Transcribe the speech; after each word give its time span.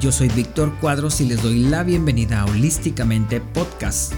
yo 0.00 0.12
soy 0.12 0.28
Víctor 0.28 0.72
Cuadros 0.80 1.20
y 1.20 1.24
les 1.24 1.42
doy 1.42 1.58
la 1.58 1.82
bienvenida 1.82 2.40
a 2.40 2.44
Holísticamente 2.44 3.40
Podcast, 3.40 4.12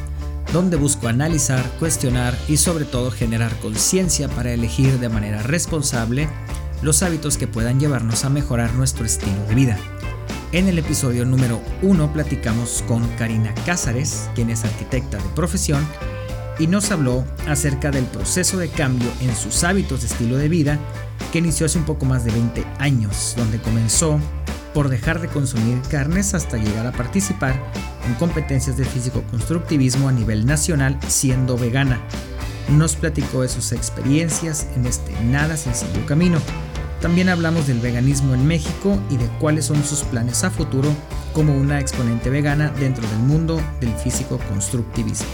donde 0.53 0.77
busco 0.77 1.09
analizar, 1.09 1.65
cuestionar 1.79 2.37
y 2.49 2.59
sobre 2.59 2.85
todo 2.85 3.11
generar 3.11 3.55
conciencia 3.61 4.29
para 4.29 4.53
elegir 4.53 4.99
de 4.99 5.09
manera 5.09 5.43
responsable 5.43 6.29
los 6.83 7.03
hábitos 7.03 7.39
que 7.39 7.47
puedan 7.47 7.81
llevarnos 7.81 8.25
a 8.25 8.31
mejorar 8.31 8.75
nuestro 8.75 9.07
estilo 9.07 9.43
de 9.49 9.55
vida. 9.55 9.79
En 10.53 10.69
el 10.69 10.79
episodio 10.79 11.25
número 11.25 11.63
1 11.81 12.13
platicamos 12.13 12.85
con 12.87 13.07
Karina 13.17 13.55
Cázares, 13.65 14.29
quien 14.35 14.51
es 14.51 14.65
arquitecta 14.65 15.17
de 15.17 15.29
profesión, 15.35 15.87
y 16.59 16.67
nos 16.67 16.91
habló 16.91 17.25
acerca 17.49 17.91
del 17.91 18.05
proceso 18.05 18.59
de 18.59 18.69
cambio 18.69 19.09
en 19.23 19.35
sus 19.35 19.65
hábitos 19.65 20.01
de 20.03 20.09
estilo 20.09 20.37
de 20.37 20.51
vida 20.51 20.79
que 21.33 21.39
inició 21.39 21.65
hace 21.67 21.79
un 21.79 21.85
poco 21.85 22.05
más 22.05 22.25
de 22.25 22.33
20 22.33 22.67
años, 22.79 23.35
donde 23.37 23.59
comenzó 23.63 24.21
por 24.75 24.89
dejar 24.89 25.21
de 25.21 25.29
consumir 25.29 25.81
carnes 25.91 26.35
hasta 26.35 26.57
llegar 26.57 26.87
a 26.87 26.93
participar 26.93 27.55
en 28.07 28.15
competencias 28.15 28.77
de 28.77 28.85
físico-constructivismo 28.85 30.09
a 30.09 30.13
nivel 30.13 30.47
nacional 30.47 30.99
siendo 31.09 31.57
vegana. 31.57 32.01
Nos 32.69 32.97
platicó 32.97 33.43
de 33.43 33.49
sus 33.49 33.73
experiencias 33.73 34.69
en 34.77 34.87
este 34.87 35.13
nada 35.25 35.57
sencillo 35.57 36.07
camino. 36.07 36.39
También 37.01 37.29
hablamos 37.29 37.67
del 37.67 37.81
veganismo 37.81 38.35
en 38.35 38.47
México 38.47 38.99
y 39.11 39.17
de 39.17 39.27
cuáles 39.41 39.65
son 39.65 39.83
sus 39.85 40.03
planes 40.03 40.45
a 40.45 40.51
futuro 40.51 40.95
como 41.33 41.57
una 41.57 41.81
exponente 41.81 42.31
vegana 42.31 42.73
dentro 42.79 43.07
del 43.09 43.19
mundo 43.21 43.61
del 43.81 43.95
físico-constructivismo. 43.95 45.29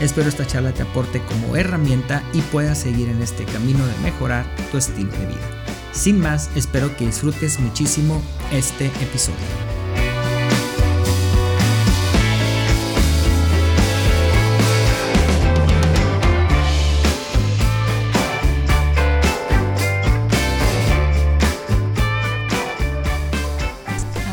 Espero 0.00 0.28
esta 0.28 0.46
charla 0.46 0.72
te 0.72 0.82
aporte 0.82 1.22
como 1.22 1.56
herramienta 1.56 2.22
y 2.32 2.40
puedas 2.40 2.78
seguir 2.78 3.08
en 3.08 3.22
este 3.22 3.44
camino 3.44 3.86
de 3.86 3.96
mejorar 4.02 4.44
tu 4.70 4.78
estilo 4.78 5.12
de 5.12 5.26
vida. 5.26 5.61
Sin 5.92 6.18
más, 6.20 6.50
espero 6.56 6.96
que 6.96 7.06
disfrutes 7.06 7.60
muchísimo 7.60 8.22
este 8.50 8.86
episodio. 8.86 9.36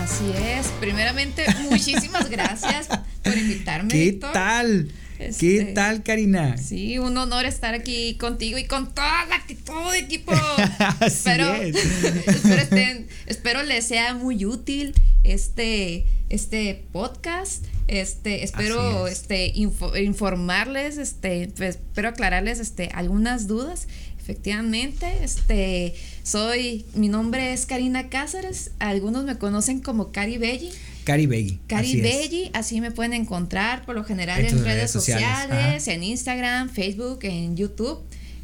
Así 0.04 0.32
es. 0.38 0.68
Primeramente, 0.80 1.46
muchísimas 1.70 2.30
gracias 2.30 2.88
por 3.24 3.38
invitarme. 3.38 3.90
¿Qué 3.90 4.12
Víctor. 4.12 4.32
tal? 4.32 4.90
¿Qué 5.20 5.28
Este, 5.60 5.66
tal, 5.74 6.02
Karina? 6.02 6.58
Sí, 6.58 6.98
un 6.98 7.18
honor 7.18 7.46
estar 7.46 7.74
aquí 7.74 8.16
contigo 8.16 8.58
y 8.58 8.64
con 8.66 8.94
toda 8.94 9.26
la 9.26 9.44
todo 9.66 9.94
el 9.94 10.06
equipo. 10.06 10.32
Así 10.80 11.06
espero, 11.06 11.54
es. 11.56 11.76
espero, 12.28 12.62
estén- 12.62 13.08
espero 13.28 13.64
les 13.64 13.86
sea 13.86 14.14
muy 14.14 14.46
útil 14.46 14.94
este, 15.24 16.06
este 16.30 16.86
podcast. 16.92 17.66
Este, 17.88 18.44
espero 18.44 19.08
es. 19.08 19.14
este, 19.20 19.52
info- 19.56 19.96
informarles, 19.98 20.98
este, 20.98 21.52
pues, 21.58 21.76
espero 21.76 22.10
aclararles 22.10 22.60
este, 22.60 22.90
algunas 22.94 23.48
dudas. 23.48 23.88
Efectivamente, 24.20 25.08
este, 25.24 25.96
soy, 26.24 26.86
mi 26.94 27.10
nombre 27.10 27.52
es 27.52 27.66
Karina 27.66 28.10
Cáceres, 28.10 28.72
algunos 28.78 29.26
me 29.26 29.38
conocen 29.40 29.80
como 29.82 30.12
Cari 30.12 30.38
Belli. 30.38 30.70
Cari 31.10 31.26
Begui. 31.26 31.60
Cari 31.68 31.88
así 31.90 32.52
así 32.54 32.82
me 32.82 32.92
pueden 32.92 33.14
encontrar 33.14 33.84
por 33.86 33.96
lo 33.96 34.04
general 34.04 34.40
En 34.42 34.52
redes, 34.52 34.64
redes 34.64 34.92
sociales, 34.92 35.28
sociales, 35.44 35.88
en 35.88 36.04
Instagram, 36.04 36.70
Facebook, 36.70 37.20
en 37.24 37.58
YouTube. 37.58 38.00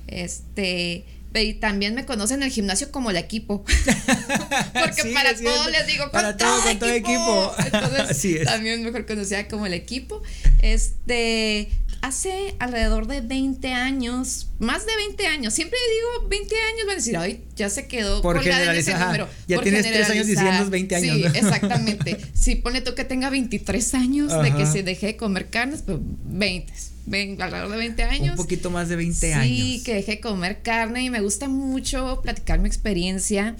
Este, 0.08 1.06
y 1.36 1.54
también 1.56 1.94
me 1.96 2.06
conocen 2.06 2.38
en 2.38 2.44
el 2.44 2.52
gimnasio 2.52 2.92
como 2.92 3.12
el 3.12 3.18
equipo. 3.18 3.64
Porque 4.74 5.02
Sí, 5.04 5.10
para 5.14 5.32
es 5.32 5.40
cierto. 5.40 5.58
todo 5.58 5.70
les 5.70 5.86
digo, 5.86 6.10
Para 6.12 6.30
con 6.30 6.38
todo, 6.38 6.50
todo, 6.58 6.64
con 6.70 6.80
todo 6.80 6.90
equipo. 6.90 7.12
equipo. 7.12 7.56
Entonces, 7.66 8.00
Así 8.10 8.36
es. 8.38 8.46
también 8.46 8.84
mejor 8.84 9.06
conocida 9.06 9.48
como 9.48 9.66
el 9.66 9.74
equipo. 9.74 10.24
Este, 10.62 11.70
hace 12.02 12.56
alrededor 12.60 13.08
de 13.08 13.22
20 13.22 13.74
años, 13.74 14.50
más 14.60 14.86
de 14.86 14.96
20 14.96 15.28
años, 15.28 15.54
siempre 15.54 15.78
digo 16.20 16.30
20 16.30 16.56
años, 16.56 16.80
van 16.86 16.92
a 16.94 16.96
decir, 16.96 17.18
ay, 17.18 17.44
ya 17.56 17.70
se 17.70 17.88
quedó 17.88 18.22
Por 18.22 18.38
ese 18.38 18.52
generalizar, 18.52 18.96
ajá. 18.96 19.06
número. 19.06 19.30
Ya 19.48 19.56
Por 19.58 19.64
tienes 19.64 19.84
tres 19.86 20.10
años 20.10 20.28
generalizar. 20.28 20.46
diciendo 20.46 20.70
20 20.72 20.96
años, 20.96 21.16
Sí, 21.16 21.22
¿no? 21.24 21.28
exactamente. 21.30 22.18
Si 22.34 22.56
pone 22.56 22.82
tú 22.82 22.96
que 22.96 23.04
tenga 23.06 23.30
23 23.30 23.94
años 23.96 24.32
de 24.44 24.52
que 24.54 24.64
Ajá. 24.64 24.72
se 24.72 24.84
deje 24.84 25.08
de 25.08 25.18
comer 25.18 25.50
carnes, 25.50 25.82
pues 25.86 25.98
20, 26.02 26.72
ven, 27.08 27.42
alrededor 27.42 27.72
de 27.72 27.78
20 27.78 28.04
años. 28.04 28.30
Un 28.32 28.36
poquito 28.38 28.70
más 28.72 28.90
de 28.90 28.96
20 28.96 29.16
sí, 29.28 29.32
años. 29.34 29.84
que 29.84 29.94
dejé 29.96 30.12
de 30.14 30.20
comer 30.22 30.62
carne 30.62 31.04
y 31.04 31.10
me 31.10 31.22
gusta 31.22 31.48
mucho 31.50 32.20
platicar 32.24 32.60
mi 32.60 32.68
experiencia. 32.68 33.56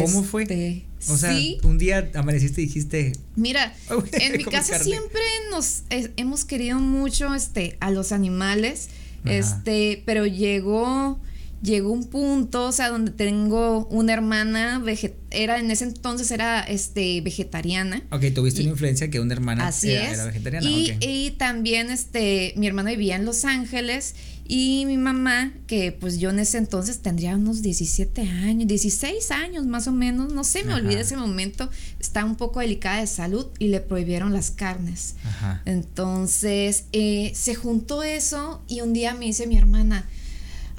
¿Cómo 0.00 0.22
fue? 0.22 0.42
Este, 0.42 0.84
O 1.08 1.16
sea, 1.16 1.34
sí, 1.36 1.58
un 1.64 1.78
día 1.78 2.10
amaneciste 2.14 2.62
y 2.62 2.66
dijiste, 2.66 3.12
Mira, 3.36 3.74
en 4.12 4.36
mi 4.36 4.44
casa 4.44 4.72
carne. 4.78 4.84
siempre 4.84 5.20
nos 5.50 5.82
hemos 6.16 6.44
querido 6.44 6.78
mucho 6.78 7.34
este 7.34 7.76
a 7.80 7.90
los 7.90 8.12
animales, 8.12 8.88
Ajá. 9.24 9.34
este, 9.34 10.02
pero 10.06 10.26
llegó 10.26 11.20
llegó 11.62 11.92
un 11.92 12.02
punto, 12.08 12.66
o 12.66 12.72
sea, 12.72 12.88
donde 12.88 13.12
tengo 13.12 13.86
una 13.86 14.12
hermana 14.14 14.82
era 15.30 15.60
en 15.60 15.70
ese 15.70 15.84
entonces 15.84 16.28
era 16.32 16.60
este 16.62 17.20
vegetariana. 17.20 18.02
ok, 18.10 18.24
tuviste 18.34 18.62
Y- 18.62 18.64
una 18.64 18.72
influencia 18.72 19.10
que 19.10 19.20
una 19.20 19.32
hermana 19.34 19.68
Así 19.68 19.92
era, 19.92 20.08
es. 20.10 20.14
era 20.14 20.24
vegetariana. 20.24 20.68
y, 20.68 20.96
y 21.00 21.30
también 21.38 21.90
este 21.90 22.52
mi 22.56 22.66
hermana 22.66 22.90
vivía 22.90 23.14
en 23.14 23.24
Los 23.24 23.44
Ángeles 23.44 24.16
y 24.46 24.84
mi 24.86 24.96
mamá, 24.98 25.52
que 25.66 25.92
pues 25.92 26.18
yo 26.18 26.30
en 26.30 26.38
ese 26.38 26.58
entonces 26.58 26.98
tendría 26.98 27.36
unos 27.36 27.62
17 27.62 28.22
años, 28.22 28.68
16 28.68 29.30
años 29.30 29.66
más 29.66 29.86
o 29.86 29.92
menos, 29.92 30.32
no 30.32 30.44
sé, 30.44 30.64
me 30.64 30.74
olvidé 30.74 31.00
ese 31.00 31.16
momento, 31.16 31.70
está 32.00 32.24
un 32.24 32.36
poco 32.36 32.60
delicada 32.60 33.00
de 33.00 33.06
salud 33.06 33.46
y 33.58 33.68
le 33.68 33.80
prohibieron 33.80 34.32
las 34.32 34.50
carnes. 34.50 35.14
Ajá. 35.24 35.62
Entonces 35.64 36.84
eh, 36.92 37.32
se 37.34 37.54
juntó 37.54 38.02
eso 38.02 38.62
y 38.68 38.80
un 38.80 38.92
día 38.92 39.14
me 39.14 39.26
dice 39.26 39.46
mi 39.46 39.56
hermana, 39.56 40.08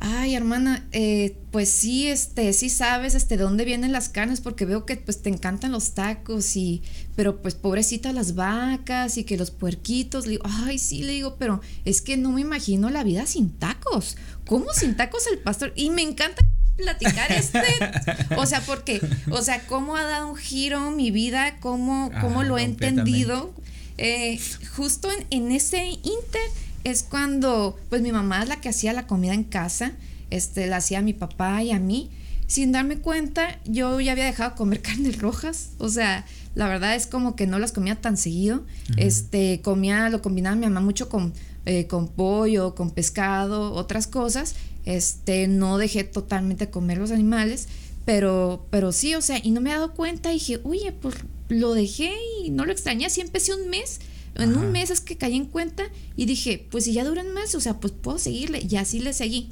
ay 0.04 0.36
hermana, 0.36 0.86
eh, 0.92 1.38
pues 1.52 1.70
sí, 1.70 2.10
este, 2.10 2.52
sí 2.52 2.70
sabes, 2.70 3.16
este, 3.16 3.38
de 3.38 3.44
dónde 3.44 3.64
vienen 3.64 3.94
las 3.94 4.10
carnes, 4.10 4.42
porque 4.42 4.66
veo 4.66 4.86
que 4.86 4.98
pues 4.98 5.22
te 5.22 5.30
encantan 5.30 5.72
los 5.72 5.94
tacos 5.94 6.58
y, 6.58 6.84
pero 7.16 7.42
pues 7.42 7.56
pobrecitas 7.56 8.14
las 8.14 8.36
vacas 8.36 9.18
y 9.18 9.24
que 9.24 9.38
los 9.38 9.50
puerquitos, 9.52 10.26
le 10.26 10.32
digo, 10.32 10.44
ay 10.46 10.78
sí, 10.78 11.04
le 11.04 11.14
digo, 11.14 11.38
pero 11.40 11.62
es 11.86 12.02
que 12.02 12.18
no 12.18 12.32
me 12.34 12.42
imagino 12.42 12.90
la 12.90 13.06
vida 13.06 13.26
sin 13.26 13.50
tacos, 13.50 14.18
¿cómo 14.46 14.74
sin 14.74 14.98
tacos 14.98 15.26
el 15.32 15.40
pastor? 15.40 15.72
Y 15.76 15.90
me 15.90 16.02
encanta 16.02 16.46
platicar 16.76 17.32
este, 17.32 17.64
o 18.36 18.46
sea, 18.46 18.60
porque, 18.62 19.00
o 19.32 19.42
sea, 19.42 19.66
cómo 19.68 19.96
ha 19.96 20.04
dado 20.04 20.28
un 20.28 20.36
giro 20.36 20.92
mi 20.92 21.12
vida, 21.12 21.60
cómo, 21.62 22.12
cómo 22.20 22.42
Ah, 22.42 22.46
lo 22.46 22.58
he 22.58 22.64
entendido, 22.64 23.54
eh, 23.98 24.38
justo 24.76 25.10
en, 25.10 25.26
en 25.30 25.52
ese 25.54 25.88
inter 25.88 26.42
es 26.84 27.04
cuando 27.04 27.78
pues 27.90 28.02
mi 28.02 28.12
mamá 28.12 28.44
es 28.44 28.50
la 28.50 28.62
que 28.62 28.70
hacía 28.70 28.94
la 28.94 29.08
comida 29.08 29.34
en 29.34 29.44
casa, 29.44 29.94
este, 30.30 30.68
la 30.68 30.78
hacía 30.78 31.00
a 31.00 31.02
mi 31.02 31.14
papá 31.14 31.64
y 31.64 31.72
a 31.72 31.80
mí. 31.80 32.10
Sin 32.48 32.72
darme 32.72 32.98
cuenta, 32.98 33.60
yo 33.66 34.00
ya 34.00 34.12
había 34.12 34.26
dejado 34.26 34.52
de 34.52 34.56
comer 34.58 34.82
carnes 34.84 35.20
rojas. 35.20 35.70
O 35.78 35.90
sea, 35.90 36.26
la 36.56 36.68
verdad 36.68 36.96
es 36.96 37.08
como 37.08 37.36
que 37.36 37.48
no 37.48 37.58
las 37.60 37.72
comía 37.72 37.96
tan 37.96 38.18
seguido. 38.18 38.64
Este, 38.98 39.62
comía, 39.62 40.10
lo 40.10 40.22
combinaba 40.22 40.56
mi 40.56 40.66
mamá 40.66 40.82
mucho 40.82 41.10
con, 41.10 41.34
eh, 41.66 41.88
con 41.88 42.08
pollo, 42.10 42.76
con 42.76 42.92
pescado, 42.92 43.74
otras 43.74 44.08
cosas. 44.08 44.56
Este, 44.86 45.48
no 45.48 45.78
dejé 45.78 46.04
totalmente 46.04 46.70
comer 46.70 46.98
los 46.98 47.12
animales. 47.12 47.68
Pero, 48.06 48.66
pero 48.70 48.92
sí, 48.92 49.16
o 49.16 49.22
sea, 49.22 49.40
y 49.42 49.52
no 49.52 49.62
me 49.62 49.72
he 49.72 49.74
dado 49.74 49.94
cuenta. 49.94 50.32
Y 50.32 50.36
dije, 50.36 50.60
oye, 50.64 50.92
pues 50.92 51.16
lo 51.48 51.74
dejé 51.74 52.12
y 52.44 52.50
no 52.50 52.66
lo 52.66 52.72
extrañé. 52.72 53.06
Así 53.06 53.22
empecé 53.22 53.54
un 53.54 53.70
mes. 53.70 54.00
En 54.36 54.52
Ajá. 54.52 54.60
un 54.60 54.72
mes 54.72 54.90
es 54.90 55.02
que 55.02 55.18
caí 55.18 55.36
en 55.36 55.46
cuenta 55.46 55.84
y 56.16 56.26
dije, 56.26 56.66
pues 56.72 56.86
si 56.86 56.94
ya 56.94 57.04
dura 57.04 57.22
un 57.22 57.34
mes, 57.34 57.54
o 57.56 57.60
sea, 57.60 57.80
pues 57.80 57.94
puedo 57.94 58.18
seguirle. 58.18 58.66
Y 58.68 58.76
así 58.78 59.00
le 59.00 59.14
seguí. 59.14 59.50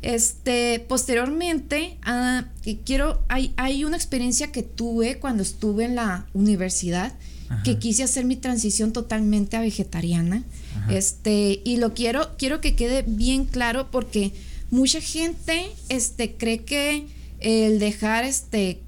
Este, 0.00 0.84
posteriormente, 0.88 1.98
ah, 2.02 2.44
quiero, 2.84 3.22
hay, 3.28 3.52
hay 3.56 3.84
una 3.84 3.96
experiencia 3.96 4.52
que 4.52 4.62
tuve 4.62 5.18
cuando 5.18 5.42
estuve 5.42 5.84
en 5.84 5.96
la 5.96 6.26
universidad, 6.34 7.12
Ajá. 7.48 7.62
que 7.64 7.78
quise 7.78 8.04
hacer 8.04 8.24
mi 8.24 8.36
transición 8.36 8.92
totalmente 8.92 9.56
a 9.56 9.60
vegetariana. 9.60 10.44
Ajá. 10.76 10.94
Este, 10.94 11.60
y 11.64 11.78
lo 11.78 11.94
quiero, 11.94 12.36
quiero 12.38 12.60
que 12.60 12.76
quede 12.76 13.02
bien 13.06 13.44
claro 13.44 13.90
porque 13.90 14.32
mucha 14.70 15.00
gente, 15.00 15.66
este, 15.88 16.34
cree 16.34 16.64
que 16.64 17.06
el 17.40 17.78
dejar, 17.78 18.24
este, 18.24 18.80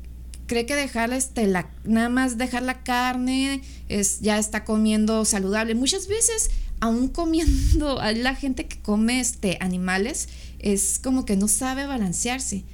cree 0.51 0.67
que 0.67 0.75
dejar, 0.75 1.13
este, 1.13 1.47
la, 1.47 1.71
nada 1.85 2.09
más 2.09 2.37
dejar 2.37 2.65
la 2.65 2.83
carne, 2.83 3.63
es, 3.89 4.19
ya 4.19 4.37
está 4.37 4.65
comiendo 4.65 5.25
saludable. 5.25 5.77
Muchas 5.77 6.09
veces, 6.09 6.51
aún 6.81 7.07
comiendo, 7.07 8.01
la 8.17 8.35
gente 8.35 8.67
que 8.67 8.81
come, 8.81 9.21
este, 9.21 9.59
animales, 9.61 10.29
es 10.59 10.99
como 10.99 11.25
que 11.25 11.37
no 11.37 11.47
sabe 11.47 11.87
balancearse. 11.87 12.65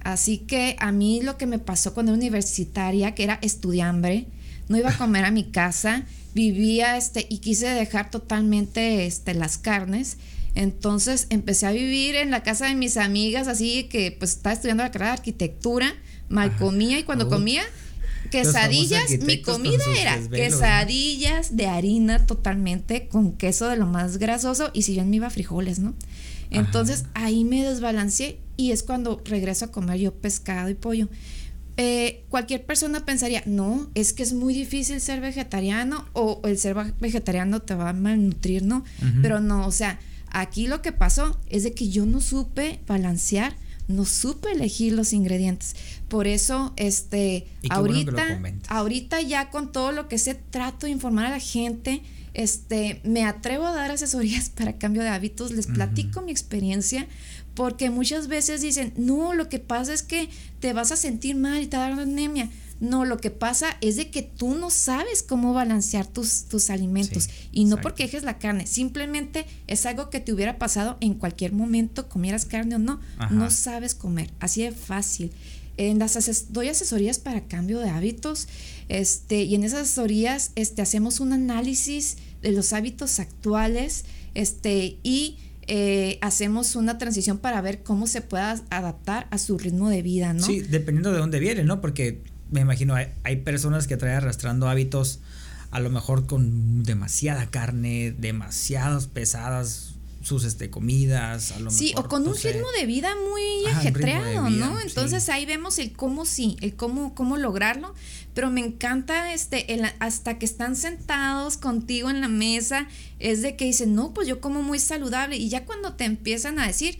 Así 0.00 0.38
que 0.38 0.74
a 0.80 0.90
mí 0.90 1.20
lo 1.22 1.38
que 1.38 1.46
me 1.46 1.60
pasó 1.60 1.94
cuando 1.94 2.10
era 2.10 2.18
universitaria, 2.18 3.14
que 3.14 3.22
era 3.22 3.38
estudiambre, 3.42 4.26
no 4.68 4.76
iba 4.76 4.90
a 4.90 4.98
comer 4.98 5.24
a 5.24 5.30
mi 5.30 5.44
casa, 5.44 6.06
vivía 6.34 6.96
este 6.96 7.26
y 7.30 7.38
quise 7.38 7.68
dejar 7.68 8.10
totalmente 8.10 9.06
este 9.06 9.34
las 9.34 9.56
carnes. 9.56 10.16
Entonces 10.56 11.28
empecé 11.30 11.66
a 11.66 11.70
vivir 11.70 12.16
en 12.16 12.32
la 12.32 12.42
casa 12.42 12.66
de 12.66 12.74
mis 12.74 12.96
amigas, 12.96 13.46
así 13.46 13.84
que 13.84 14.10
pues 14.10 14.32
estaba 14.32 14.52
estudiando 14.52 14.82
la 14.82 14.90
carrera 14.90 15.12
de 15.12 15.18
arquitectura, 15.18 15.94
mal 16.30 16.56
comía 16.56 16.98
y 16.98 17.02
cuando 17.02 17.26
Oh. 17.26 17.28
comía 17.30 17.62
quesadillas, 18.30 19.10
mi 19.20 19.42
comida 19.42 19.84
era 19.98 20.18
quesadillas 20.28 21.56
de 21.56 21.66
harina 21.66 22.26
totalmente 22.26 23.08
con 23.08 23.32
queso 23.32 23.68
de 23.68 23.76
lo 23.76 23.86
más 23.86 24.16
grasoso 24.18 24.70
y 24.72 24.82
si 24.82 24.94
yo 24.94 25.04
me 25.04 25.16
iba 25.16 25.28
frijoles, 25.28 25.78
¿no? 25.78 25.94
Entonces 26.50 27.04
ahí 27.14 27.44
me 27.44 27.64
desbalanceé 27.64 28.38
y 28.56 28.72
es 28.72 28.82
cuando 28.82 29.22
regreso 29.24 29.66
a 29.66 29.68
comer 29.70 29.98
yo 29.98 30.14
pescado 30.14 30.68
y 30.68 30.74
pollo. 30.74 31.08
Eh, 31.76 32.24
cualquier 32.28 32.66
persona 32.66 33.06
pensaría, 33.06 33.42
no, 33.46 33.88
es 33.94 34.12
que 34.12 34.22
es 34.22 34.32
muy 34.32 34.52
difícil 34.52 35.00
ser 35.00 35.20
vegetariano 35.20 36.04
o, 36.12 36.40
el 36.44 36.58
ser 36.58 36.76
vegetariano 37.00 37.60
te 37.60 37.74
va 37.74 37.90
a 37.90 37.92
malnutrir, 37.92 38.64
¿no? 38.64 38.84
Pero 39.22 39.40
no, 39.40 39.66
o 39.66 39.72
sea, 39.72 39.98
aquí 40.30 40.66
lo 40.66 40.82
que 40.82 40.92
pasó 40.92 41.40
es 41.48 41.62
de 41.62 41.72
que 41.72 41.88
yo 41.88 42.04
no 42.04 42.20
supe 42.20 42.80
balancear, 42.86 43.56
no 43.88 44.04
supe 44.04 44.52
elegir 44.52 44.92
los 44.92 45.12
ingredientes. 45.12 45.76
Por 46.08 46.26
eso, 46.26 46.72
este, 46.76 47.46
ahorita, 47.68 48.40
ahorita 48.68 49.20
ya 49.20 49.50
con 49.50 49.72
todo 49.72 49.92
lo 49.92 50.08
que 50.08 50.18
sé, 50.18 50.34
trato 50.34 50.86
de 50.86 50.92
informar 50.92 51.26
a 51.26 51.30
la 51.30 51.40
gente, 51.40 52.02
este, 52.34 53.00
me 53.04 53.24
atrevo 53.24 53.66
a 53.66 53.74
dar 53.74 53.90
asesorías 53.90 54.50
para 54.56 54.78
cambio 54.78 55.02
de 55.02 55.08
hábitos, 55.08 55.52
les 55.52 55.66
platico 55.66 56.22
mi 56.22 56.32
experiencia, 56.32 57.06
porque 57.54 57.90
muchas 57.90 58.28
veces 58.28 58.60
dicen, 58.60 58.92
no, 58.96 59.34
lo 59.34 59.48
que 59.48 59.58
pasa 59.58 59.92
es 59.92 60.02
que 60.02 60.28
te 60.60 60.72
vas 60.72 60.92
a 60.92 60.96
sentir 60.96 61.36
mal 61.36 61.62
y 61.62 61.66
te 61.66 61.76
va 61.76 61.86
a 61.86 61.90
dar 61.90 62.00
anemia. 62.00 62.48
No, 62.80 63.04
lo 63.04 63.18
que 63.18 63.30
pasa 63.30 63.76
es 63.82 63.96
de 63.96 64.10
que 64.10 64.22
tú 64.22 64.54
no 64.54 64.70
sabes 64.70 65.22
cómo 65.22 65.52
balancear 65.52 66.06
tus, 66.06 66.44
tus 66.44 66.70
alimentos. 66.70 67.28
y 67.52 67.66
no 67.66 67.80
porque 67.80 68.04
dejes 68.04 68.22
la 68.22 68.38
carne, 68.38 68.66
simplemente 68.66 69.46
es 69.66 69.84
algo 69.86 70.08
que 70.08 70.20
te 70.20 70.32
hubiera 70.32 70.58
pasado 70.58 70.96
en 71.00 71.14
cualquier 71.14 71.52
momento, 71.52 72.08
comieras 72.08 72.46
carne 72.46 72.76
o 72.76 72.78
no. 72.78 73.00
No 73.30 73.50
sabes 73.50 73.94
comer, 73.94 74.30
así 74.40 74.62
de 74.62 74.72
fácil. 74.72 75.32
En 75.76 75.98
las 75.98 76.52
doy 76.52 76.68
asesorías 76.68 77.18
para 77.18 77.46
cambio 77.46 77.78
de 77.78 77.88
hábitos 77.88 78.48
este, 78.88 79.44
y 79.44 79.54
en 79.54 79.64
esas 79.64 79.82
asesorías 79.82 80.52
este, 80.56 80.82
hacemos 80.82 81.20
un 81.20 81.32
análisis 81.32 82.16
de 82.42 82.52
los 82.52 82.72
hábitos 82.72 83.20
actuales 83.20 84.04
este, 84.34 84.98
y 85.02 85.38
eh, 85.66 86.18
hacemos 86.20 86.74
una 86.74 86.98
transición 86.98 87.38
para 87.38 87.60
ver 87.60 87.82
cómo 87.82 88.08
se 88.08 88.20
pueda 88.20 88.60
adaptar 88.70 89.28
a 89.30 89.38
su 89.38 89.56
ritmo 89.56 89.88
de 89.88 90.02
vida, 90.02 90.32
¿no? 90.32 90.44
Sí, 90.44 90.60
dependiendo 90.60 91.12
de 91.12 91.18
dónde 91.18 91.38
viene, 91.38 91.62
¿no? 91.62 91.80
Porque 91.80 92.22
me 92.50 92.60
imagino, 92.60 92.94
hay, 92.94 93.08
hay 93.24 93.36
personas 93.36 93.86
que 93.86 93.96
traen 93.96 94.16
arrastrando 94.16 94.68
hábitos 94.68 95.20
a 95.70 95.80
lo 95.80 95.90
mejor 95.90 96.26
con 96.26 96.82
demasiada 96.82 97.46
carne, 97.50 98.12
demasiadas 98.12 99.06
pesadas 99.06 99.94
sus 100.22 100.44
este, 100.44 100.68
comidas, 100.68 101.52
a 101.52 101.60
lo 101.60 101.70
Sí, 101.70 101.94
o 101.96 102.06
con 102.06 102.26
un 102.28 102.36
ritmo 102.36 102.66
de 102.78 102.84
vida 102.84 103.14
muy 103.30 103.72
ajetreado, 103.72 104.50
¿no? 104.50 104.78
Entonces 104.80 105.28
ahí 105.30 105.46
vemos 105.46 105.78
el 105.78 105.92
cómo 105.92 106.26
sí, 106.26 106.56
el 106.60 106.76
cómo, 106.76 107.14
cómo 107.14 107.38
lograrlo, 107.38 107.94
pero 108.34 108.50
me 108.50 108.60
encanta 108.60 109.32
este, 109.32 109.72
el, 109.72 109.86
hasta 109.98 110.38
que 110.38 110.44
están 110.44 110.76
sentados 110.76 111.56
contigo 111.56 112.10
en 112.10 112.20
la 112.20 112.28
mesa, 112.28 112.86
es 113.18 113.40
de 113.40 113.56
que 113.56 113.64
dicen, 113.64 113.94
no, 113.94 114.12
pues 114.12 114.28
yo 114.28 114.40
como 114.40 114.62
muy 114.62 114.78
saludable, 114.78 115.36
y 115.36 115.48
ya 115.48 115.64
cuando 115.64 115.94
te 115.94 116.04
empiezan 116.04 116.58
a 116.58 116.66
decir, 116.66 116.98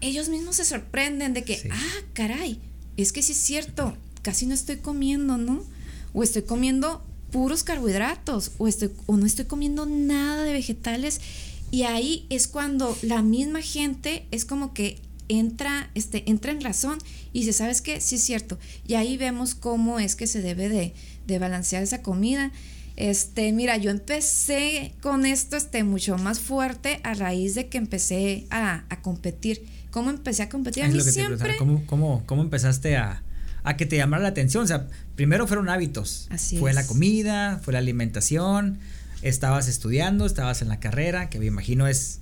ellos 0.00 0.28
mismos 0.28 0.56
se 0.56 0.64
sorprenden 0.64 1.34
de 1.34 1.42
que, 1.42 1.68
ah, 1.72 2.04
caray, 2.12 2.60
es 2.96 3.12
que 3.12 3.22
sí 3.22 3.32
es 3.32 3.38
cierto, 3.38 3.96
casi 4.28 4.44
no 4.44 4.52
estoy 4.52 4.76
comiendo, 4.76 5.38
¿no? 5.38 5.64
O 6.12 6.22
estoy 6.22 6.42
comiendo 6.42 7.02
puros 7.30 7.64
carbohidratos, 7.64 8.52
o, 8.58 8.68
estoy, 8.68 8.90
o 9.06 9.16
no 9.16 9.24
estoy 9.24 9.46
comiendo 9.46 9.86
nada 9.86 10.44
de 10.44 10.52
vegetales 10.52 11.22
y 11.70 11.84
ahí 11.84 12.26
es 12.28 12.46
cuando 12.46 12.94
la 13.00 13.22
misma 13.22 13.62
gente 13.62 14.26
es 14.30 14.44
como 14.44 14.74
que 14.74 15.00
entra, 15.28 15.90
este, 15.94 16.28
entra 16.28 16.52
en 16.52 16.60
razón 16.60 16.98
y 17.32 17.40
dice, 17.40 17.54
¿sabes 17.54 17.80
qué? 17.80 18.02
Sí 18.02 18.16
es 18.16 18.22
cierto. 18.22 18.58
Y 18.86 18.96
ahí 18.96 19.16
vemos 19.16 19.54
cómo 19.54 19.98
es 19.98 20.14
que 20.14 20.26
se 20.26 20.42
debe 20.42 20.68
de, 20.68 20.92
de 21.26 21.38
balancear 21.38 21.82
esa 21.82 22.02
comida. 22.02 22.52
Este, 22.96 23.50
mira, 23.52 23.78
yo 23.78 23.90
empecé 23.90 24.92
con 25.00 25.24
esto 25.24 25.56
este, 25.56 25.84
mucho 25.84 26.18
más 26.18 26.38
fuerte 26.38 27.00
a 27.02 27.14
raíz 27.14 27.54
de 27.54 27.68
que 27.68 27.78
empecé 27.78 28.46
a, 28.50 28.84
a 28.90 29.00
competir. 29.00 29.64
¿Cómo 29.90 30.10
empecé 30.10 30.42
a 30.42 30.50
competir? 30.50 30.84
A 30.84 30.88
mí 30.88 31.00
siempre... 31.00 31.56
¿Cómo, 31.56 31.86
cómo, 31.86 32.24
cómo 32.26 32.42
empezaste 32.42 32.98
a, 32.98 33.22
a 33.68 33.76
que 33.76 33.86
te 33.86 33.96
llamara 33.96 34.22
la 34.22 34.30
atención? 34.30 34.64
O 34.64 34.66
sea, 34.66 34.86
primero 35.14 35.46
fueron 35.46 35.68
hábitos. 35.68 36.26
Así 36.30 36.58
fue 36.58 36.72
la 36.72 36.86
comida, 36.86 37.60
fue 37.62 37.72
la 37.72 37.78
alimentación 37.78 38.78
estabas 39.22 39.68
estudiando, 39.68 40.26
estabas 40.26 40.62
en 40.62 40.68
la 40.68 40.80
carrera, 40.80 41.28
que 41.28 41.38
me 41.38 41.46
imagino 41.46 41.86
es 41.86 42.20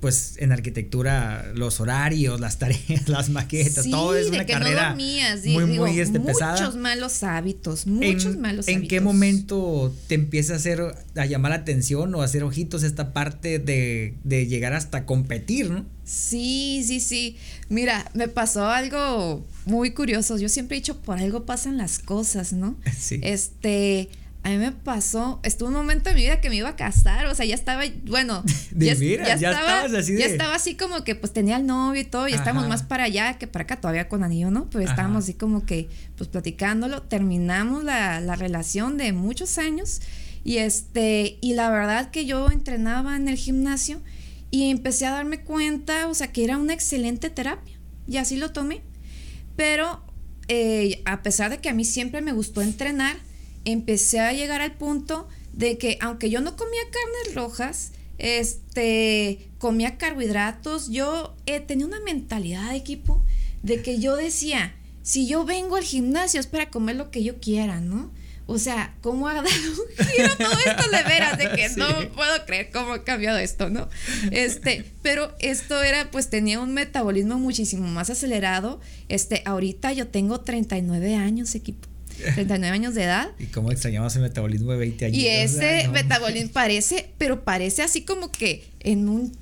pues 0.00 0.34
en 0.38 0.50
arquitectura 0.50 1.52
los 1.54 1.80
horarios, 1.80 2.40
las 2.40 2.58
tareas, 2.58 2.80
las 3.08 3.28
maquetas, 3.28 3.88
todo 3.88 4.16
es 4.16 4.28
una 4.28 4.46
carrera 4.46 4.94
muy 4.94 5.66
muy 5.66 6.00
este, 6.00 6.18
muchos 6.18 6.76
malos 6.76 7.22
hábitos, 7.22 7.86
muchos 7.86 8.36
malos 8.36 8.66
hábitos. 8.66 8.82
¿En 8.82 8.88
qué 8.88 9.00
momento 9.00 9.94
te 10.08 10.14
empieza 10.14 10.54
a 10.54 10.56
hacer 10.56 10.80
a 11.14 11.26
llamar 11.26 11.50
la 11.50 11.58
atención 11.58 12.14
o 12.14 12.22
a 12.22 12.24
hacer 12.24 12.42
ojitos 12.42 12.82
esta 12.82 13.12
parte 13.12 13.58
de, 13.58 14.14
de 14.24 14.46
llegar 14.46 14.72
hasta 14.72 15.04
competir, 15.04 15.70
¿no? 15.70 15.84
Sí, 16.10 16.82
sí, 16.84 16.98
sí. 16.98 17.36
Mira, 17.68 18.10
me 18.14 18.26
pasó 18.26 18.66
algo 18.66 19.46
muy 19.64 19.92
curioso. 19.92 20.38
Yo 20.38 20.48
siempre 20.48 20.76
he 20.76 20.80
dicho, 20.80 21.00
por 21.02 21.18
algo 21.18 21.46
pasan 21.46 21.76
las 21.76 22.00
cosas, 22.00 22.52
¿no? 22.52 22.76
Sí. 22.98 23.20
Este, 23.22 24.08
a 24.42 24.48
mí 24.48 24.56
me 24.56 24.72
pasó, 24.72 25.38
estuvo 25.42 25.68
un 25.68 25.74
momento 25.74 26.08
en 26.08 26.16
mi 26.16 26.22
vida 26.22 26.40
que 26.40 26.48
me 26.48 26.56
iba 26.56 26.70
a 26.70 26.76
casar, 26.76 27.26
o 27.26 27.34
sea, 27.34 27.44
ya 27.44 27.54
estaba, 27.54 27.82
bueno, 28.06 28.42
ya, 28.76 28.92
estaba, 28.92 29.82
así 29.82 30.16
ya 30.16 30.24
estaba 30.24 30.54
así 30.54 30.76
como 30.76 31.04
que 31.04 31.14
pues 31.14 31.32
tenía 31.32 31.56
el 31.56 31.66
novio 31.66 32.00
y 32.00 32.04
todo, 32.04 32.26
y 32.26 32.32
estábamos 32.32 32.66
más 32.66 32.82
para 32.82 33.04
allá 33.04 33.38
que 33.38 33.46
para 33.46 33.64
acá, 33.64 33.80
todavía 33.80 34.08
con 34.08 34.24
anillo, 34.24 34.50
¿no? 34.50 34.70
Pues 34.70 34.88
estábamos 34.88 35.24
así 35.24 35.34
como 35.34 35.66
que 35.66 35.88
pues 36.16 36.28
platicándolo, 36.28 37.02
terminamos 37.02 37.84
la, 37.84 38.20
la 38.20 38.34
relación 38.34 38.96
de 38.96 39.12
muchos 39.12 39.58
años 39.58 40.00
y 40.42 40.56
este, 40.56 41.38
y 41.42 41.52
la 41.52 41.70
verdad 41.70 42.10
que 42.10 42.24
yo 42.24 42.50
entrenaba 42.50 43.16
en 43.16 43.28
el 43.28 43.36
gimnasio 43.36 44.00
y 44.50 44.70
empecé 44.70 45.06
a 45.06 45.10
darme 45.10 45.42
cuenta, 45.42 46.08
o 46.08 46.14
sea, 46.14 46.32
que 46.32 46.44
era 46.44 46.56
una 46.56 46.72
excelente 46.72 47.28
terapia 47.28 47.78
y 48.08 48.16
así 48.16 48.36
lo 48.36 48.52
tomé, 48.52 48.80
pero 49.54 50.02
eh, 50.48 51.02
a 51.04 51.22
pesar 51.22 51.50
de 51.50 51.58
que 51.58 51.68
a 51.68 51.74
mí 51.74 51.84
siempre 51.84 52.22
me 52.22 52.32
gustó 52.32 52.62
entrenar, 52.62 53.16
empecé 53.64 54.20
a 54.20 54.32
llegar 54.32 54.60
al 54.60 54.74
punto 54.74 55.28
de 55.52 55.78
que 55.78 55.98
aunque 56.00 56.30
yo 56.30 56.40
no 56.40 56.56
comía 56.56 56.80
carnes 56.90 57.34
rojas, 57.34 57.92
este, 58.18 59.48
comía 59.58 59.98
carbohidratos, 59.98 60.90
yo 60.90 61.34
eh, 61.46 61.60
tenía 61.60 61.86
una 61.86 62.00
mentalidad 62.00 62.70
de 62.70 62.76
equipo 62.76 63.24
de 63.62 63.82
que 63.82 63.98
yo 63.98 64.16
decía, 64.16 64.74
si 65.02 65.26
yo 65.26 65.44
vengo 65.44 65.76
al 65.76 65.84
gimnasio 65.84 66.40
es 66.40 66.46
para 66.46 66.70
comer 66.70 66.96
lo 66.96 67.10
que 67.10 67.22
yo 67.22 67.40
quiera, 67.40 67.80
¿no? 67.80 68.10
O 68.46 68.58
sea, 68.58 68.96
¿cómo 69.00 69.28
ha 69.28 69.34
dado 69.34 69.46
un 69.48 70.06
giro 70.06 70.36
todo 70.36 70.58
esto 70.66 70.90
de 70.90 71.02
veras? 71.04 71.38
De 71.38 71.50
que 71.52 71.68
no 71.76 71.86
puedo 72.10 72.44
creer 72.46 72.70
cómo 72.72 72.94
ha 72.94 73.04
cambiado 73.04 73.38
esto, 73.38 73.70
¿no? 73.70 73.88
Este, 74.32 74.84
pero 75.02 75.32
esto 75.38 75.80
era, 75.82 76.10
pues 76.10 76.30
tenía 76.30 76.58
un 76.58 76.74
metabolismo 76.74 77.38
muchísimo 77.38 77.86
más 77.86 78.10
acelerado. 78.10 78.80
Este, 79.08 79.42
ahorita 79.46 79.92
yo 79.92 80.08
tengo 80.08 80.40
39 80.40 81.14
años, 81.14 81.54
equipo. 81.54 81.89
39 82.34 82.74
años 82.74 82.94
de 82.94 83.04
edad. 83.04 83.30
¿Y 83.38 83.46
cómo 83.46 83.72
extrañamos 83.72 84.14
el 84.16 84.22
metabolismo 84.22 84.72
de 84.72 84.78
20 84.78 85.04
años? 85.06 85.18
Y 85.18 85.26
ese 85.26 85.88
metabolismo 85.88 86.50
parece, 86.52 87.10
pero 87.18 87.44
parece 87.44 87.82
así 87.82 88.02
como 88.02 88.30
que 88.30 88.68
en 88.80 89.08
un 89.08 89.32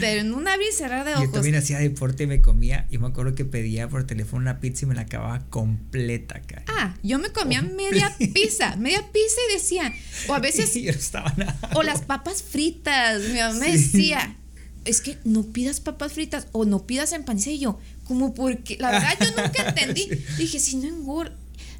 pero 0.00 0.20
en 0.20 0.34
un 0.34 0.48
abrir 0.48 0.68
y 0.68 0.72
cerrar 0.72 1.04
de 1.04 1.14
ojos. 1.14 1.26
Yo 1.26 1.32
también 1.32 1.54
hacía 1.56 1.78
deporte 1.78 2.24
y 2.24 2.26
me 2.26 2.40
comía. 2.40 2.86
Yo 2.90 3.00
me 3.00 3.06
acuerdo 3.06 3.34
que 3.34 3.44
pedía 3.44 3.88
por 3.88 4.04
teléfono 4.04 4.42
una 4.42 4.60
pizza 4.60 4.84
y 4.84 4.88
me 4.88 4.94
la 4.94 5.02
acababa 5.02 5.44
completa, 5.50 6.40
cara. 6.40 6.64
Ah, 6.68 6.94
yo 7.02 7.18
me 7.18 7.30
comía 7.30 7.62
media 7.62 8.14
pizza, 8.34 8.76
media 8.76 9.00
pizza 9.12 9.36
y 9.48 9.54
decía, 9.54 9.92
o 10.28 10.34
a 10.34 10.38
veces. 10.38 10.74
yo 10.82 10.92
no 10.92 10.98
estaba 10.98 11.32
nada. 11.36 11.58
O 11.74 11.82
las 11.82 12.02
papas 12.02 12.42
fritas. 12.42 13.22
Mi 13.22 13.38
mamá 13.38 13.54
me 13.58 13.72
decía, 13.72 14.36
es 14.84 15.00
que 15.00 15.18
no 15.24 15.44
pidas 15.44 15.80
papas 15.80 16.12
fritas 16.12 16.48
o 16.52 16.64
no 16.64 16.86
pidas 16.86 17.12
empanizadas. 17.12 17.56
Y 17.56 17.60
yo, 17.60 17.78
como 18.04 18.34
porque, 18.34 18.76
la 18.78 18.90
verdad, 18.90 19.14
yo 19.20 19.42
nunca 19.42 19.68
entendí. 19.68 20.08
Dije, 20.36 20.58
si 20.58 20.76
no 20.76 20.88
engorda 20.88 21.36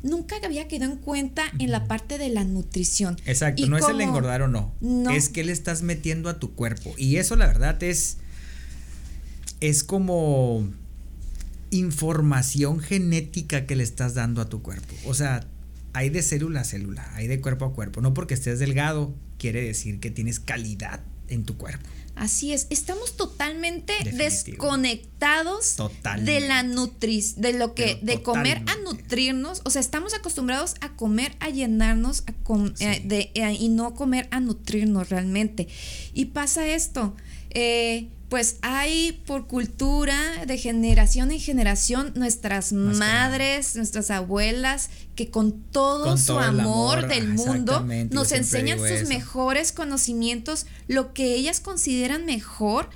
nunca 0.06 0.36
había 0.44 0.68
quedado 0.68 0.92
en 0.92 0.98
cuenta 0.98 1.44
en 1.58 1.70
la 1.70 1.84
parte 1.86 2.18
de 2.18 2.28
la 2.28 2.44
nutrición. 2.44 3.16
Exacto, 3.26 3.66
no 3.66 3.76
es 3.76 3.88
el 3.88 4.00
engordar 4.00 4.42
o 4.42 4.48
no, 4.48 4.72
es 5.10 5.28
que 5.28 5.44
le 5.44 5.52
estás 5.52 5.82
metiendo 5.82 6.28
a 6.28 6.38
tu 6.38 6.54
cuerpo. 6.54 6.94
Y 6.96 7.16
eso 7.16 7.36
la 7.36 7.46
verdad 7.46 7.82
es, 7.82 8.18
es 9.60 9.84
como 9.84 10.68
información 11.70 12.80
genética 12.80 13.66
que 13.66 13.76
le 13.76 13.82
estás 13.82 14.14
dando 14.14 14.40
a 14.40 14.48
tu 14.48 14.62
cuerpo. 14.62 14.94
O 15.06 15.14
sea, 15.14 15.46
hay 15.92 16.10
de 16.10 16.22
célula 16.22 16.60
a 16.60 16.64
célula, 16.64 17.10
hay 17.14 17.26
de 17.26 17.40
cuerpo 17.40 17.64
a 17.64 17.72
cuerpo. 17.72 18.00
No 18.00 18.14
porque 18.14 18.34
estés 18.34 18.58
delgado 18.58 19.14
quiere 19.38 19.62
decir 19.62 20.00
que 20.00 20.10
tienes 20.10 20.40
calidad 20.40 21.00
en 21.28 21.44
tu 21.44 21.56
cuerpo. 21.56 21.88
Así 22.16 22.54
es, 22.54 22.66
estamos 22.70 23.16
totalmente 23.18 23.92
desconectados 24.14 25.76
de 26.22 26.40
la 26.40 26.62
nutris, 26.62 27.38
de 27.38 27.52
lo 27.52 27.74
que, 27.74 27.98
de 28.00 28.22
comer 28.22 28.62
a 28.66 28.76
nutrirnos, 28.84 29.60
o 29.66 29.70
sea, 29.70 29.80
estamos 29.80 30.14
acostumbrados 30.14 30.76
a 30.80 30.96
comer 30.96 31.36
a 31.40 31.50
llenarnos 31.50 32.24
a 32.26 32.32
eh, 32.80 33.02
de, 33.04 33.30
eh, 33.34 33.52
y 33.52 33.68
no 33.68 33.94
comer 33.94 34.28
a 34.30 34.40
nutrirnos 34.40 35.10
realmente. 35.10 35.68
Y 36.14 36.26
pasa 36.26 36.66
esto, 36.66 37.14
eh, 37.50 38.08
pues 38.28 38.56
hay 38.62 39.22
por 39.24 39.46
cultura 39.46 40.44
de 40.46 40.58
generación 40.58 41.30
en 41.30 41.38
generación 41.38 42.12
nuestras 42.16 42.72
madres, 42.72 43.76
nuestras 43.76 44.10
abuelas, 44.10 44.90
que 45.14 45.30
con 45.30 45.62
todo 45.62 46.16
su 46.16 46.38
amor, 46.38 47.06
del 47.06 47.28
mundo 47.28 47.86
nos 48.10 48.32
enseñan 48.32 48.78
sus 48.78 49.08
mejores 49.08 49.70
conocimientos, 49.72 50.66
lo 50.88 51.14
que 51.14 51.34
ellas 51.34 51.60
consideran 51.60 52.24
mejor, 52.26 52.90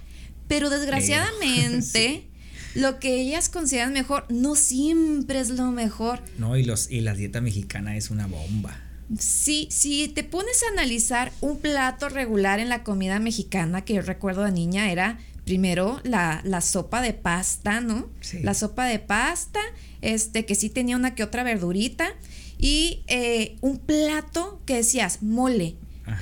pero 0.49 0.70
desgraciadamente... 0.70 2.26
Lo 2.76 3.00
que 3.00 3.20
ellas 3.20 3.49
consideran 3.49 3.92
mejor 3.92 4.26
no 4.28 4.54
siempre 4.54 5.40
es 5.40 5.50
lo 5.50 5.72
mejor. 5.72 6.20
No, 6.38 6.56
y 6.56 6.62
los 6.62 6.88
y 6.88 7.00
la 7.00 7.14
dieta 7.14 7.40
mexicana 7.40 7.96
es 7.96 8.10
una 8.10 8.28
bomba. 8.28 8.89
Sí, 9.19 9.67
si 9.71 10.07
te 10.09 10.23
pones 10.23 10.62
a 10.62 10.73
analizar 10.73 11.33
un 11.40 11.59
plato 11.59 12.09
regular 12.09 12.61
en 12.61 12.69
la 12.69 12.85
comida 12.85 13.19
mexicana, 13.19 13.85
que 13.85 13.95
yo 13.95 14.02
recuerdo 14.02 14.45
de 14.45 14.52
niña, 14.52 14.93
era 14.93 15.19
primero 15.45 16.00
la, 16.05 16.61
sopa 16.61 17.02
de 17.02 17.12
pasta, 17.12 17.81
¿no? 17.81 18.09
La 18.43 18.55
sopa 18.55 18.85
de 18.87 19.00
pasta, 19.00 19.61
este, 20.00 20.47
que 20.47 20.55
sí 20.55 20.71
tenía 20.71 20.97
una 20.97 21.14
que 21.14 21.25
otra 21.25 21.43
verdurita, 21.43 22.14
y 22.57 23.02
eh, 23.09 23.57
un 23.62 23.79
plato 23.79 24.61
que 24.64 24.76
decías 24.76 25.23
mole, 25.23 25.76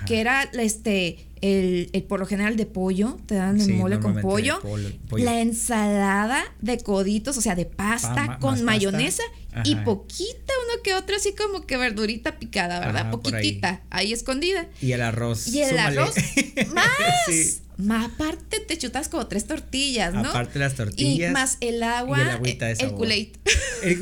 que 0.07 0.21
era 0.21 0.43
este 0.53 1.29
el, 1.41 2.05
por 2.09 2.21
lo 2.21 2.27
general 2.27 2.57
de 2.57 2.67
pollo, 2.67 3.19
te 3.27 3.37
dan 3.37 3.61
el 3.61 3.75
mole 3.75 4.01
con 4.01 4.21
pollo, 4.21 4.61
la 5.13 5.41
ensalada 5.41 6.43
de 6.61 6.79
coditos, 6.79 7.37
o 7.37 7.41
sea, 7.41 7.55
de 7.55 7.67
pasta 7.67 8.39
con 8.41 8.65
mayonesa 8.65 9.23
y 9.65 9.75
poquita, 9.77 10.53
uno 10.67 10.83
que 10.83 10.95
otro, 10.95 11.17
así 11.17 11.35
como 11.35 11.67
que 11.67 11.77
verdurita 11.77 12.39
picada, 12.39 12.81
¿verdad? 12.81 13.11
Poquitita, 13.11 13.83
ahí. 13.91 14.13
escondida. 14.13 14.69
Y 14.81 14.93
el 14.93 15.03
arroz. 15.03 15.49
Y 15.49 15.63
el 15.63 15.79
arroz, 15.79 16.15
más. 16.75 17.61
Más 17.79 18.07
aparte 18.07 18.59
te 18.59 18.77
chutas 18.77 19.09
como 19.09 19.29
tres 19.29 19.47
tortillas, 19.47 20.13
¿no? 20.13 20.31
Aparte 20.31 20.59
las 20.59 20.75
tortillas. 20.75 21.31
Y 21.31 21.33
más 21.33 21.59
el 21.61 21.85
agua, 21.85 22.41
el, 22.43 22.49
el 22.61 22.81
El 22.81 22.93
culé. 22.93 23.33
El 23.85 23.93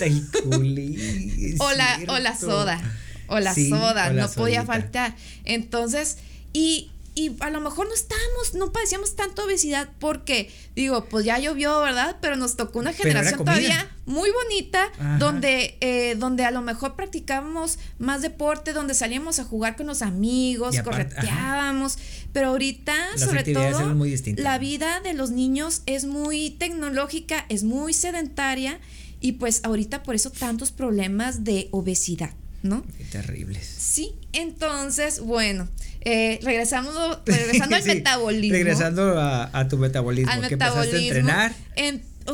el 0.00 0.26
culé. 0.42 1.54
o, 1.58 1.72
la, 1.72 2.00
o 2.08 2.18
la 2.18 2.34
soda. 2.34 2.80
O 3.28 3.40
la 3.40 3.54
soda, 3.54 4.10
no 4.12 4.30
podía 4.30 4.64
faltar. 4.64 5.16
Entonces, 5.44 6.18
y, 6.52 6.90
y 7.16 7.36
a 7.40 7.50
lo 7.50 7.60
mejor 7.60 7.86
no 7.86 7.94
estábamos, 7.94 8.54
no 8.54 8.72
padecíamos 8.72 9.14
tanto 9.14 9.44
obesidad 9.44 9.88
porque, 10.00 10.50
digo, 10.74 11.04
pues 11.06 11.24
ya 11.24 11.38
llovió, 11.38 11.80
¿verdad? 11.80 12.16
Pero 12.20 12.36
nos 12.36 12.56
tocó 12.56 12.80
una 12.80 12.92
generación 12.92 13.38
todavía 13.44 13.88
muy 14.06 14.30
bonita, 14.30 14.90
donde, 15.18 15.76
eh, 15.80 16.16
donde 16.16 16.44
a 16.44 16.50
lo 16.50 16.60
mejor 16.60 16.96
practicábamos 16.96 17.78
más 17.98 18.20
deporte, 18.20 18.72
donde 18.72 18.94
salíamos 18.94 19.38
a 19.38 19.44
jugar 19.44 19.76
con 19.76 19.86
los 19.86 20.02
amigos, 20.02 20.76
correteábamos, 20.82 21.98
pero 22.32 22.48
ahorita, 22.48 22.94
sobre 23.16 23.44
todo, 23.44 23.94
la 24.36 24.58
vida 24.58 25.00
de 25.00 25.14
los 25.14 25.30
niños 25.30 25.82
es 25.86 26.04
muy 26.04 26.50
tecnológica, 26.50 27.46
es 27.48 27.62
muy 27.62 27.92
sedentaria, 27.92 28.80
y 29.20 29.32
pues 29.32 29.60
ahorita 29.64 30.02
por 30.02 30.16
eso 30.16 30.30
tantos 30.30 30.72
problemas 30.72 31.44
de 31.44 31.68
obesidad. 31.70 32.30
¿No? 32.64 32.82
Qué 32.96 33.04
terribles. 33.04 33.64
Sí, 33.66 34.14
entonces, 34.32 35.20
bueno, 35.20 35.68
eh, 36.00 36.40
regresamos, 36.42 36.94
regresando 37.26 37.76
al 37.76 37.84
metabolismo. 37.84 38.54
Regresando 38.54 39.20
a, 39.20 39.68
tu 39.68 39.76
metabolismo. 39.76 40.32
Al 40.32 40.40
metabolismo. 40.40 40.96
a 40.96 41.02
entrenar. 41.02 41.54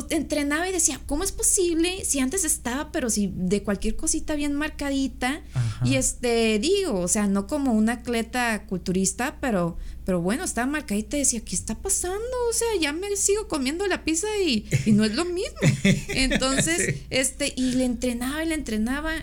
entrenaba 0.09 0.69
y 0.69 0.71
decía, 0.71 1.01
¿cómo 1.05 1.25
es 1.25 1.33
posible 1.33 2.05
si 2.05 2.21
antes 2.21 2.45
estaba, 2.45 2.93
pero 2.93 3.09
si 3.09 3.29
de 3.35 3.61
cualquier 3.61 3.97
cosita 3.97 4.35
bien 4.35 4.53
marcadita? 4.53 5.41
Y 5.83 5.95
este, 5.95 6.59
digo, 6.59 7.01
o 7.01 7.09
sea, 7.09 7.27
no 7.27 7.45
como 7.45 7.73
una 7.73 7.93
atleta 7.93 8.65
culturista, 8.67 9.35
pero, 9.41 9.77
pero 10.05 10.21
bueno, 10.21 10.45
estaba 10.45 10.65
marcadita 10.65 11.17
y 11.17 11.19
decía, 11.19 11.41
¿qué 11.43 11.55
está 11.55 11.75
pasando? 11.75 12.37
O 12.49 12.53
sea, 12.53 12.69
ya 12.79 12.93
me 12.93 13.13
sigo 13.17 13.49
comiendo 13.49 13.85
la 13.87 14.05
pizza 14.05 14.27
y, 14.45 14.65
no 14.87 15.03
es 15.03 15.13
lo 15.13 15.25
mismo. 15.25 15.59
Entonces, 16.07 17.01
este, 17.09 17.53
y 17.53 17.73
le 17.73 17.83
entrenaba 17.83 18.45
y 18.45 18.47
le 18.47 18.55
entrenaba. 18.55 19.13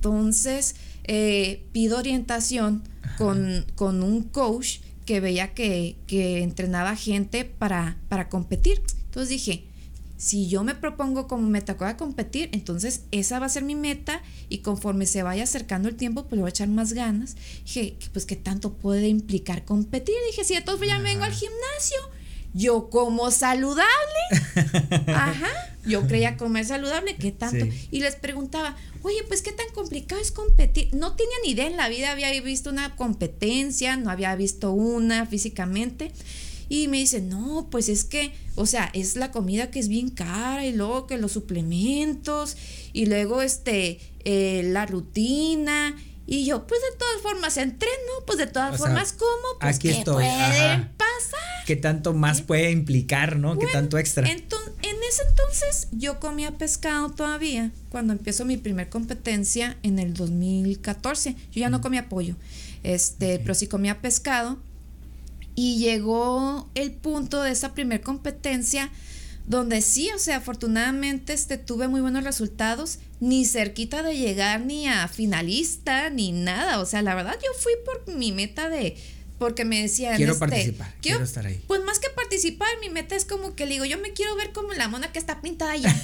Entonces, 0.00 0.76
eh, 1.04 1.62
pido 1.72 1.98
orientación 1.98 2.82
con, 3.18 3.66
con, 3.74 4.02
un 4.02 4.22
coach 4.22 4.78
que 5.04 5.20
veía 5.20 5.52
que, 5.52 5.96
que 6.06 6.42
entrenaba 6.42 6.96
gente 6.96 7.44
para, 7.44 7.98
para 8.08 8.30
competir. 8.30 8.80
Entonces 9.04 9.28
dije, 9.28 9.64
si 10.16 10.48
yo 10.48 10.64
me 10.64 10.74
propongo 10.74 11.28
como 11.28 11.46
meta 11.50 11.76
a 11.78 11.96
competir, 11.98 12.48
entonces 12.52 13.02
esa 13.10 13.40
va 13.40 13.44
a 13.44 13.50
ser 13.50 13.62
mi 13.62 13.74
meta 13.74 14.22
y 14.48 14.58
conforme 14.58 15.04
se 15.04 15.22
vaya 15.22 15.42
acercando 15.42 15.90
el 15.90 15.96
tiempo, 15.96 16.22
pues 16.22 16.36
le 16.36 16.40
voy 16.40 16.48
a 16.48 16.50
echar 16.50 16.68
más 16.68 16.94
ganas. 16.94 17.36
Dije, 17.66 17.98
pues 18.14 18.24
qué 18.24 18.36
tanto 18.36 18.72
puede 18.72 19.08
implicar 19.08 19.66
competir. 19.66 20.14
Dije, 20.30 20.44
si 20.44 20.54
de 20.54 20.62
todos 20.62 20.80
ya 20.80 20.98
vengo 20.98 21.24
al 21.24 21.32
gimnasio, 21.32 21.98
yo 22.52 22.90
como 22.90 23.30
saludable. 23.30 23.84
Ajá, 25.08 25.48
yo 25.86 26.06
creía 26.06 26.36
comer 26.36 26.64
saludable, 26.64 27.16
¿qué 27.16 27.32
tanto? 27.32 27.66
Y 27.90 28.00
les 28.00 28.16
preguntaba, 28.16 28.76
oye, 29.02 29.22
pues 29.28 29.42
qué 29.42 29.52
tan 29.52 29.68
complicado 29.74 30.20
es 30.20 30.32
competir. 30.32 30.94
No 30.94 31.16
tenía 31.16 31.36
ni 31.44 31.50
idea 31.50 31.66
en 31.66 31.76
la 31.76 31.88
vida, 31.88 32.10
había 32.10 32.30
visto 32.42 32.70
una 32.70 32.96
competencia, 32.96 33.96
no 33.96 34.10
había 34.10 34.34
visto 34.36 34.72
una 34.72 35.26
físicamente. 35.26 36.12
Y 36.68 36.86
me 36.86 36.98
dice, 36.98 37.20
no, 37.20 37.66
pues 37.68 37.88
es 37.88 38.04
que, 38.04 38.32
o 38.54 38.64
sea, 38.64 38.90
es 38.92 39.16
la 39.16 39.32
comida 39.32 39.72
que 39.72 39.80
es 39.80 39.88
bien 39.88 40.08
cara 40.08 40.64
y 40.64 40.72
luego 40.72 41.08
que 41.08 41.18
los 41.18 41.32
suplementos 41.32 42.56
y 42.92 43.06
luego 43.06 43.42
este, 43.42 43.98
eh, 44.24 44.62
la 44.66 44.86
rutina 44.86 45.96
y 46.30 46.44
yo, 46.44 46.64
pues 46.64 46.80
de 46.80 46.96
todas 46.96 47.22
formas 47.22 47.56
entreno, 47.56 48.12
pues 48.24 48.38
de 48.38 48.46
todas 48.46 48.78
formas 48.78 49.12
como, 49.14 49.58
pues 49.58 49.76
aquí 49.76 49.88
estoy. 49.88 50.24
pasar? 50.24 51.64
¿Qué 51.66 51.74
tanto 51.74 52.14
más 52.14 52.38
¿Eh? 52.38 52.44
puede 52.46 52.70
implicar, 52.70 53.34
no? 53.36 53.58
¿Qué 53.58 53.66
tanto 53.66 53.98
extra? 53.98 54.30
en 54.30 54.38
ese 54.38 55.22
entonces 55.28 55.88
yo 55.90 56.20
comía 56.20 56.56
pescado 56.56 57.10
todavía, 57.10 57.72
cuando 57.88 58.12
empiezo 58.12 58.44
mi 58.44 58.58
primer 58.58 58.88
competencia 58.88 59.76
en 59.82 59.98
el 59.98 60.14
2014. 60.14 61.34
Yo 61.50 61.60
ya 61.60 61.68
no 61.68 61.80
comía 61.80 62.08
pollo, 62.08 62.36
este, 62.84 63.40
pero 63.40 63.54
sí 63.56 63.66
comía 63.66 64.00
pescado. 64.00 64.56
Y 65.56 65.78
llegó 65.78 66.70
el 66.76 66.92
punto 66.92 67.42
de 67.42 67.50
esa 67.50 67.74
primer 67.74 68.02
competencia 68.02 68.88
donde 69.48 69.82
sí, 69.82 70.10
o 70.14 70.18
sea, 70.20 70.36
afortunadamente 70.36 71.32
este, 71.32 71.58
tuve 71.58 71.88
muy 71.88 72.00
buenos 72.00 72.22
resultados, 72.22 73.00
ni 73.20 73.44
cerquita 73.44 74.02
de 74.02 74.16
llegar 74.16 74.62
ni 74.62 74.88
a 74.88 75.06
finalista, 75.06 76.10
ni 76.10 76.32
nada. 76.32 76.80
O 76.80 76.86
sea, 76.86 77.02
la 77.02 77.14
verdad 77.14 77.36
yo 77.42 77.50
fui 77.58 77.72
por 77.84 78.14
mi 78.14 78.32
meta 78.32 78.68
de, 78.68 78.96
porque 79.38 79.64
me 79.64 79.82
decían, 79.82 80.16
quiero 80.16 80.32
este, 80.32 80.46
participar, 80.46 80.94
quiero, 81.00 81.22
estar 81.22 81.46
ahí. 81.46 81.62
Pues 81.66 81.82
más 81.84 81.98
que 81.98 82.08
participar, 82.10 82.68
mi 82.80 82.88
meta 82.88 83.14
es 83.14 83.24
como 83.24 83.54
que 83.54 83.66
le 83.66 83.72
digo, 83.72 83.84
yo 83.84 83.98
me 83.98 84.12
quiero 84.12 84.34
ver 84.36 84.52
como 84.52 84.72
la 84.72 84.88
mona 84.88 85.12
que 85.12 85.18
está 85.18 85.40
pintada 85.40 85.72
allá. 85.72 85.94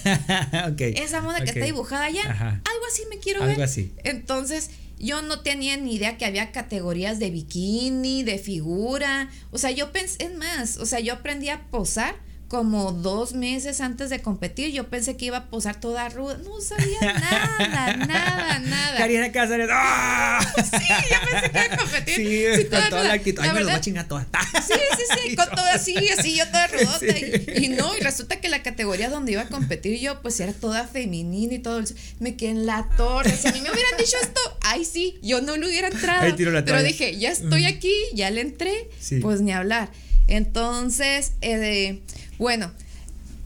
Esa 0.78 1.22
mona 1.22 1.40
que 1.40 1.50
está 1.50 1.64
dibujada 1.64 2.04
allá. 2.04 2.22
Algo 2.64 2.84
así 2.90 3.02
me 3.10 3.18
quiero 3.18 3.40
ver. 3.40 3.50
Algo 3.50 3.62
así. 3.62 3.92
Entonces, 4.04 4.70
yo 4.98 5.22
no 5.22 5.40
tenía 5.40 5.76
ni 5.76 5.94
idea 5.96 6.18
que 6.18 6.24
había 6.24 6.52
categorías 6.52 7.18
de 7.18 7.30
bikini, 7.30 8.22
de 8.22 8.38
figura. 8.38 9.30
O 9.50 9.58
sea, 9.58 9.70
yo 9.70 9.92
pensé, 9.92 10.24
es 10.24 10.34
más, 10.34 10.76
o 10.78 10.86
sea, 10.86 11.00
yo 11.00 11.14
aprendí 11.14 11.48
a 11.48 11.62
posar 11.70 12.25
como 12.48 12.92
dos 12.92 13.32
meses 13.34 13.80
antes 13.80 14.08
de 14.08 14.20
competir, 14.20 14.72
yo 14.72 14.88
pensé 14.88 15.16
que 15.16 15.24
iba 15.24 15.38
a 15.38 15.46
posar 15.46 15.80
toda 15.80 16.08
ruda. 16.08 16.38
No 16.38 16.60
sabía 16.60 17.00
nada, 17.00 17.96
nada, 17.96 18.58
nada. 18.60 18.98
Karina 18.98 19.32
Cáceres. 19.32 19.68
¡ah! 19.70 20.38
Sí, 20.56 20.86
yo 21.10 21.18
pensé 21.30 21.50
que 21.50 21.58
iba 21.58 21.74
a 21.74 21.76
competir. 21.76 22.56
Sí, 22.56 22.64
con 22.70 22.90
toda, 22.90 23.04
la 23.04 23.14
actitud. 23.14 23.42
Ay, 23.42 23.50
me 23.52 23.60
lo 23.60 23.66
va 23.66 23.74
a 23.74 23.80
chingar 23.80 24.06
toda. 24.06 24.26
Sí, 24.66 24.74
sí, 24.74 25.02
sí, 25.22 25.36
con 25.36 25.48
toda 25.50 25.74
así, 25.74 25.96
así, 26.16 26.36
yo 26.36 26.46
toda 26.46 26.66
rudota. 26.68 27.18
Y, 27.18 27.68
no, 27.68 27.96
y 27.96 28.00
resulta 28.00 28.40
que 28.40 28.48
la 28.48 28.62
categoría 28.62 29.10
donde 29.10 29.32
iba 29.32 29.42
a 29.42 29.48
competir 29.48 29.98
yo, 29.98 30.22
pues 30.22 30.38
era 30.40 30.52
toda 30.52 30.86
femenina 30.86 31.54
y 31.54 31.58
todo. 31.58 31.82
Me 32.20 32.36
quedé 32.36 32.50
en 32.50 32.66
la 32.66 32.88
torre. 32.96 33.36
Si 33.36 33.48
a 33.48 33.52
mí 33.52 33.60
me 33.60 33.70
hubieran 33.70 33.96
dicho 33.98 34.16
esto, 34.22 34.40
ay, 34.62 34.84
sí, 34.84 35.18
yo 35.22 35.40
no 35.40 35.56
lo 35.56 35.66
hubiera 35.66 35.88
entrado. 35.88 36.34
Pero 36.36 36.82
dije, 36.82 37.18
ya 37.18 37.30
estoy 37.30 37.64
aquí, 37.64 37.92
ya 38.14 38.30
le 38.30 38.40
entré, 38.40 38.88
pues 39.20 39.40
ni 39.40 39.52
hablar. 39.52 39.90
Entonces, 40.28 41.32
eh, 41.40 42.00
bueno, 42.38 42.70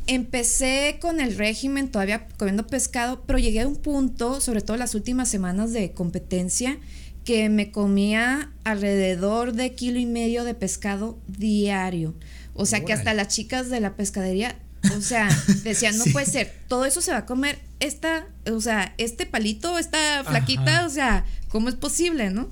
empecé 0.06 0.98
con 1.00 1.20
el 1.20 1.36
régimen 1.36 1.88
todavía 1.88 2.26
comiendo 2.36 2.66
pescado, 2.66 3.22
pero 3.26 3.38
llegué 3.38 3.60
a 3.60 3.68
un 3.68 3.76
punto, 3.76 4.40
sobre 4.40 4.60
todo 4.60 4.76
las 4.76 4.94
últimas 4.94 5.28
semanas 5.28 5.72
de 5.72 5.92
competencia, 5.92 6.78
que 7.24 7.48
me 7.48 7.70
comía 7.70 8.50
alrededor 8.64 9.52
de 9.52 9.74
kilo 9.74 9.98
y 9.98 10.06
medio 10.06 10.44
de 10.44 10.54
pescado 10.54 11.18
diario. 11.28 12.14
O 12.54 12.66
sea 12.66 12.84
que 12.84 12.92
hasta 12.92 13.14
las 13.14 13.28
chicas 13.28 13.70
de 13.70 13.80
la 13.80 13.94
pescadería, 13.94 14.58
o 14.96 15.00
sea, 15.00 15.28
decían, 15.62 15.96
no 15.96 16.04
puede 16.06 16.26
ser, 16.26 16.52
todo 16.66 16.86
eso 16.86 17.00
se 17.00 17.12
va 17.12 17.18
a 17.18 17.26
comer 17.26 17.58
esta, 17.78 18.26
o 18.50 18.60
sea, 18.60 18.94
este 18.98 19.26
palito, 19.26 19.78
esta 19.78 20.24
flaquita, 20.24 20.86
o 20.86 20.90
sea, 20.90 21.24
¿cómo 21.48 21.68
es 21.68 21.74
posible, 21.74 22.30
no? 22.30 22.48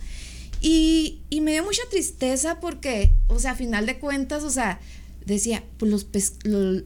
Y, 0.61 1.21
y 1.31 1.41
me 1.41 1.53
dio 1.53 1.65
mucha 1.65 1.83
tristeza 1.91 2.61
porque, 2.61 3.13
o 3.29 3.39
sea, 3.39 3.53
a 3.53 3.55
final 3.55 3.87
de 3.87 3.99
cuentas, 3.99 4.43
o 4.45 4.51
sea, 4.51 4.81
decía, 5.35 5.65
pues 5.79 5.91
los, 5.91 6.07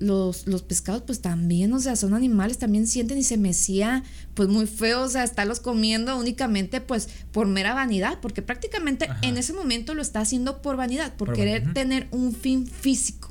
los, 0.01 0.47
los, 0.47 0.63
pescados 0.63 1.03
pues 1.07 1.21
también, 1.21 1.73
o 1.73 1.81
sea, 1.81 1.97
son 1.97 2.15
animales, 2.15 2.59
también 2.59 2.87
sienten 2.87 3.19
y 3.19 3.23
se 3.23 3.37
me 3.37 3.51
hacía 3.51 4.03
pues 4.35 4.49
muy 4.49 4.67
feo, 4.67 5.03
o 5.03 5.09
sea, 5.09 5.25
estarlos 5.25 5.61
comiendo 5.61 6.17
únicamente 6.19 6.81
pues 6.81 7.09
por 7.33 7.47
mera 7.47 7.75
vanidad, 7.75 8.19
porque 8.21 8.43
prácticamente 8.43 9.09
en 9.23 9.37
ese 9.37 9.53
momento 9.53 9.95
lo 9.95 10.03
está 10.03 10.21
haciendo 10.21 10.61
por 10.63 10.77
vanidad, 10.77 11.15
por, 11.15 11.33
querer 11.33 11.73
tener 11.73 12.09
un 12.11 12.35
fin 12.35 12.67
físico. 12.67 13.31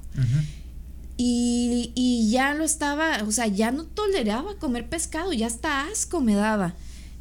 y, 1.18 1.91
y, 1.94 2.32
ya 2.32 2.53
lo 2.53 2.63
estaba, 2.63 3.24
o 3.27 3.32
sea, 3.32 3.48
ya 3.48 3.72
no 3.72 3.86
toleraba 3.86 4.58
comer 4.58 4.89
pescado, 4.89 5.34
ya 5.34 5.48
hasta 5.48 5.88
asco 5.88 6.22
me 6.22 6.36
daba. 6.36 6.74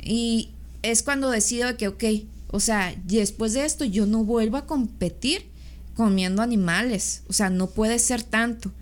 Y 0.02 0.50
es 0.82 1.02
cuando 1.02 1.30
decido 1.30 1.76
que, 1.76 1.88
ok, 1.88 2.04
o 2.48 2.60
sea, 2.60 2.94
después 3.04 3.52
de 3.52 3.64
esto 3.64 3.84
yo 3.84 4.06
no 4.06 4.24
vuelvo 4.24 4.56
a 4.56 4.66
competir 4.66 5.49
comiendo 6.00 6.40
animales, 6.40 7.24
o 7.28 7.34
sea, 7.34 7.50
no 7.50 7.66
puede 7.66 7.98
ser 7.98 8.22
tanto. 8.22 8.72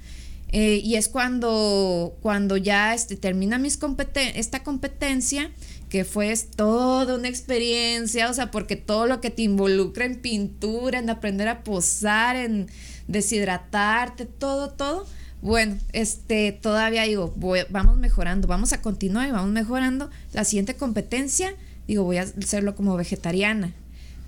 Eh, 0.53 0.81
y 0.85 0.95
es 0.95 1.09
cuando, 1.09 2.17
cuando 2.23 2.57
ya 2.57 2.95
este, 2.95 3.17
termina 3.17 3.59
mis 3.59 3.77
competen 3.77 4.37
esta 4.37 4.63
competencia, 4.63 5.51
que 5.89 6.05
fue 6.05 6.33
toda 6.55 7.17
una 7.17 7.27
experiencia, 7.27 8.31
o 8.31 8.35
sea, 8.35 8.53
porque 8.53 8.77
todo 8.77 9.07
lo 9.07 9.21
que 9.21 9.31
te 9.31 9.43
involucra 9.43 10.05
en 10.05 10.21
pintura, 10.21 11.01
en 11.01 11.11
aprender 11.11 11.49
a 11.49 11.65
posar, 11.65 12.37
en 12.37 12.69
deshidratarte, 13.09 14.25
todo, 14.25 14.71
todo. 14.71 15.05
Bueno, 15.43 15.77
este, 15.93 16.53
todavía 16.53 17.03
digo, 17.03 17.35
vamos 17.71 17.97
mejorando, 17.97 18.47
vamos 18.47 18.73
a 18.73 18.81
continuar 18.81 19.29
y 19.29 19.33
vamos 19.33 19.51
mejorando. 19.51 20.09
La 20.33 20.45
siguiente 20.45 20.77
competencia, 20.77 21.53
digo, 21.89 22.05
voy 22.05 22.19
a 22.19 22.23
hacerlo 22.23 22.77
como 22.77 22.97
vegetariana 22.97 23.75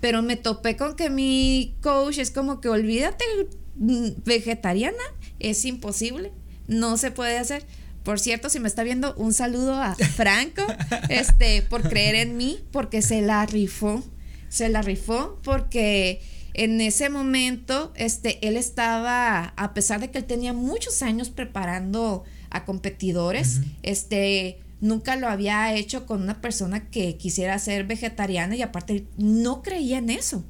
pero 0.01 0.21
me 0.21 0.35
topé 0.35 0.75
con 0.75 0.95
que 0.95 1.09
mi 1.09 1.75
coach 1.81 2.17
es 2.17 2.31
como 2.31 2.59
que 2.59 2.67
olvídate 2.67 3.23
mm, 3.75 4.23
vegetariana, 4.25 5.03
es 5.39 5.63
imposible, 5.63 6.31
no 6.67 6.97
se 6.97 7.11
puede 7.11 7.37
hacer. 7.37 7.65
Por 8.03 8.19
cierto, 8.19 8.49
si 8.49 8.59
me 8.59 8.67
está 8.67 8.83
viendo, 8.83 9.13
un 9.15 9.31
saludo 9.31 9.75
a 9.75 9.95
Franco, 9.95 10.63
este, 11.09 11.61
por 11.61 11.87
creer 11.87 12.15
en 12.15 12.35
mí, 12.35 12.59
porque 12.71 13.03
se 13.03 13.21
la 13.21 13.45
rifó, 13.45 14.03
se 14.49 14.69
la 14.69 14.81
rifó, 14.81 15.39
porque 15.43 16.19
en 16.55 16.81
ese 16.81 17.09
momento, 17.09 17.93
este, 17.95 18.45
él 18.45 18.57
estaba, 18.57 19.53
a 19.55 19.73
pesar 19.75 20.01
de 20.01 20.09
que 20.09 20.17
él 20.17 20.25
tenía 20.25 20.51
muchos 20.51 21.03
años 21.03 21.29
preparando 21.29 22.23
a 22.49 22.65
competidores, 22.65 23.61
este, 23.83 24.59
nunca 24.81 25.15
lo 25.15 25.29
había 25.29 25.73
hecho 25.73 26.05
con 26.05 26.21
una 26.21 26.41
persona 26.41 26.89
que 26.89 27.15
quisiera 27.15 27.57
ser 27.59 27.85
vegetariana 27.85 28.55
y 28.55 28.61
aparte 28.61 29.05
no 29.17 29.61
creía 29.61 29.99
en 29.99 30.09
eso. 30.09 30.43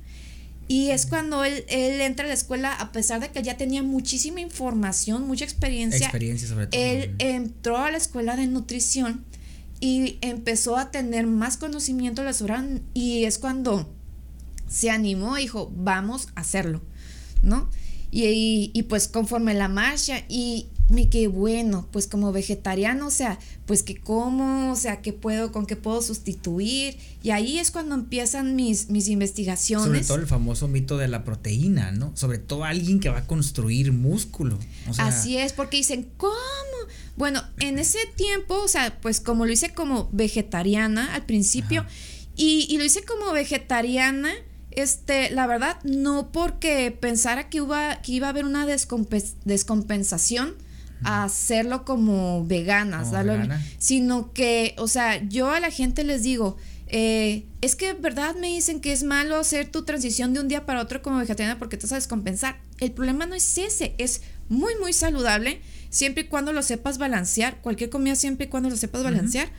Y 0.67 0.91
es 0.91 1.05
cuando 1.05 1.43
él, 1.43 1.65
entra 1.67 2.25
a 2.25 2.27
la 2.29 2.33
escuela, 2.33 2.73
a 2.73 2.93
pesar 2.93 3.19
de 3.19 3.29
que 3.29 3.43
ya 3.43 3.57
tenía 3.57 3.83
muchísima 3.83 4.39
información, 4.39 5.27
mucha 5.27 5.43
experiencia. 5.43 6.05
Experiencia 6.05 6.47
sobre 6.47 6.67
todo. 6.67 6.81
Él 6.81 7.13
entró 7.19 7.77
a 7.77 7.91
la 7.91 7.97
escuela 7.97 8.37
de 8.37 8.47
nutrición 8.47 9.25
y 9.81 10.17
empezó 10.21 10.77
a 10.77 10.89
tener 10.89 11.27
más 11.27 11.57
conocimiento 11.57 12.23
de 12.23 12.31
la 12.31 12.79
y 12.93 13.25
es 13.25 13.37
cuando 13.37 13.93
se 14.69 14.89
animó 14.89 15.37
y 15.37 15.41
dijo, 15.41 15.69
vamos 15.75 16.29
a 16.35 16.41
hacerlo, 16.41 16.81
¿no? 17.43 17.69
Y, 18.09 18.71
y, 18.73 18.83
pues 18.83 19.07
conforme 19.07 19.53
la 19.53 19.67
marcha 19.67 20.23
y, 20.29 20.67
me 20.89 21.09
quedé 21.09 21.27
bueno, 21.27 21.87
pues 21.91 22.07
como 22.07 22.31
vegetariano, 22.31 23.07
o 23.07 23.11
sea, 23.11 23.39
pues 23.65 23.83
que 23.83 23.95
como, 23.95 24.71
o 24.71 24.75
sea, 24.75 25.01
qué 25.01 25.13
puedo, 25.13 25.51
con 25.51 25.65
qué 25.65 25.75
puedo 25.75 26.01
sustituir. 26.01 26.97
Y 27.23 27.29
ahí 27.29 27.59
es 27.59 27.71
cuando 27.71 27.95
empiezan 27.95 28.55
mis, 28.55 28.89
mis 28.89 29.07
investigaciones. 29.07 29.87
Sobre 29.87 30.01
todo 30.01 30.17
el 30.17 30.27
famoso 30.27 30.67
mito 30.67 30.97
de 30.97 31.07
la 31.07 31.23
proteína, 31.23 31.91
¿no? 31.91 32.11
Sobre 32.15 32.39
todo 32.39 32.65
alguien 32.65 32.99
que 32.99 33.09
va 33.09 33.19
a 33.19 33.27
construir 33.27 33.93
músculo. 33.93 34.59
Así 34.97 35.37
es, 35.37 35.53
porque 35.53 35.77
dicen, 35.77 36.09
¿cómo? 36.17 36.35
Bueno, 37.15 37.41
en 37.59 37.79
ese 37.79 37.99
tiempo, 38.15 38.59
o 38.61 38.67
sea, 38.67 38.99
pues 39.01 39.21
como 39.21 39.45
lo 39.45 39.53
hice 39.53 39.73
como 39.73 40.09
vegetariana 40.11 41.13
al 41.13 41.25
principio, 41.25 41.85
y, 42.35 42.65
y, 42.69 42.77
lo 42.77 42.83
hice 42.83 43.03
como 43.03 43.31
vegetariana. 43.31 44.31
Este, 44.71 45.29
la 45.31 45.47
verdad, 45.47 45.77
no 45.83 46.31
porque 46.31 46.91
pensara 46.91 47.49
que 47.49 47.57
iba, 47.57 48.01
que 48.01 48.13
iba 48.13 48.27
a 48.27 48.29
haber 48.29 48.45
una 48.45 48.65
descompensación, 48.65 50.55
hacerlo 51.03 51.85
como 51.85 52.45
veganas, 52.45 53.09
sino 53.77 54.33
que, 54.33 54.75
o 54.77 54.87
sea, 54.87 55.21
yo 55.27 55.49
a 55.49 55.59
la 55.59 55.71
gente 55.71 56.03
les 56.03 56.23
digo, 56.23 56.57
eh, 56.87 57.45
es 57.61 57.77
que 57.77 57.93
verdad 57.93 58.35
me 58.35 58.47
dicen 58.47 58.81
que 58.81 58.91
es 58.91 59.03
malo 59.03 59.37
hacer 59.37 59.71
tu 59.71 59.83
transición 59.83 60.33
de 60.33 60.41
un 60.41 60.49
día 60.49 60.65
para 60.65 60.81
otro 60.81 61.01
como 61.01 61.19
vegetariana 61.19 61.57
porque 61.57 61.77
te 61.77 61.87
sabes 61.87 62.05
compensar. 62.07 62.59
El 62.79 62.91
problema 62.91 63.25
no 63.25 63.33
es 63.33 63.57
ese, 63.57 63.95
es 63.97 64.21
muy, 64.49 64.73
muy 64.75 64.91
saludable 64.91 65.61
siempre 65.89 66.23
y 66.23 66.27
cuando 66.27 66.51
lo 66.51 66.61
sepas 66.61 66.97
balancear, 66.97 67.61
cualquier 67.61 67.89
comida 67.89 68.15
siempre 68.15 68.47
y 68.47 68.49
cuando 68.49 68.69
lo 68.69 68.75
sepas 68.75 69.03
balancear. 69.03 69.49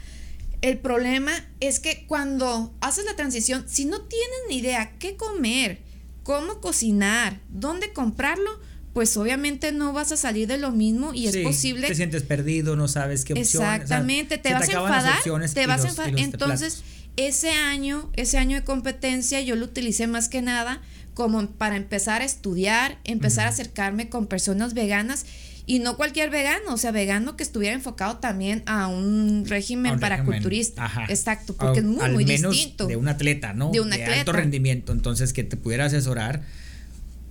El 0.61 0.78
problema 0.78 1.33
es 1.61 1.81
que 1.81 2.05
cuando 2.07 2.74
haces 2.81 3.05
la 3.07 3.16
transición, 3.16 3.64
si 3.66 3.87
no 3.87 4.02
tienes 4.02 4.38
ni 4.48 4.59
idea 4.59 4.92
qué 4.98 5.16
comer, 5.16 5.81
cómo 6.22 6.61
cocinar, 6.61 7.40
dónde 7.48 7.92
comprarlo, 7.92 8.50
pues 8.92 9.16
obviamente 9.16 9.72
no 9.72 9.92
vas 9.92 10.12
a 10.12 10.16
salir 10.16 10.48
de 10.48 10.59
lo 10.59 10.70
mismo 10.70 11.14
y 11.14 11.26
es 11.26 11.37
posible. 11.38 11.88
Te 11.88 11.94
sientes 11.94 12.22
perdido, 12.22 12.76
no 12.76 12.88
sabes 12.88 13.24
qué 13.24 13.33
opción. 13.33 13.64
Exactamente, 13.64 14.38
te, 14.38 14.52
vas 14.52 14.68
a 14.68 14.72
enfadar, 14.72 15.22
te 15.52 15.66
vas 15.66 15.85
a 15.85 15.88
enfadar. 15.88 16.18
Entonces, 16.18 16.83
ese 17.16 17.50
año, 17.50 18.11
ese 18.14 18.38
año 18.38 18.57
de 18.57 18.64
competencia, 18.64 19.40
yo 19.40 19.57
lo 19.57 19.66
utilicé 19.66 20.07
más 20.07 20.28
que 20.28 20.42
nada 20.42 20.83
como 21.14 21.46
para 21.46 21.76
empezar 21.76 22.22
a 22.22 22.24
estudiar, 22.24 22.98
empezar 23.05 23.46
a 23.46 23.50
acercarme 23.50 24.09
con 24.09 24.26
personas 24.26 24.72
veganas 24.74 25.26
y 25.64 25.78
no 25.78 25.96
cualquier 25.96 26.31
vegano, 26.31 26.74
o 26.74 26.76
sea, 26.76 26.90
vegano 26.90 27.37
que 27.37 27.42
estuviera 27.42 27.74
enfocado 27.74 28.18
también 28.18 28.62
a 28.66 28.88
un 28.88 29.44
régimen 29.46 30.00
para 30.00 30.24
culturista. 30.24 30.90
Exacto, 31.09 31.55
porque 31.55 31.81
es 31.81 31.85
muy, 31.85 32.11
muy 32.11 32.24
distinto. 32.24 32.87
De 32.87 32.96
un 32.96 33.09
atleta, 33.09 33.52
¿no? 33.52 33.70
De 33.70 33.81
un 33.81 33.92
atleta. 33.92 34.11
De 34.11 34.18
alto 34.18 34.33
rendimiento, 34.33 34.92
entonces 34.92 35.33
que 35.33 35.44
te 35.44 35.57
pudiera 35.57 35.87
asesorar 35.87 36.42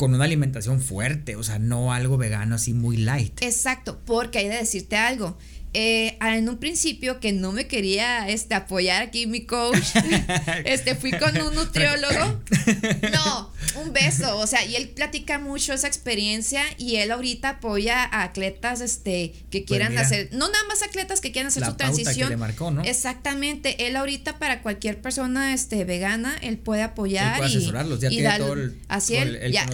con 0.01 0.15
una 0.15 0.23
alimentación 0.23 0.81
fuerte, 0.81 1.35
o 1.35 1.43
sea, 1.43 1.59
no 1.59 1.93
algo 1.93 2.17
vegano 2.17 2.55
así 2.55 2.73
muy 2.73 2.97
light. 2.97 3.39
Exacto, 3.43 3.99
porque 4.03 4.39
hay 4.39 4.47
de 4.47 4.55
decirte 4.55 4.97
algo. 4.97 5.37
Eh, 5.73 6.17
en 6.21 6.49
un 6.49 6.57
principio 6.57 7.21
que 7.21 7.31
no 7.31 7.53
me 7.53 7.67
quería 7.67 8.27
este, 8.27 8.55
apoyar 8.55 9.01
aquí 9.03 9.25
mi 9.25 9.45
coach, 9.45 9.95
este, 10.65 10.95
fui 10.95 11.12
con 11.12 11.39
un 11.41 11.55
nutriólogo. 11.55 12.41
No, 13.13 13.53
un 13.81 13.93
beso. 13.93 14.38
O 14.38 14.47
sea, 14.47 14.65
y 14.65 14.75
él 14.75 14.89
platica 14.89 15.39
mucho 15.39 15.71
esa 15.71 15.88
experiencia 15.88 16.63
y 16.77 16.97
él 16.97 17.12
ahorita 17.12 17.49
apoya 17.49 18.03
a 18.03 18.23
atletas 18.23 18.81
este, 18.81 19.34
que 19.49 19.60
pues 19.60 19.65
quieran 19.65 19.97
hacer, 19.97 20.29
no 20.34 20.49
nada 20.49 20.63
más 20.67 20.84
atletas 20.84 21.21
que 21.21 21.31
quieran 21.31 21.47
hacer 21.47 21.65
su 21.65 21.75
transición. 21.75 22.27
Que 22.27 22.34
le 22.34 22.38
marcó, 22.38 22.71
¿no? 22.71 22.84
Exactamente. 22.84 23.88
Él 23.88 23.95
ahorita 23.95 24.39
para 24.39 24.62
cualquier 24.62 25.01
persona 25.01 25.53
este, 25.53 25.86
vegana, 25.86 26.36
él 26.41 26.57
puede 26.57 26.81
apoyar. 26.84 27.38
puede 27.38 27.49
asesorarlos, 27.49 28.01
ya 28.01 28.12
y 28.12 28.17
tiene 28.17 28.38
todo 28.38 28.53
el, 28.53 28.77
así 28.89 29.15
él, 29.15 29.39
ya, 29.51 29.65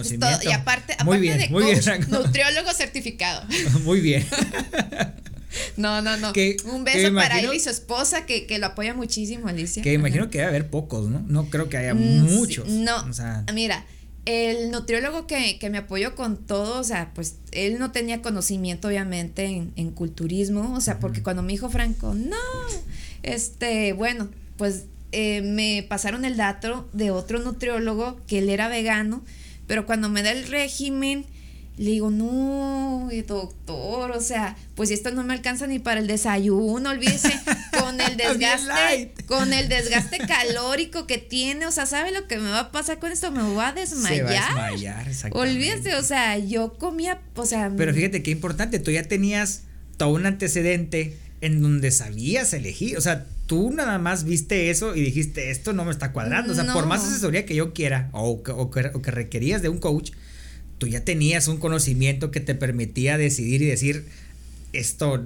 y 0.42 0.52
aparte, 0.52 0.94
aparte 0.96 1.38
de 1.38 1.50
coach, 1.50 2.08
nutriólogo 2.08 2.72
certificado. 2.72 3.44
muy 3.82 4.00
bien. 4.00 4.24
No, 5.76 6.02
no, 6.02 6.16
no. 6.16 6.32
un 6.72 6.84
beso 6.84 7.14
para 7.14 7.40
él 7.40 7.50
y 7.54 7.60
su 7.60 7.70
esposa 7.70 8.26
que, 8.26 8.46
lo 8.58 8.66
apoya 8.66 8.94
muchísimo, 8.94 9.48
Alicia. 9.48 9.82
Que 9.82 9.92
imagino 9.92 10.30
que 10.30 10.38
debe 10.38 10.48
haber 10.48 10.70
pocos, 10.70 11.08
¿no? 11.08 11.20
No 11.26 11.50
creo 11.50 11.68
que 11.68 11.76
haya 11.76 11.94
mm, 11.94 12.34
muchos. 12.34 12.68
no. 12.68 13.06
Mira, 13.52 13.84
el 14.28 14.70
nutriólogo 14.70 15.26
que, 15.26 15.58
me 15.70 15.78
apoyó 15.78 16.14
con 16.14 16.36
todo, 16.36 16.80
o 16.80 16.84
sea, 16.84 17.12
pues 17.14 17.36
él 17.50 17.78
no 17.78 17.92
tenía 17.92 18.20
conocimiento, 18.20 18.88
obviamente, 18.88 19.46
en, 19.74 19.90
culturismo. 19.92 20.74
O 20.74 20.80
sea, 20.82 20.98
porque 20.98 21.22
cuando 21.22 21.42
me 21.42 21.52
dijo 21.52 21.70
Franco, 21.70 22.14
no, 22.14 22.36
este, 23.22 23.94
bueno, 23.94 24.28
pues 24.58 24.84
eh, 25.12 25.40
me 25.40 25.82
pasaron 25.88 26.26
el 26.26 26.36
dato 26.36 26.88
de 26.92 27.10
otro 27.10 27.38
nutriólogo 27.38 28.20
que 28.26 28.40
él 28.40 28.50
era 28.50 28.68
vegano, 28.68 29.22
pero 29.66 29.86
cuando 29.86 30.10
me 30.10 30.22
da 30.22 30.32
el 30.32 30.46
régimen 30.46 31.24
le 31.78 31.90
digo, 31.90 32.10
no, 32.10 33.08
doctor, 33.26 34.10
o 34.10 34.20
sea, 34.20 34.56
pues 34.74 34.90
esto 34.90 35.12
no 35.12 35.22
me 35.22 35.32
alcanza 35.32 35.68
ni 35.68 35.78
para 35.78 36.00
el 36.00 36.08
desayuno, 36.08 36.90
olvídese, 36.90 37.32
con 37.78 38.00
el 38.00 38.16
desgaste, 38.16 39.14
con 39.26 39.52
el 39.52 39.68
desgaste 39.68 40.18
calórico 40.18 41.06
que 41.06 41.18
tiene, 41.18 41.66
o 41.66 41.70
sea, 41.70 41.86
¿sabe 41.86 42.10
lo 42.10 42.26
que 42.26 42.38
me 42.38 42.50
va 42.50 42.60
a 42.60 42.72
pasar 42.72 42.98
con 42.98 43.12
esto? 43.12 43.30
Me 43.30 43.44
voy 43.44 43.64
a 43.64 43.72
desmayar. 43.72 44.26
Se 44.26 44.54
va 44.54 44.66
a 44.66 44.70
desmayar, 44.70 45.08
exactamente. 45.08 45.52
Olvídese, 45.52 45.94
o 45.94 46.02
sea, 46.02 46.36
yo 46.36 46.74
comía, 46.74 47.20
o 47.36 47.46
sea. 47.46 47.72
Pero 47.76 47.94
fíjate 47.94 48.24
qué 48.24 48.32
importante, 48.32 48.80
tú 48.80 48.90
ya 48.90 49.04
tenías 49.04 49.62
todo 49.96 50.10
un 50.10 50.26
antecedente 50.26 51.16
en 51.40 51.62
donde 51.62 51.92
sabías 51.92 52.52
elegir, 52.54 52.98
o 52.98 53.00
sea, 53.00 53.26
tú 53.46 53.70
nada 53.70 53.98
más 53.98 54.24
viste 54.24 54.70
eso 54.70 54.96
y 54.96 55.00
dijiste, 55.02 55.52
esto 55.52 55.72
no 55.72 55.84
me 55.84 55.92
está 55.92 56.12
cuadrando, 56.12 56.52
o 56.52 56.56
sea, 56.56 56.72
por 56.72 56.86
más 56.86 57.04
asesoría 57.04 57.46
que 57.46 57.54
yo 57.54 57.72
quiera 57.72 58.10
o, 58.12 58.30
o 58.30 58.70
que 58.70 59.10
requerías 59.12 59.62
de 59.62 59.68
un 59.68 59.78
coach, 59.78 60.10
tú 60.78 60.86
ya 60.86 61.04
tenías 61.04 61.48
un 61.48 61.58
conocimiento 61.58 62.30
que 62.30 62.40
te 62.40 62.54
permitía 62.54 63.18
decidir 63.18 63.62
y 63.62 63.66
decir, 63.66 64.06
esto, 64.72 65.24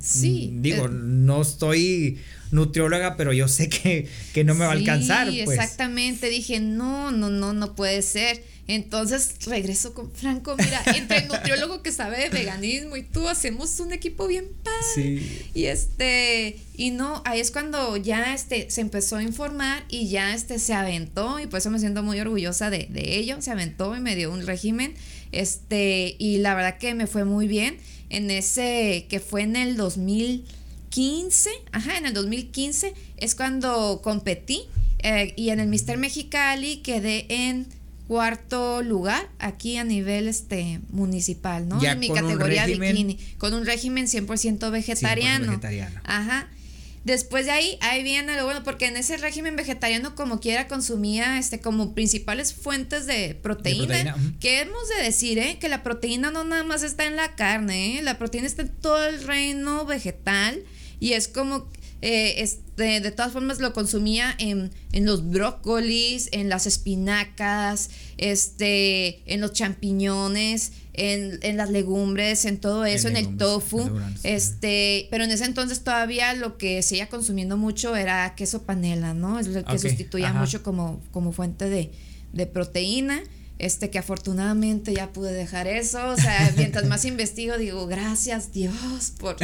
sí, 0.00 0.50
digo, 0.54 0.86
eh, 0.86 0.90
no 0.90 1.42
estoy 1.42 2.18
nutrióloga, 2.50 3.16
pero 3.16 3.32
yo 3.32 3.48
sé 3.48 3.68
que, 3.68 4.08
no 4.44 4.54
me 4.54 4.64
va 4.64 4.70
a 4.70 4.72
alcanzar. 4.72 5.28
Pues. 5.28 5.48
exactamente, 5.50 6.28
dije, 6.28 6.60
no, 6.60 7.10
no, 7.10 7.30
no, 7.30 7.52
no 7.52 7.74
puede 7.74 8.02
ser. 8.02 8.42
Entonces 8.66 9.34
regreso 9.46 9.94
con 9.94 10.12
Franco, 10.12 10.54
mira, 10.56 10.80
entre 10.94 11.18
el 11.18 11.28
nutriólogo 11.28 11.82
que 11.82 11.90
sabe 11.90 12.18
de 12.18 12.28
veganismo 12.28 12.96
y 12.96 13.02
tú 13.02 13.28
hacemos 13.28 13.80
un 13.80 13.92
equipo 13.92 14.28
bien 14.28 14.46
padre. 14.62 14.78
Sí. 14.94 15.42
Y 15.54 15.64
este, 15.64 16.56
y 16.76 16.92
no, 16.92 17.20
ahí 17.24 17.40
es 17.40 17.50
cuando 17.50 17.96
ya 17.96 18.32
este 18.32 18.70
se 18.70 18.80
empezó 18.80 19.16
a 19.16 19.24
informar 19.24 19.84
y 19.88 20.08
ya 20.08 20.34
este 20.34 20.60
se 20.60 20.72
aventó, 20.72 21.40
y 21.40 21.48
por 21.48 21.58
eso 21.58 21.70
me 21.70 21.80
siento 21.80 22.04
muy 22.04 22.20
orgullosa 22.20 22.70
de, 22.70 22.86
de 22.90 23.16
ello, 23.16 23.42
se 23.42 23.50
aventó 23.50 23.96
y 23.96 24.00
me 24.00 24.14
dio 24.14 24.32
un 24.32 24.46
régimen. 24.46 24.94
Este, 25.32 26.16
y 26.18 26.38
la 26.38 26.54
verdad 26.54 26.78
que 26.78 26.94
me 26.94 27.06
fue 27.06 27.24
muy 27.24 27.48
bien 27.48 27.76
en 28.10 28.30
ese 28.30 29.06
que 29.08 29.20
fue 29.20 29.42
en 29.42 29.56
el 29.56 29.76
2015, 29.76 31.50
ajá, 31.72 31.96
en 31.96 32.06
el 32.06 32.14
2015 32.14 32.92
es 33.16 33.34
cuando 33.34 34.00
competí 34.02 34.64
eh, 34.98 35.32
y 35.36 35.50
en 35.50 35.60
el 35.60 35.68
Mister 35.68 35.96
Mexicali 35.96 36.78
quedé 36.78 37.26
en 37.28 37.66
cuarto 38.06 38.82
lugar 38.82 39.28
aquí 39.38 39.76
a 39.76 39.84
nivel 39.84 40.26
este 40.26 40.80
municipal, 40.90 41.68
¿no? 41.68 41.80
en 41.82 41.98
mi 42.00 42.10
categoría 42.10 42.66
bikini, 42.66 43.16
con 43.38 43.54
un 43.54 43.64
régimen 43.64 44.06
100% 44.06 44.70
vegetariano. 44.70 45.46
100% 45.46 45.48
vegetariano. 45.48 46.00
Ajá. 46.04 46.48
Después 47.04 47.46
de 47.46 47.52
ahí, 47.52 47.78
ahí 47.80 48.02
viene 48.02 48.36
lo 48.36 48.44
bueno, 48.44 48.62
porque 48.62 48.86
en 48.86 48.96
ese 48.96 49.16
régimen 49.16 49.56
vegetariano 49.56 50.14
como 50.14 50.38
quiera 50.38 50.68
consumía 50.68 51.38
este 51.38 51.58
como 51.58 51.94
principales 51.94 52.52
fuentes 52.52 53.06
de 53.06 53.34
proteína, 53.34 54.16
que 54.38 54.60
hemos 54.60 54.88
de 54.96 55.04
decir, 55.04 55.38
¿eh? 55.38 55.56
que 55.58 55.70
la 55.70 55.82
proteína 55.82 56.30
no 56.30 56.44
nada 56.44 56.62
más 56.62 56.82
está 56.82 57.06
en 57.06 57.16
la 57.16 57.36
carne, 57.36 57.98
¿eh? 57.98 58.02
la 58.02 58.18
proteína 58.18 58.46
está 58.46 58.62
en 58.62 58.68
todo 58.68 59.06
el 59.06 59.22
reino 59.22 59.86
vegetal 59.86 60.62
y 61.00 61.14
es 61.14 61.26
como 61.26 61.70
eh, 62.02 62.42
este, 62.42 63.00
de 63.00 63.10
todas 63.10 63.32
formas 63.32 63.60
lo 63.60 63.72
consumía 63.72 64.34
en, 64.38 64.70
en, 64.92 65.04
los 65.04 65.28
brócolis, 65.28 66.28
en 66.32 66.48
las 66.48 66.66
espinacas, 66.66 67.90
este, 68.16 69.22
en 69.32 69.40
los 69.40 69.52
champiñones, 69.52 70.72
en, 71.00 71.38
en 71.42 71.56
las 71.56 71.70
legumbres, 71.70 72.44
en 72.44 72.58
todo 72.58 72.84
eso, 72.84 73.08
en, 73.08 73.16
el 73.16 73.36
tofu. 73.36 73.90
Este, 74.22 75.08
pero 75.10 75.24
en 75.24 75.30
ese 75.30 75.46
entonces 75.46 75.82
todavía 75.82 76.34
lo 76.34 76.58
que 76.58 76.82
seguía 76.82 77.08
consumiendo 77.08 77.56
mucho 77.56 77.96
era 77.96 78.34
queso 78.34 78.62
panela, 78.62 79.14
¿no? 79.14 79.38
Es 79.38 79.48
lo 79.48 79.64
que 79.64 79.78
sustituía 79.78 80.32
mucho 80.32 80.62
como, 80.62 81.00
como 81.10 81.32
fuente 81.32 81.68
de, 81.70 81.90
de 82.32 82.46
proteína 82.46 83.22
este 83.60 83.90
que 83.90 83.98
afortunadamente 83.98 84.94
ya 84.94 85.12
pude 85.12 85.32
dejar 85.32 85.66
eso, 85.66 86.08
o 86.08 86.16
sea, 86.16 86.52
mientras 86.56 86.86
más 86.86 87.04
investigo 87.04 87.58
digo, 87.58 87.86
gracias 87.86 88.52
Dios 88.52 89.12
por, 89.18 89.36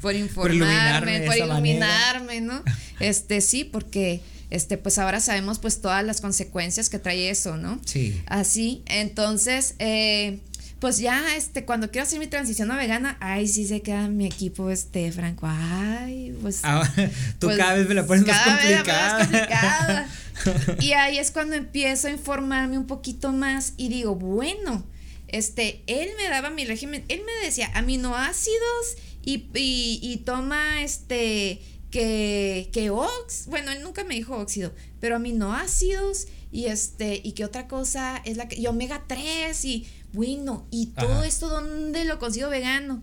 por 0.00 0.14
informarme, 0.16 1.22
por 1.22 1.36
iluminarme, 1.36 2.40
¿no? 2.40 2.62
Este 3.00 3.40
sí, 3.40 3.64
porque 3.64 4.20
este 4.50 4.76
pues 4.76 4.98
ahora 4.98 5.20
sabemos 5.20 5.58
pues 5.58 5.80
todas 5.80 6.04
las 6.04 6.20
consecuencias 6.20 6.90
que 6.90 6.98
trae 6.98 7.30
eso, 7.30 7.56
¿no? 7.56 7.80
Sí. 7.86 8.20
Así, 8.26 8.82
entonces, 8.86 9.74
eh, 9.78 10.40
pues 10.80 10.98
ya 10.98 11.36
este 11.36 11.64
cuando 11.64 11.90
quiero 11.90 12.06
hacer 12.06 12.18
mi 12.18 12.26
transición 12.26 12.70
a 12.70 12.76
vegana, 12.76 13.16
ay, 13.20 13.46
sí 13.46 13.66
se 13.66 13.82
queda 13.82 14.08
mi 14.08 14.26
equipo 14.26 14.70
este 14.70 15.12
Franco, 15.12 15.46
ay, 15.48 16.34
pues 16.40 16.60
ah, 16.64 16.90
tú 17.38 17.48
pues, 17.48 17.58
cada 17.58 17.74
vez 17.74 17.86
me 17.86 17.94
la 17.94 18.06
pones 18.06 18.26
más 18.26 18.40
complicada. 18.40 19.18
Vez 19.18 19.28
más 19.28 19.28
complicada. 19.28 20.08
y 20.80 20.92
ahí 20.92 21.18
es 21.18 21.30
cuando 21.30 21.54
empiezo 21.54 22.08
a 22.08 22.10
informarme 22.10 22.78
un 22.78 22.86
poquito 22.86 23.30
más 23.32 23.74
y 23.76 23.88
digo, 23.88 24.14
bueno, 24.14 24.84
este, 25.28 25.82
él 25.86 26.08
me 26.16 26.28
daba 26.28 26.48
mi 26.48 26.64
régimen, 26.64 27.04
él 27.08 27.20
me 27.24 27.46
decía 27.46 27.70
aminoácidos 27.74 28.96
y, 29.22 29.48
y, 29.54 30.16
toma 30.24 30.82
este, 30.82 31.60
que, 31.90 32.70
que 32.72 32.88
ox, 32.88 33.46
bueno, 33.46 33.70
él 33.70 33.82
nunca 33.82 34.02
me 34.02 34.14
dijo 34.14 34.34
óxido, 34.36 34.72
pero 34.98 35.16
aminoácidos 35.16 36.26
y 36.52 36.66
este, 36.66 37.20
y 37.22 37.32
que 37.32 37.44
otra 37.44 37.68
cosa 37.68 38.20
es 38.24 38.36
la 38.36 38.48
que, 38.48 38.56
y 38.58 38.66
omega 38.66 39.04
3 39.06 39.64
y 39.64 39.86
bueno, 40.12 40.66
y 40.70 40.86
todo 40.86 41.22
esto, 41.22 41.48
¿dónde 41.48 42.04
lo 42.04 42.18
consigo 42.18 42.48
vegano? 42.48 43.02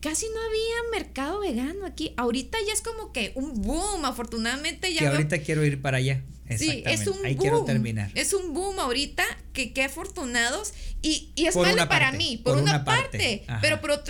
casi 0.00 0.26
no 0.26 0.40
había 0.40 1.00
mercado 1.00 1.40
vegano 1.40 1.86
aquí. 1.86 2.12
Ahorita 2.16 2.58
ya 2.66 2.72
es 2.72 2.82
como 2.82 3.12
que 3.12 3.32
un 3.34 3.62
boom, 3.62 4.04
afortunadamente 4.04 4.92
ya. 4.92 5.00
Que 5.00 5.06
ahorita 5.08 5.38
quiero 5.38 5.64
ir 5.64 5.80
para 5.80 5.98
allá. 5.98 6.22
Sí, 6.56 6.82
es 6.86 7.06
un 7.06 7.24
Ahí 7.26 7.36
quiero 7.36 7.64
terminar. 7.64 8.10
Es 8.14 8.32
un 8.32 8.54
boom 8.54 8.78
ahorita, 8.78 9.24
que 9.52 9.72
qué 9.72 9.84
afortunados. 9.84 10.72
Y, 11.02 11.30
y 11.34 11.46
es 11.46 11.56
malo 11.56 11.88
para 11.88 12.12
mí, 12.12 12.40
por, 12.42 12.56
una, 12.56 12.84
parte. 12.84 13.44
Pero 13.60 13.80
por 13.80 14.02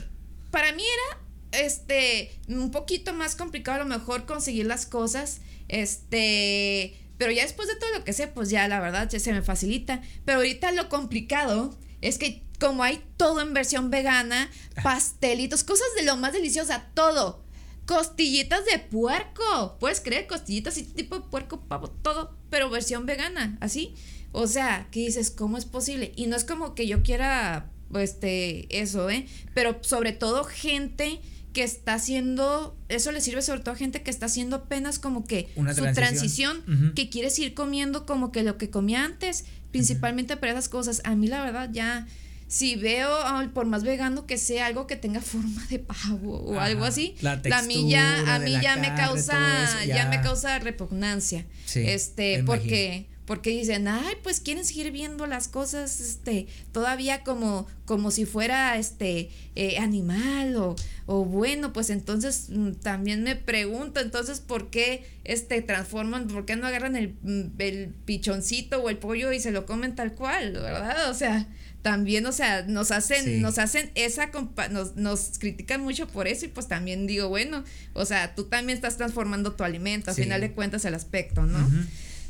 para 0.50 0.72
mí 0.72 0.82
era 0.82 1.64
este 1.64 2.32
un 2.48 2.70
poquito 2.70 3.12
más 3.12 3.34
complicado 3.34 3.80
a 3.80 3.84
lo 3.84 3.88
mejor 3.88 4.26
conseguir 4.26 4.66
las 4.66 4.86
cosas. 4.86 5.40
Este. 5.68 6.96
Pero 7.18 7.32
ya 7.32 7.42
después 7.42 7.68
de 7.68 7.76
todo 7.76 7.90
lo 7.92 8.04
que 8.04 8.12
sé, 8.12 8.28
pues 8.28 8.48
ya 8.48 8.66
la 8.68 8.80
verdad 8.80 9.08
ya 9.10 9.18
se 9.18 9.32
me 9.32 9.42
facilita. 9.42 10.00
Pero 10.24 10.38
ahorita 10.38 10.72
lo 10.72 10.88
complicado 10.88 11.76
es 12.00 12.18
que 12.18 12.42
como 12.58 12.82
hay 12.82 13.04
todo 13.16 13.40
en 13.40 13.54
versión 13.54 13.90
vegana, 13.90 14.50
pastelitos, 14.82 15.64
cosas 15.64 15.88
de 15.96 16.04
lo 16.04 16.16
más 16.16 16.32
deliciosa, 16.32 16.86
todo 16.94 17.44
costillitas 17.88 18.66
de 18.66 18.78
puerco. 18.78 19.76
¿Puedes 19.80 20.00
creer? 20.00 20.26
Costillitas 20.26 20.76
y 20.76 20.82
tipo 20.82 21.18
de 21.18 21.28
puerco, 21.28 21.62
pavo, 21.62 21.88
todo, 21.88 22.36
pero 22.50 22.68
versión 22.68 23.06
vegana, 23.06 23.56
así. 23.60 23.94
O 24.30 24.46
sea, 24.46 24.88
¿qué 24.92 25.00
dices? 25.00 25.30
¿Cómo 25.30 25.56
es 25.56 25.64
posible? 25.64 26.12
Y 26.14 26.26
no 26.26 26.36
es 26.36 26.44
como 26.44 26.74
que 26.74 26.86
yo 26.86 27.02
quiera, 27.02 27.70
este, 27.94 28.78
eso, 28.78 29.08
¿eh? 29.08 29.26
Pero 29.54 29.78
sobre 29.80 30.12
todo 30.12 30.44
gente 30.44 31.22
que 31.58 31.64
está 31.64 31.94
haciendo, 31.94 32.78
eso 32.88 33.10
le 33.10 33.20
sirve 33.20 33.42
sobre 33.42 33.58
todo 33.58 33.74
a 33.74 33.76
gente 33.76 34.00
que 34.04 34.12
está 34.12 34.26
haciendo 34.26 34.54
apenas 34.54 35.00
como 35.00 35.26
que 35.26 35.48
su 35.74 35.92
transición, 35.92 36.92
que 36.94 37.10
quiere 37.10 37.30
seguir 37.30 37.54
comiendo 37.54 38.06
como 38.06 38.30
que 38.30 38.44
lo 38.44 38.58
que 38.58 38.70
comía 38.70 39.04
antes, 39.04 39.44
principalmente 39.72 40.36
para 40.36 40.52
esas 40.52 40.68
cosas. 40.68 41.00
A 41.02 41.16
mí 41.16 41.26
la 41.26 41.42
verdad 41.42 41.68
ya 41.72 42.06
si 42.46 42.76
veo, 42.76 43.10
por 43.54 43.66
más 43.66 43.82
vegano 43.82 44.24
que 44.24 44.38
sea, 44.38 44.66
algo 44.66 44.86
que 44.86 44.94
tenga 44.94 45.20
forma 45.32 45.66
de 45.66 45.80
pavo 45.80 46.36
o 46.44 46.60
algo 46.60 46.84
así, 46.84 47.16
la 47.22 47.32
a 47.32 47.62
mí 47.62 47.90
ya, 47.90 48.36
a 48.36 48.38
mí 48.38 48.56
ya 48.62 48.76
me 48.76 48.94
causa, 48.94 49.84
ya. 49.84 50.08
me 50.08 50.20
causa 50.20 50.60
repugnancia. 50.60 51.44
este, 51.74 52.44
porque, 52.44 53.08
porque 53.28 53.50
dicen, 53.50 53.88
ay, 53.88 54.14
pues 54.22 54.40
quieren 54.40 54.64
seguir 54.64 54.90
viendo 54.90 55.26
las 55.26 55.48
cosas, 55.48 56.00
este, 56.00 56.46
todavía 56.72 57.24
como, 57.24 57.66
como 57.84 58.10
si 58.10 58.24
fuera 58.24 58.78
este 58.78 59.28
eh, 59.54 59.76
animal 59.76 60.56
o, 60.56 60.76
o 61.04 61.26
bueno, 61.26 61.74
pues 61.74 61.90
entonces 61.90 62.46
mm, 62.48 62.76
también 62.82 63.22
me 63.24 63.36
pregunto, 63.36 64.00
entonces, 64.00 64.40
¿por 64.40 64.70
qué 64.70 65.04
este 65.24 65.60
transforman, 65.60 66.26
por 66.26 66.46
qué 66.46 66.56
no 66.56 66.66
agarran 66.66 66.96
el, 66.96 67.16
mm, 67.20 67.50
el 67.58 67.88
pichoncito 68.06 68.82
o 68.82 68.88
el 68.88 68.96
pollo 68.96 69.30
y 69.30 69.40
se 69.40 69.50
lo 69.50 69.66
comen 69.66 69.94
tal 69.94 70.14
cual, 70.14 70.54
verdad? 70.54 71.10
O 71.10 71.14
sea, 71.14 71.46
también, 71.82 72.24
o 72.24 72.32
sea, 72.32 72.62
nos 72.62 72.92
hacen, 72.92 73.42
nos 73.42 73.58
hacen 73.58 73.90
esa, 73.94 74.30
nos, 74.70 74.96
nos 74.96 75.38
critican 75.38 75.82
mucho 75.82 76.08
por 76.08 76.28
eso 76.28 76.46
y 76.46 76.48
pues 76.48 76.66
también 76.66 77.06
digo, 77.06 77.28
bueno, 77.28 77.62
o 77.92 78.06
sea, 78.06 78.34
tú 78.34 78.44
también 78.44 78.78
estás 78.78 78.96
transformando 78.96 79.52
tu 79.52 79.64
alimento, 79.64 80.12
al 80.12 80.16
final 80.16 80.40
de 80.40 80.52
cuentas 80.52 80.86
el 80.86 80.94
aspecto, 80.94 81.42
¿no? 81.42 81.58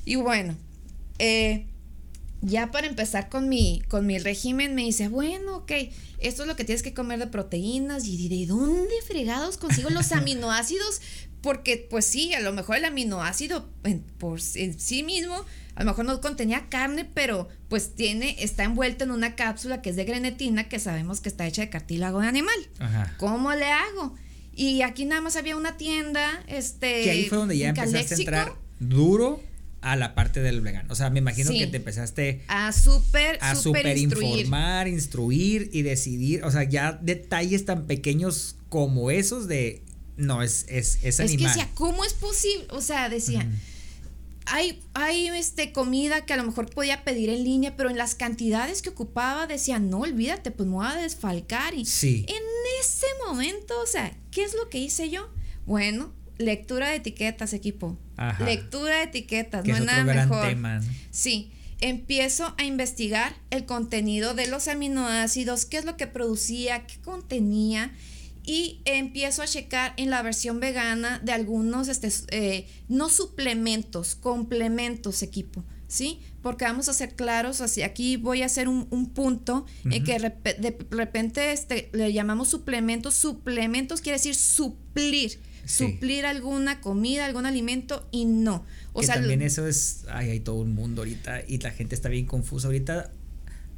Y 0.05 0.17
bueno, 0.17 0.57
eh, 1.19 1.67
ya 2.41 2.71
para 2.71 2.87
empezar 2.87 3.29
con 3.29 3.49
mi, 3.49 3.83
con 3.89 4.07
mi 4.07 4.19
régimen, 4.19 4.75
me 4.75 4.85
dice, 4.85 5.09
bueno, 5.09 5.57
ok, 5.59 5.73
esto 6.19 6.43
es 6.43 6.49
lo 6.49 6.57
que 6.57 6.65
tienes 6.65 6.83
que 6.83 6.95
comer 6.95 7.19
de 7.19 7.27
proteínas 7.27 8.07
y 8.07 8.29
de 8.29 8.47
dónde 8.47 8.95
fregados 9.07 9.57
consigo 9.57 9.91
los 9.91 10.13
aminoácidos, 10.13 11.01
porque 11.41 11.87
pues 11.91 12.05
sí, 12.05 12.35
a 12.35 12.41
lo 12.41 12.53
mejor 12.53 12.77
el 12.77 12.85
aminoácido 12.85 13.69
por 14.19 14.41
sí 14.41 15.03
mismo 15.03 15.45
a 15.79 15.85
lo 15.85 15.93
mejor 15.93 16.07
no 16.07 16.21
contenía 16.21 16.69
carne, 16.69 17.09
pero 17.15 17.49
pues 17.69 17.95
tiene, 17.95 18.35
está 18.41 18.65
envuelto 18.65 19.05
en 19.05 19.13
una 19.13 19.37
cápsula 19.37 19.81
que 19.81 19.91
es 19.91 19.97
de 19.97 20.05
grenetina, 20.05 20.69
que 20.69 20.81
sabemos 20.81 21.21
que 21.21 21.29
está 21.29 21.47
hecha 21.47 21.63
de 21.63 21.71
cartílago 21.71 22.21
de 22.21 22.27
animal. 22.27 22.57
Ajá. 22.81 23.15
¿Cómo 23.17 23.55
le 23.55 23.67
hago? 23.67 24.17
Y 24.53 24.83
aquí 24.83 25.05
nada 25.05 25.21
más 25.21 25.37
había 25.37 25.57
una 25.57 25.77
tienda, 25.77 26.43
este... 26.49 27.05
Que 27.05 27.11
ahí 27.11 27.27
fue 27.27 27.39
donde 27.39 27.57
ya 27.57 27.69
empezaste 27.69 28.13
a 28.13 28.19
entrar 28.19 28.55
duro 28.81 29.41
a 29.81 29.97
la 29.97 30.15
parte 30.15 30.41
del 30.41 30.61
vegano. 30.61 30.93
O 30.93 30.95
sea, 30.95 31.11
me 31.11 31.19
imagino 31.21 31.51
que 31.51 31.67
te 31.67 31.77
empezaste 31.77 32.43
a 32.49 32.73
súper, 32.73 33.39
a 33.41 33.55
súper 33.55 33.97
informar, 33.97 34.89
instruir 34.89 35.71
y 35.73 35.83
decidir. 35.83 36.45
O 36.45 36.51
sea, 36.51 36.65
ya 36.65 36.99
detalles 37.01 37.65
tan 37.65 37.87
pequeños 37.87 38.57
como 38.69 39.11
esos 39.11 39.49
de 39.49 39.83
no, 40.17 40.43
es, 40.43 40.67
es, 40.69 40.99
es 41.03 41.21
animal. 41.21 41.47
Es 41.47 41.53
que 41.55 41.61
decía, 41.61 41.71
¿cómo 41.75 42.05
es 42.05 42.13
posible? 42.13 42.67
O 42.71 42.81
sea, 42.81 43.09
decía, 43.09 43.49
hay, 44.47 44.83
hay 44.95 45.29
este, 45.29 45.73
comida 45.73 46.25
que 46.27 46.33
a 46.33 46.37
lo 46.37 46.45
mejor 46.45 46.71
podía 46.71 47.05
pedir 47.05 47.31
en 47.31 47.45
línea, 47.45 47.77
pero 47.77 47.89
en 47.89 47.97
las 47.97 48.15
cantidades 48.15 48.83
que 48.83 48.91
ocupaba 48.91 49.47
decía, 49.47 49.79
no, 49.79 50.01
olvídate, 50.01 50.51
pues 50.51 50.69
me 50.69 50.77
voy 50.77 50.87
a 50.87 50.97
desfalcar. 50.97 51.75
Y 51.75 51.85
sí. 51.85 52.27
en 52.29 52.43
ese 52.81 53.07
momento, 53.27 53.81
o 53.81 53.87
sea, 53.87 54.17
¿qué 54.31 54.43
es 54.43 54.55
lo 54.55 54.69
que 54.69 54.79
hice 54.79 55.09
yo? 55.09 55.29
Bueno, 55.67 56.13
lectura 56.39 56.91
de 56.91 56.97
etiquetas, 56.97 57.53
equipo. 57.53 57.99
Lectura 58.41 58.99
de 58.99 59.03
etiquetas, 59.05 59.65
no 59.65 59.77
es 59.77 59.85
nada 59.85 60.05
mejor. 60.05 60.57
Sí, 61.11 61.51
empiezo 61.81 62.55
a 62.59 62.65
investigar 62.65 63.37
el 63.51 63.65
contenido 63.65 64.35
de 64.35 64.49
los 64.49 64.69
aminoácidos, 64.69 65.67
qué 65.67 65.79
es 65.79 65.85
lo 65.85 65.97
que 65.97 66.07
producía, 66.07 66.87
qué 66.87 67.01
contenía 67.01 67.93
y 68.45 68.81
empiezo 68.87 69.43
a 69.43 69.47
checar 69.47 69.93
en 69.99 70.11
la 70.11 70.23
versión 70.23 70.59
vegana 70.59 71.21
de 71.23 71.33
algunos, 71.33 71.89
este, 71.89 72.09
eh, 72.31 72.67
no 72.89 73.11
suplementos, 73.11 74.15
complementos 74.15 75.23
equipo, 75.23 75.65
¿sí? 75.87 76.21
porque 76.49 76.65
vamos 76.65 76.89
a 76.89 76.95
ser 76.95 77.15
claros, 77.15 77.61
así 77.61 77.83
aquí 77.83 78.17
voy 78.17 78.43
a 78.43 78.47
hacer 78.47 78.69
un, 78.69 78.87
un 78.91 79.11
punto 79.11 79.67
en 79.85 80.03
que 80.05 80.19
de 80.19 80.77
repente 80.91 81.53
este, 81.53 81.91
le 81.93 82.13
llamamos 82.13 82.49
suplementos. 82.49 83.15
Suplementos 83.15 84.01
quiere 84.01 84.17
decir 84.17 84.35
suplir. 84.35 85.41
Suplir 85.69 86.27
alguna 86.27 86.81
comida, 86.81 87.27
algún 87.27 87.47
alimento 87.47 88.09
y 88.11 88.25
no. 88.25 88.65
O 88.93 89.03
sea, 89.03 89.17
también 89.17 89.43
eso 89.43 89.67
es, 89.67 90.05
ay, 90.11 90.31
hay 90.31 90.41
todo 90.41 90.57
un 90.57 90.75
mundo 90.75 91.03
ahorita 91.03 91.43
y 91.47 91.59
la 91.59 91.71
gente 91.71 91.95
está 91.95 92.09
bien 92.09 92.27
confusa. 92.27 92.69
Ahorita 92.69 93.13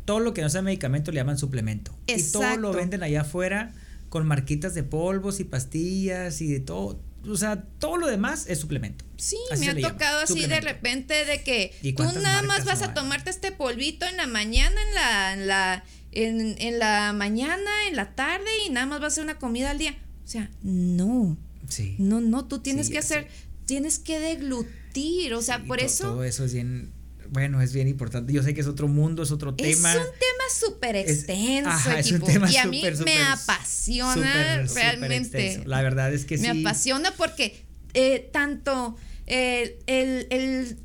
todo 0.05 0.20
lo 0.20 0.33
que 0.33 0.42
no 0.42 0.48
sea 0.48 0.62
medicamento 0.62 1.11
le 1.11 1.16
llaman 1.16 1.38
suplemento. 1.38 1.96
Exacto. 2.07 2.38
Y 2.38 2.42
todo 2.42 2.57
lo 2.59 2.72
venden 2.72 3.03
allá 3.03 3.22
afuera 3.22 3.74
con 4.09 4.26
marquitas 4.26 4.74
de 4.74 4.83
polvos 4.83 5.40
y 5.40 5.44
pastillas 5.44 6.40
y 6.40 6.48
de 6.48 6.61
todo 6.61 7.00
o 7.29 7.37
sea, 7.37 7.62
todo 7.79 7.96
lo 7.96 8.07
demás 8.07 8.46
es 8.48 8.61
suplemento. 8.61 9.05
Sí, 9.16 9.37
me 9.59 9.68
ha 9.68 9.90
tocado 9.90 10.20
así 10.20 10.46
de 10.46 10.61
repente 10.61 11.24
de 11.24 11.42
que 11.42 11.74
tú 11.96 12.05
nada 12.20 12.42
más 12.42 12.64
vas 12.64 12.83
a 12.83 12.94
tomarte 12.94 13.31
este 13.31 13.53
polvito 13.53 14.07
en 14.07 14.16
la 14.16 14.26
mañana, 14.26 14.81
en 14.88 14.94
la, 14.94 15.33
en 15.35 15.46
la, 15.46 15.85
en, 16.12 16.79
la 16.79 17.12
mañana, 17.12 17.70
en 17.88 17.96
la 17.96 18.14
tarde 18.14 18.48
y 18.66 18.70
nada 18.70 18.87
más 18.87 19.03
va 19.03 19.09
a 19.09 19.11
ser 19.11 19.24
una 19.24 19.38
comida 19.38 19.70
al 19.70 19.79
día. 19.79 19.96
O 20.24 20.29
sea, 20.29 20.50
no. 20.62 21.37
Sí. 21.70 21.96
No, 21.98 22.20
no, 22.20 22.46
tú 22.46 22.61
tienes 22.61 22.90
que 22.90 22.98
hacer, 22.98 23.26
tienes 23.64 23.98
que 23.98 24.20
deglutir, 24.20 25.35
o 25.35 25.42
sea, 25.42 25.64
por 25.64 25.80
eso. 25.80 26.04
Todo 26.04 26.24
eso 26.24 26.44
es 26.44 26.52
bien 26.52 26.92
bueno, 27.30 27.62
es 27.62 27.72
bien 27.72 27.87
importante. 27.87 28.33
Yo 28.33 28.42
sé 28.42 28.54
que 28.54 28.61
es 28.61 28.66
otro 28.66 28.88
mundo, 28.88 29.22
es 29.22 29.30
otro 29.30 29.54
tema. 29.54 29.92
Es 29.92 29.98
un 29.98 30.04
tema 30.04 30.44
súper 30.52 30.96
extenso. 30.96 31.90
Es, 31.96 32.11
un 32.11 32.22
tema 32.22 32.50
y 32.50 32.56
a 32.56 32.66
mí 32.66 32.83
me 33.04 33.22
apasiona 33.22 34.66
realmente. 34.74 35.62
La 35.64 35.80
verdad 35.80 36.12
es 36.12 36.24
que 36.24 36.38
me 36.38 36.48
sí. 36.48 36.54
Me 36.54 36.68
apasiona 36.68 37.12
porque 37.12 37.64
eh, 37.94 38.28
tanto 38.33 38.96
el, 39.26 39.76
el, 39.87 40.78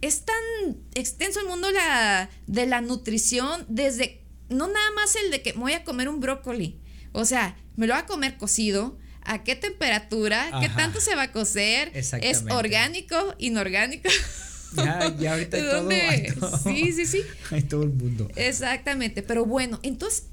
es 0.00 0.24
tan 0.24 0.76
extenso 0.94 1.40
el 1.40 1.46
mundo 1.46 1.70
la, 1.70 2.30
de 2.46 2.66
la 2.66 2.80
nutrición, 2.80 3.66
desde 3.68 4.22
no 4.48 4.68
nada 4.68 4.90
más 4.96 5.14
el 5.16 5.30
de 5.30 5.42
que 5.42 5.52
voy 5.52 5.74
a 5.74 5.84
comer 5.84 6.08
un 6.08 6.20
brócoli. 6.20 6.80
O 7.12 7.26
sea, 7.26 7.58
me 7.76 7.86
lo 7.86 7.94
voy 7.94 8.02
a 8.02 8.06
comer 8.06 8.38
cocido, 8.38 8.96
a 9.30 9.44
qué 9.44 9.54
temperatura, 9.54 10.50
qué 10.60 10.68
tanto 10.68 11.00
se 11.00 11.14
va 11.14 11.22
a 11.22 11.32
cocer, 11.32 11.92
es 11.94 12.44
orgánico, 12.50 13.16
inorgánico. 13.38 14.08
Ya, 14.72 15.16
ya 15.18 15.32
ahorita 15.32 15.56
hay 15.56 16.26
todo, 16.38 16.58
Sí, 16.58 16.92
sí, 16.92 17.06
sí. 17.06 17.22
Hay 17.50 17.62
todo 17.62 17.82
el 17.82 17.90
mundo. 17.90 18.28
Exactamente. 18.36 19.22
Pero 19.22 19.44
bueno, 19.44 19.80
entonces 19.82 20.28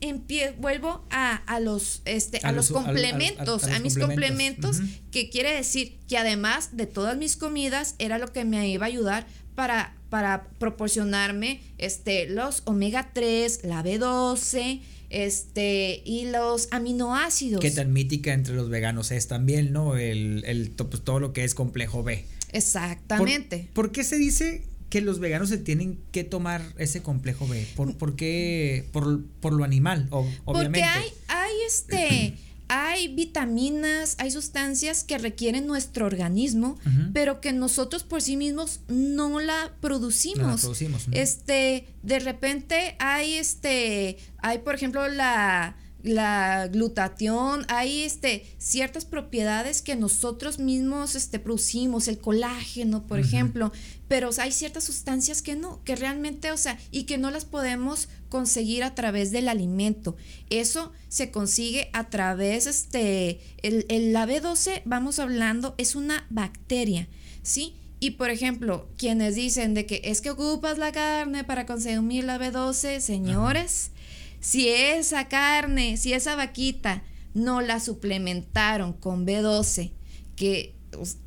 vuelvo 0.57 1.05
a, 1.09 1.35
a, 1.35 1.59
los 1.59 2.01
este 2.05 2.39
a, 2.43 2.51
los, 2.51 2.69
complementos, 2.69 3.63
a, 3.63 3.79
mis 3.79 3.97
complementos, 3.97 4.79
que 5.11 5.29
quiere 5.29 5.53
decir 5.53 5.97
que 6.07 6.17
además 6.17 6.77
de 6.77 6.85
todas 6.85 7.17
mis 7.17 7.35
comidas, 7.35 7.95
era 7.97 8.17
lo 8.19 8.31
que 8.31 8.45
me 8.45 8.67
iba 8.67 8.85
a 8.85 8.89
ayudar 8.89 9.25
para, 9.55 9.95
para 10.09 10.47
proporcionarme 10.59 11.61
este 11.79 12.27
los 12.29 12.61
omega 12.65 13.09
3, 13.13 13.61
la 13.63 13.83
B12 13.83 14.81
este 15.09 16.01
y 16.05 16.25
los 16.25 16.67
aminoácidos. 16.71 17.61
Que 17.61 17.71
tan 17.71 17.93
mítica 17.93 18.33
entre 18.33 18.55
los 18.55 18.69
veganos 18.69 19.11
es 19.11 19.27
también, 19.27 19.71
¿no? 19.71 19.97
El, 19.97 20.43
el 20.45 20.71
pues, 20.71 21.03
todo 21.03 21.19
lo 21.19 21.33
que 21.33 21.43
es 21.43 21.55
complejo 21.55 22.03
B. 22.03 22.25
Exactamente. 22.51 23.69
¿Por, 23.73 23.91
qué 23.91 24.03
se 24.03 24.17
dice 24.17 24.63
que 24.89 25.01
los 25.01 25.19
veganos 25.19 25.49
se 25.49 25.57
tienen 25.57 25.99
que 26.11 26.23
tomar 26.23 26.61
ese 26.77 27.01
complejo 27.01 27.47
B? 27.47 27.65
¿Por, 27.75 28.15
qué? 28.15 28.87
Por, 28.91 29.53
lo 29.53 29.63
animal, 29.63 30.07
obviamente. 30.11 30.45
Porque 30.45 30.83
hay, 30.83 31.09
hay 31.27 31.55
este. 31.65 32.37
hay 32.67 33.07
vitaminas, 33.13 34.15
hay 34.19 34.31
sustancias 34.31 35.03
que 35.03 35.17
requieren 35.17 35.67
nuestro 35.67 36.05
organismo, 36.05 36.77
pero 37.13 37.41
que 37.41 37.53
nosotros 37.53 38.03
por 38.03 38.21
sí 38.21 38.37
mismos 38.37 38.81
no 38.87 39.39
la 39.39 39.73
producimos. 39.79 40.37
No 40.39 40.51
la 40.51 40.57
producimos. 40.57 41.07
Este, 41.11 41.87
de 42.03 42.19
repente 42.19 42.95
hay 42.99 43.33
este, 43.33 44.17
hay 44.39 44.59
por 44.59 44.75
ejemplo 44.75 45.07
la 45.07 45.75
la 46.03 46.67
glutatión, 46.67 47.65
hay 47.67 48.03
este, 48.03 48.45
ciertas 48.57 49.05
propiedades 49.05 49.81
que 49.81 49.95
nosotros 49.95 50.59
mismos 50.59 51.15
este, 51.15 51.39
producimos, 51.39 52.07
el 52.07 52.19
colágeno, 52.19 53.05
por 53.07 53.19
ejemplo, 53.19 53.71
pero 54.07 54.29
hay 54.37 54.51
ciertas 54.51 54.85
sustancias 54.85 55.41
que 55.41 55.55
no, 55.55 55.83
que 55.83 55.95
realmente, 55.95 56.51
o 56.51 56.57
sea, 56.57 56.79
y 56.91 57.03
que 57.03 57.17
no 57.17 57.31
las 57.31 57.45
podemos 57.45 58.09
conseguir 58.29 58.83
a 58.83 58.95
través 58.95 59.31
del 59.31 59.49
alimento. 59.49 60.15
Eso 60.49 60.91
se 61.07 61.31
consigue 61.31 61.89
a 61.93 62.09
través, 62.09 62.67
este, 62.67 63.39
el, 63.61 63.85
el 63.89 64.13
la 64.13 64.25
B12, 64.25 64.81
vamos 64.85 65.19
hablando, 65.19 65.75
es 65.77 65.95
una 65.95 66.25
bacteria, 66.29 67.07
¿sí? 67.43 67.75
Y 67.99 68.11
por 68.11 68.29
ejemplo, 68.29 68.87
quienes 68.97 69.35
dicen 69.35 69.73
de 69.73 69.85
que 69.85 70.01
es 70.03 70.21
que 70.21 70.29
ocupas 70.29 70.77
la 70.77 70.91
carne 70.91 71.43
para 71.43 71.65
consumir 71.65 72.25
la 72.25 72.37
B12, 72.37 72.99
señores, 72.99 73.91
si 74.39 74.69
esa 74.69 75.27
carne, 75.27 75.97
si 75.97 76.13
esa 76.13 76.35
vaquita 76.35 77.03
no 77.33 77.61
la 77.61 77.79
suplementaron 77.79 78.93
con 78.93 79.25
B12, 79.25 79.91
que 80.35 80.76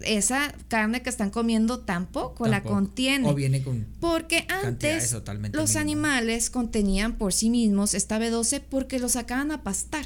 esa 0.01 0.55
carne 0.69 1.03
que 1.03 1.11
están 1.11 1.31
comiendo 1.31 1.81
tampoco, 1.81 2.47
la 2.47 2.63
contiene. 2.63 3.29
O 3.29 3.35
viene 3.35 3.63
con. 3.63 3.87
Porque 4.01 4.47
antes 4.49 5.17
los 5.53 5.77
animales 5.77 6.51
contenían 6.51 7.17
por 7.17 7.33
sí 7.33 7.51
mismos 7.51 7.95
esta 7.95 8.19
B12 8.19 8.63
porque 8.69 8.99
lo 8.99 9.09
sacaban 9.09 9.51
a 9.51 9.63
pastar. 9.63 10.05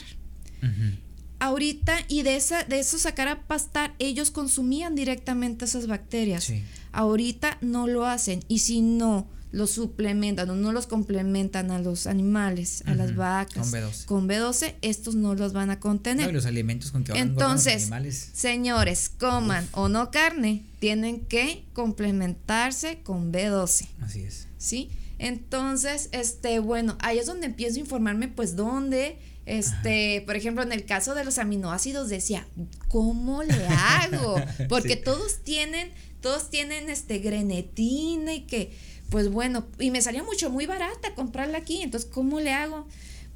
Ahorita, 1.40 1.98
y 2.09 2.22
de, 2.22 2.37
esa, 2.37 2.64
de 2.64 2.79
eso 2.79 2.98
sacar 2.98 3.29
a 3.29 3.42
pastar, 3.42 3.94
ellos 3.98 4.31
consumían 4.31 4.94
directamente 4.94 5.66
esas 5.66 5.87
bacterias. 5.87 6.50
Ahorita 6.92 7.59
no 7.61 7.87
lo 7.87 8.07
hacen. 8.07 8.42
Y 8.48 8.61
si 8.61 8.81
no 8.81 9.27
los 9.54 9.70
suplementan 9.70 10.50
o 10.50 10.56
no 10.56 10.72
los 10.72 10.86
complementan 10.88 11.70
a 11.70 11.78
los 11.78 12.08
animales, 12.08 12.82
a 12.86 12.94
las 12.94 13.14
vacas 13.14 13.70
con 14.04 14.28
B12. 14.28 14.74
estos 14.82 15.14
no 15.14 15.34
los 15.36 15.52
van 15.52 15.70
a 15.70 15.78
contener. 15.78 16.32
los 16.34 16.44
alimentos 16.44 16.90
con 16.90 17.04
que 17.04 17.12
Entonces, 17.12 17.74
los 17.74 17.82
animales. 17.84 18.30
señores, 18.34 19.08
coman 19.08 19.68
o 19.70 19.88
no 19.88 20.10
carne, 20.10 20.64
tienen 20.80 21.20
que 21.20 21.64
complementarse 21.72 22.98
con 23.04 23.32
B12. 23.32 23.86
Así 24.02 24.22
es. 24.22 24.48
¿Sí? 24.58 24.90
Entonces, 25.18 26.08
este, 26.10 26.58
bueno, 26.58 26.96
ahí 27.00 27.18
es 27.18 27.26
donde 27.26 27.46
empiezo 27.46 27.76
a 27.76 27.80
informarme, 27.80 28.26
pues, 28.26 28.56
dónde, 28.56 29.18
este, 29.46 30.22
por 30.26 30.34
ejemplo, 30.34 30.64
en 30.64 30.72
el 30.72 30.84
caso 30.84 31.14
de 31.14 31.24
los 31.24 31.38
aminoácidos 31.38 32.08
decía, 32.08 32.48
¿cómo 32.88 33.44
le 33.44 33.68
hago? 33.68 34.34
Porque 34.68 34.96
todos 34.96 35.44
tienen, 35.44 35.90
todos 36.20 36.50
tienen 36.50 36.90
este 36.90 37.18
grenetina 37.18 38.34
y 38.34 38.40
que 38.42 38.72
pues 39.14 39.31
bueno, 39.31 39.64
y 39.79 39.92
me 39.92 40.03
salía 40.03 40.24
mucho, 40.24 40.50
muy 40.50 40.66
barata 40.66 41.14
comprarla 41.14 41.59
aquí. 41.59 41.83
Entonces, 41.83 42.11
¿cómo 42.12 42.40
le 42.40 42.50
hago? 42.53 42.85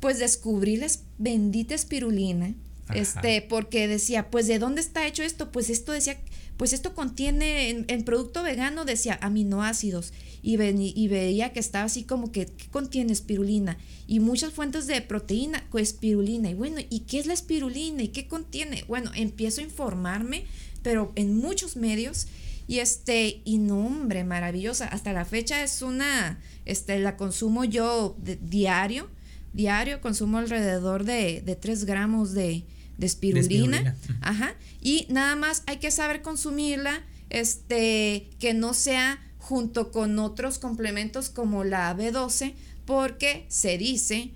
Pues 0.01 0.19
descubrí 0.19 0.77
la 0.77 0.88
bendita 1.19 1.77
espirulina. 1.77 2.53
Este, 2.93 3.43
porque 3.43 3.87
decía, 3.87 4.29
pues 4.29 4.49
¿de 4.49 4.59
dónde 4.59 4.81
está 4.81 5.07
hecho 5.07 5.23
esto? 5.23 5.53
Pues 5.53 5.71
esto 5.71 5.93
decía, 5.93 6.19
pues 6.57 6.73
esto 6.73 6.97
contiene, 6.97 7.71
en, 7.71 8.03
producto 8.03 8.43
vegano 8.43 8.85
decía 8.85 9.21
aminoácidos. 9.23 10.12
Y, 10.43 10.61
y 10.61 11.07
veía 11.07 11.53
que 11.53 11.61
estaba 11.61 11.85
así 11.85 12.03
como 12.03 12.33
que, 12.33 12.47
¿qué 12.47 12.67
contiene 12.73 13.12
espirulina? 13.12 13.79
Y 14.09 14.19
muchas 14.19 14.53
fuentes 14.53 14.88
de 14.88 15.01
proteína 15.01 15.64
con 15.71 15.81
espirulina. 15.81 16.51
Y 16.51 16.55
bueno, 16.55 16.81
¿y 16.91 17.01
qué 17.07 17.21
es 17.21 17.27
la 17.27 17.35
espirulina? 17.35 18.03
¿Y 18.03 18.09
qué 18.09 18.27
contiene? 18.27 18.83
Bueno, 18.88 19.12
empiezo 19.14 19.61
a 19.61 19.64
informarme, 19.64 20.45
pero 20.83 21.12
en 21.14 21.37
muchos 21.37 21.77
medios 21.77 22.27
y 22.68 22.81
este, 22.81 23.40
y 23.44 23.57
no, 23.57 23.87
hombre, 23.87 24.24
maravillosa. 24.24 24.87
Hasta 24.87 25.14
la 25.14 25.24
fecha 25.24 25.64
es 25.64 25.81
una, 25.81 26.38
este, 26.66 26.98
la 26.98 27.16
consumo 27.16 27.64
yo 27.64 28.14
diario. 28.42 29.09
Diario 29.54 30.02
consumo 30.02 30.37
alrededor 30.37 31.04
de, 31.04 31.40
de 31.40 31.57
3 31.57 31.87
gramos 31.87 32.35
de, 32.35 32.64
de 32.98 33.07
espirulina. 33.07 33.96
Ajá. 34.20 34.54
Y 34.83 35.07
nada 35.09 35.35
más 35.35 35.62
hay 35.66 35.78
que 35.78 35.90
saber 35.90 36.20
consumirla, 36.20 37.02
este, 37.31 38.28
que 38.38 38.52
no 38.52 38.74
sea 38.74 39.18
junto 39.38 39.90
con 39.90 40.18
otros 40.18 40.59
complementos 40.59 41.31
como 41.31 41.64
la 41.64 41.96
B12, 41.96 42.52
porque 42.85 43.46
se 43.48 43.78
dice 43.78 44.33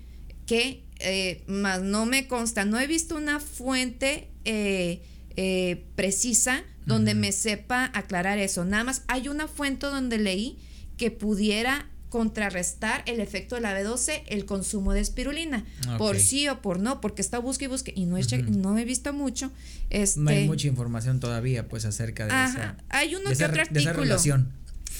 que, 0.47 0.83
eh, 0.99 1.43
más 1.45 1.83
no 1.83 2.07
me 2.07 2.27
consta, 2.27 2.65
no 2.65 2.79
he 2.79 2.87
visto 2.87 3.15
una 3.15 3.39
fuente 3.39 4.29
eh, 4.43 5.03
eh, 5.35 5.85
precisa 5.95 6.63
donde 6.85 7.15
me 7.15 7.31
sepa 7.31 7.91
aclarar 7.93 8.37
eso. 8.37 8.65
Nada 8.65 8.83
más 8.83 9.03
hay 9.07 9.27
una 9.27 9.47
fuente 9.47 9.87
donde 9.87 10.17
leí 10.17 10.57
que 10.97 11.11
pudiera 11.11 11.87
contrarrestar 12.13 13.01
el 13.07 13.19
efecto 13.19 13.55
de 13.55 13.61
la 13.61 13.75
B12 13.75 14.21
el 14.27 14.45
consumo 14.45 14.93
de 14.93 14.99
espirulina, 14.99 15.65
por 15.97 16.19
sí 16.19 16.47
o 16.47 16.61
por 16.61 16.79
no, 16.79 17.01
porque 17.01 17.23
está 17.23 17.39
busque 17.39 17.65
y 17.65 17.67
busque 17.67 17.91
y 17.95 18.05
no, 18.05 18.19
he, 18.19 18.23
no 18.51 18.77
he 18.77 18.85
visto 18.85 19.13
mucho. 19.13 19.51
Este, 19.89 20.19
no 20.19 20.29
hay 20.29 20.45
mucha 20.45 20.67
información 20.67 21.19
todavía 21.19 21.67
pues 21.67 21.85
acerca 21.85 22.27
de 22.27 22.29
esa. 22.29 22.77
Hay 22.89 23.15
uno 23.15 23.31
que 23.31 23.43
otro 23.43 23.61
artículo. 23.63 24.17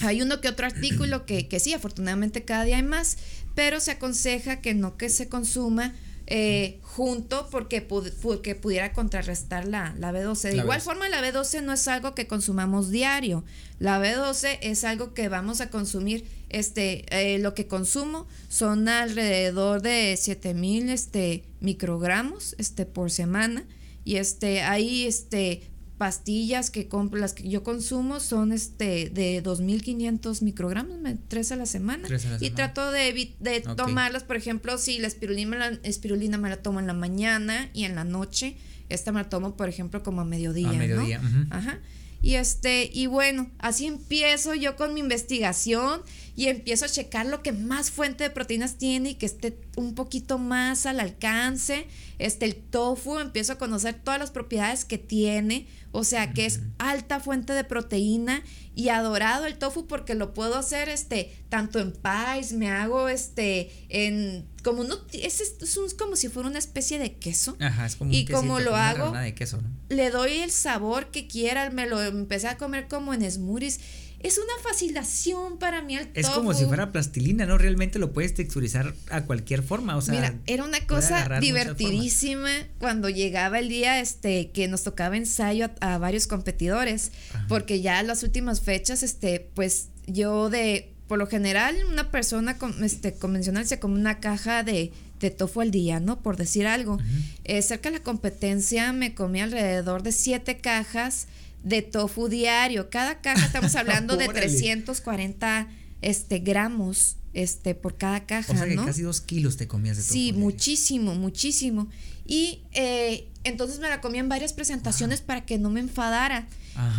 Hay 0.00 0.22
uno 0.22 0.40
que 0.40 0.48
otro 0.48 0.66
artículo 0.66 1.24
que, 1.24 1.46
que 1.46 1.60
sí, 1.60 1.72
afortunadamente 1.72 2.42
cada 2.42 2.64
día 2.64 2.78
hay 2.78 2.82
más, 2.82 3.16
pero 3.54 3.78
se 3.78 3.92
aconseja 3.92 4.60
que 4.60 4.74
no 4.74 4.96
que 4.96 5.08
se 5.08 5.28
consuma 5.28 5.94
eh, 6.26 6.78
junto 6.82 7.48
porque, 7.50 7.82
porque 7.82 8.54
pudiera 8.54 8.92
contrarrestar 8.92 9.66
la, 9.66 9.94
la 9.98 10.12
B12. 10.12 10.50
De 10.50 10.56
igual 10.56 10.80
forma, 10.80 11.08
la 11.08 11.20
B12 11.20 11.62
no 11.62 11.72
es 11.72 11.86
algo 11.88 12.14
que 12.14 12.26
consumamos 12.26 12.90
diario. 12.90 13.44
La 13.78 14.00
B12 14.00 14.58
es 14.62 14.84
algo 14.84 15.12
que 15.12 15.28
vamos 15.28 15.60
a 15.60 15.70
consumir. 15.70 16.24
Este, 16.48 17.04
eh, 17.10 17.38
lo 17.40 17.54
que 17.54 17.66
consumo 17.66 18.26
son 18.48 18.88
alrededor 18.88 19.82
de 19.82 20.16
7000 20.16 20.88
este, 20.88 21.44
microgramos 21.60 22.54
este, 22.58 22.86
por 22.86 23.10
semana. 23.10 23.64
Y 24.04 24.16
este, 24.16 24.62
ahí 24.62 25.06
este, 25.06 25.62
pastillas 25.98 26.70
que 26.70 26.88
compro, 26.88 27.20
las 27.20 27.34
que 27.34 27.48
yo 27.48 27.62
consumo 27.62 28.18
son 28.18 28.52
este 28.52 29.10
de 29.10 29.40
2500 29.42 30.42
microgramos, 30.42 30.98
tres 31.28 31.52
a 31.52 31.56
la 31.56 31.66
semana. 31.66 32.08
y 32.40 32.50
trato 32.50 32.90
de, 32.90 33.34
de 33.38 33.60
tomarlas, 33.60 34.24
por 34.24 34.36
ejemplo, 34.36 34.76
si 34.78 34.98
la 34.98 35.06
espirulina, 35.06 35.56
la 35.56 35.78
espirulina 35.82 36.36
me 36.36 36.50
la 36.50 36.56
tomo 36.56 36.80
en 36.80 36.86
la 36.86 36.94
mañana 36.94 37.70
y 37.72 37.84
en 37.84 37.94
la 37.94 38.04
noche, 38.04 38.56
esta 38.88 39.12
me 39.12 39.22
la 39.22 39.28
tomo, 39.28 39.56
por 39.56 39.68
ejemplo, 39.68 40.02
como 40.02 40.20
a 40.20 40.24
mediodía. 40.24 40.70
A 40.70 40.72
mediodía. 40.72 41.20
Ajá. 41.50 41.78
Y 42.24 42.36
este, 42.36 42.88
y 42.90 43.06
bueno, 43.06 43.50
así 43.58 43.84
empiezo 43.84 44.54
yo 44.54 44.76
con 44.76 44.94
mi 44.94 45.00
investigación 45.00 46.00
y 46.34 46.46
empiezo 46.46 46.86
a 46.86 46.88
checar 46.88 47.26
lo 47.26 47.42
que 47.42 47.52
más 47.52 47.90
fuente 47.90 48.24
de 48.24 48.30
proteínas 48.30 48.78
tiene 48.78 49.10
y 49.10 49.14
que 49.16 49.26
esté 49.26 49.58
un 49.76 49.94
poquito 49.94 50.38
más 50.38 50.86
al 50.86 51.00
alcance. 51.00 51.86
Este, 52.18 52.46
el 52.46 52.54
tofu, 52.54 53.18
empiezo 53.18 53.52
a 53.52 53.58
conocer 53.58 53.96
todas 54.02 54.18
las 54.18 54.30
propiedades 54.30 54.86
que 54.86 54.96
tiene, 54.96 55.66
o 55.92 56.02
sea, 56.02 56.32
que 56.32 56.46
es 56.46 56.60
alta 56.78 57.20
fuente 57.20 57.52
de 57.52 57.62
proteína 57.62 58.42
y 58.74 58.88
adorado 58.88 59.44
el 59.44 59.58
tofu 59.58 59.86
porque 59.86 60.14
lo 60.14 60.32
puedo 60.32 60.56
hacer 60.56 60.88
este 60.88 61.30
tanto 61.50 61.78
en 61.78 61.92
pies, 61.92 62.54
me 62.54 62.70
hago 62.70 63.10
este 63.10 63.70
en 63.90 64.46
como 64.64 64.82
no 64.82 64.96
es, 65.12 65.40
es, 65.40 65.94
como 65.94 66.16
si 66.16 66.28
fuera 66.28 66.48
una 66.48 66.58
especie 66.58 66.98
de 66.98 67.12
queso. 67.14 67.56
Ajá, 67.60 67.86
es 67.86 67.96
como 67.96 68.12
y 68.12 68.24
como 68.24 68.58
lo 68.58 68.74
hago 68.74 69.12
de 69.12 69.34
queso, 69.34 69.60
¿no? 69.62 69.68
le 69.88 70.10
doy 70.10 70.38
el 70.38 70.50
sabor 70.50 71.10
que 71.10 71.28
quiera, 71.28 71.70
me 71.70 71.86
lo 71.86 72.02
empecé 72.02 72.48
a 72.48 72.56
comer 72.56 72.88
como 72.88 73.14
en 73.14 73.30
smoothies 73.30 73.78
es 74.24 74.38
una 74.38 74.54
fascinación 74.62 75.58
para 75.58 75.82
mí 75.82 75.96
el 75.96 76.06
tofu. 76.06 76.18
Es 76.18 76.28
como 76.30 76.54
si 76.54 76.64
fuera 76.64 76.90
plastilina, 76.92 77.44
¿no? 77.44 77.58
Realmente 77.58 77.98
lo 77.98 78.14
puedes 78.14 78.32
texturizar 78.32 78.94
a 79.10 79.24
cualquier 79.24 79.62
forma, 79.62 79.98
o 79.98 80.00
sea. 80.00 80.14
Mira, 80.14 80.34
era 80.46 80.64
una 80.64 80.80
cosa 80.86 81.40
divertidísima 81.40 82.48
cuando 82.78 83.10
llegaba 83.10 83.58
el 83.58 83.68
día 83.68 84.00
este 84.00 84.50
que 84.50 84.66
nos 84.66 84.82
tocaba 84.82 85.18
ensayo 85.18 85.70
a, 85.80 85.98
varios 85.98 86.26
competidores, 86.26 87.12
porque 87.48 87.82
ya 87.82 88.00
en 88.00 88.06
las 88.06 88.22
últimas 88.22 88.62
fechas 88.62 89.02
este 89.02 89.40
pues 89.40 89.90
yo 90.06 90.48
de 90.48 90.93
por 91.08 91.18
lo 91.18 91.26
general 91.26 91.76
una 91.90 92.10
persona 92.10 92.56
este 92.82 93.14
convencional 93.14 93.66
se 93.66 93.78
come 93.78 93.98
una 93.98 94.20
caja 94.20 94.62
de 94.62 94.92
de 95.24 95.30
tofu 95.30 95.60
al 95.60 95.70
día, 95.70 96.00
¿no? 96.00 96.20
Por 96.20 96.36
decir 96.36 96.66
algo. 96.66 96.98
Eh, 97.44 97.62
cerca 97.62 97.90
de 97.90 97.98
la 97.98 98.02
competencia 98.02 98.92
me 98.92 99.14
comí 99.14 99.40
alrededor 99.40 100.02
de 100.02 100.12
siete 100.12 100.58
cajas 100.58 101.26
de 101.62 101.82
tofu 101.82 102.28
diario. 102.28 102.90
Cada 102.90 103.20
caja 103.20 103.46
estamos 103.46 103.74
hablando 103.74 104.16
de 104.16 104.28
340 104.32 105.68
este, 106.02 106.38
gramos 106.40 107.16
este, 107.32 107.74
por 107.74 107.96
cada 107.96 108.26
caja. 108.26 108.52
O 108.52 108.56
sea 108.56 108.66
que 108.66 108.76
casi 108.76 109.02
dos 109.02 109.20
kilos 109.20 109.56
te 109.56 109.66
comías 109.66 109.96
de 109.96 110.02
tofu. 110.02 110.12
Sí, 110.12 110.32
muchísimo, 110.32 111.14
muchísimo. 111.14 111.88
Y 112.26 112.60
eh, 112.72 113.28
entonces 113.44 113.80
me 113.80 113.88
la 113.88 114.00
comía 114.00 114.20
en 114.20 114.28
varias 114.28 114.52
presentaciones 114.52 115.20
para 115.20 115.44
que 115.46 115.58
no 115.58 115.70
me 115.70 115.80
enfadara. 115.80 116.46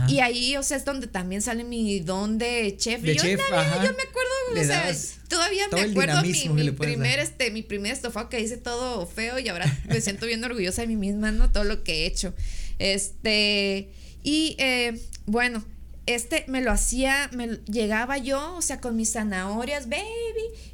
Y 0.08 0.20
ahí, 0.20 0.56
o 0.58 0.64
sea, 0.64 0.78
es 0.78 0.86
donde 0.86 1.08
también 1.08 1.42
sale 1.42 1.64
mi 1.64 2.00
don 2.00 2.38
de 2.38 2.76
chef. 2.78 3.02
yo, 3.02 3.14
yo 3.14 3.24
me 3.24 3.34
acuerdo, 3.34 4.32
o 4.54 4.64
sea, 4.64 4.92
todavía 5.28 5.68
me 5.72 5.82
acuerdo 5.82 6.22
mi, 6.22 6.50
mi 6.50 6.72
primer, 6.72 7.20
este, 7.20 7.52
mi 7.52 7.62
primer 7.62 7.92
estofado 7.92 8.30
que 8.30 8.40
hice 8.40 8.58
todo 8.58 9.06
feo 9.06 9.40
y 9.40 9.50
ahora 9.50 9.66
me 9.90 10.00
siento 10.02 10.26
bien 10.26 10.44
orgullosa 10.44 10.82
de 10.82 10.88
mí 10.88 10.96
misma, 10.96 11.32
¿no? 11.32 11.52
Todo 11.52 11.64
lo 11.64 11.84
que 11.84 12.04
he 12.04 12.06
hecho. 12.06 12.34
Este, 12.80 13.90
y 14.24 14.56
eh, 14.60 15.00
bueno, 15.26 15.64
este 16.06 16.46
me 16.48 16.62
lo 16.62 16.72
hacía, 16.72 17.30
me 17.34 17.60
llegaba 17.66 18.18
yo, 18.18 18.56
o 18.56 18.62
sea, 18.62 18.80
con 18.80 18.96
mis 18.96 19.14
zanahorias, 19.14 19.90
baby, 19.90 20.04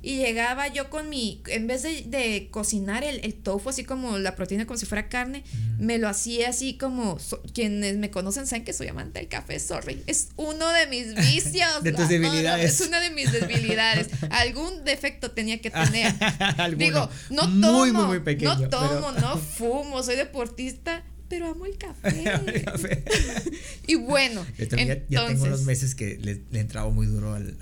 y 0.01 0.17
llegaba 0.17 0.67
yo 0.67 0.89
con 0.89 1.09
mi, 1.09 1.41
en 1.47 1.67
vez 1.67 1.83
de, 1.83 2.49
cocinar 2.51 3.03
el, 3.03 3.33
tofu, 3.35 3.69
así 3.69 3.83
como 3.83 4.17
la 4.17 4.35
proteína, 4.35 4.65
como 4.65 4.77
si 4.77 4.85
fuera 4.85 5.07
carne, 5.07 5.43
me 5.79 5.97
lo 5.97 6.09
hacía 6.09 6.49
así 6.49 6.77
como, 6.77 7.17
quienes 7.53 7.97
me 7.97 8.11
conocen 8.11 8.45
saben 8.45 8.65
que 8.65 8.73
soy 8.73 8.87
amante 8.87 9.19
del 9.19 9.29
café, 9.29 9.59
sorry, 9.59 10.03
es 10.07 10.29
uno 10.35 10.67
de 10.69 10.87
mis 10.87 11.15
vicios. 11.33 11.83
de 11.83 11.93
tus 11.93 12.09
debilidades. 12.09 12.81
es 12.81 12.87
una 12.87 12.99
de 12.99 13.11
mis 13.11 13.31
debilidades. 13.31 14.09
Algún 14.31 14.83
defecto 14.83 15.31
tenía 15.31 15.61
que 15.61 15.71
tener. 15.71 16.13
Digo, 16.77 17.09
no 17.29 17.43
tomo, 17.43 17.71
muy, 17.71 17.91
muy, 17.93 18.19
pequeño, 18.19 18.55
no 18.55 18.69
tomo, 18.69 19.11
no 19.13 19.37
fumo, 19.37 20.03
soy 20.03 20.17
deportista 20.17 21.03
pero 21.31 21.47
amo 21.47 21.65
el 21.65 21.77
café. 21.77 22.25
y 23.87 23.95
bueno, 23.95 24.45
entonces, 24.57 25.03
ya, 25.07 25.27
tengo 25.27 25.45
unos 25.45 25.63
meses 25.63 25.95
que 25.95 26.17
le, 26.17 26.41
he 26.51 26.59
entrado 26.59 26.91
muy 26.91 27.07
duro 27.07 27.33
al, 27.33 27.55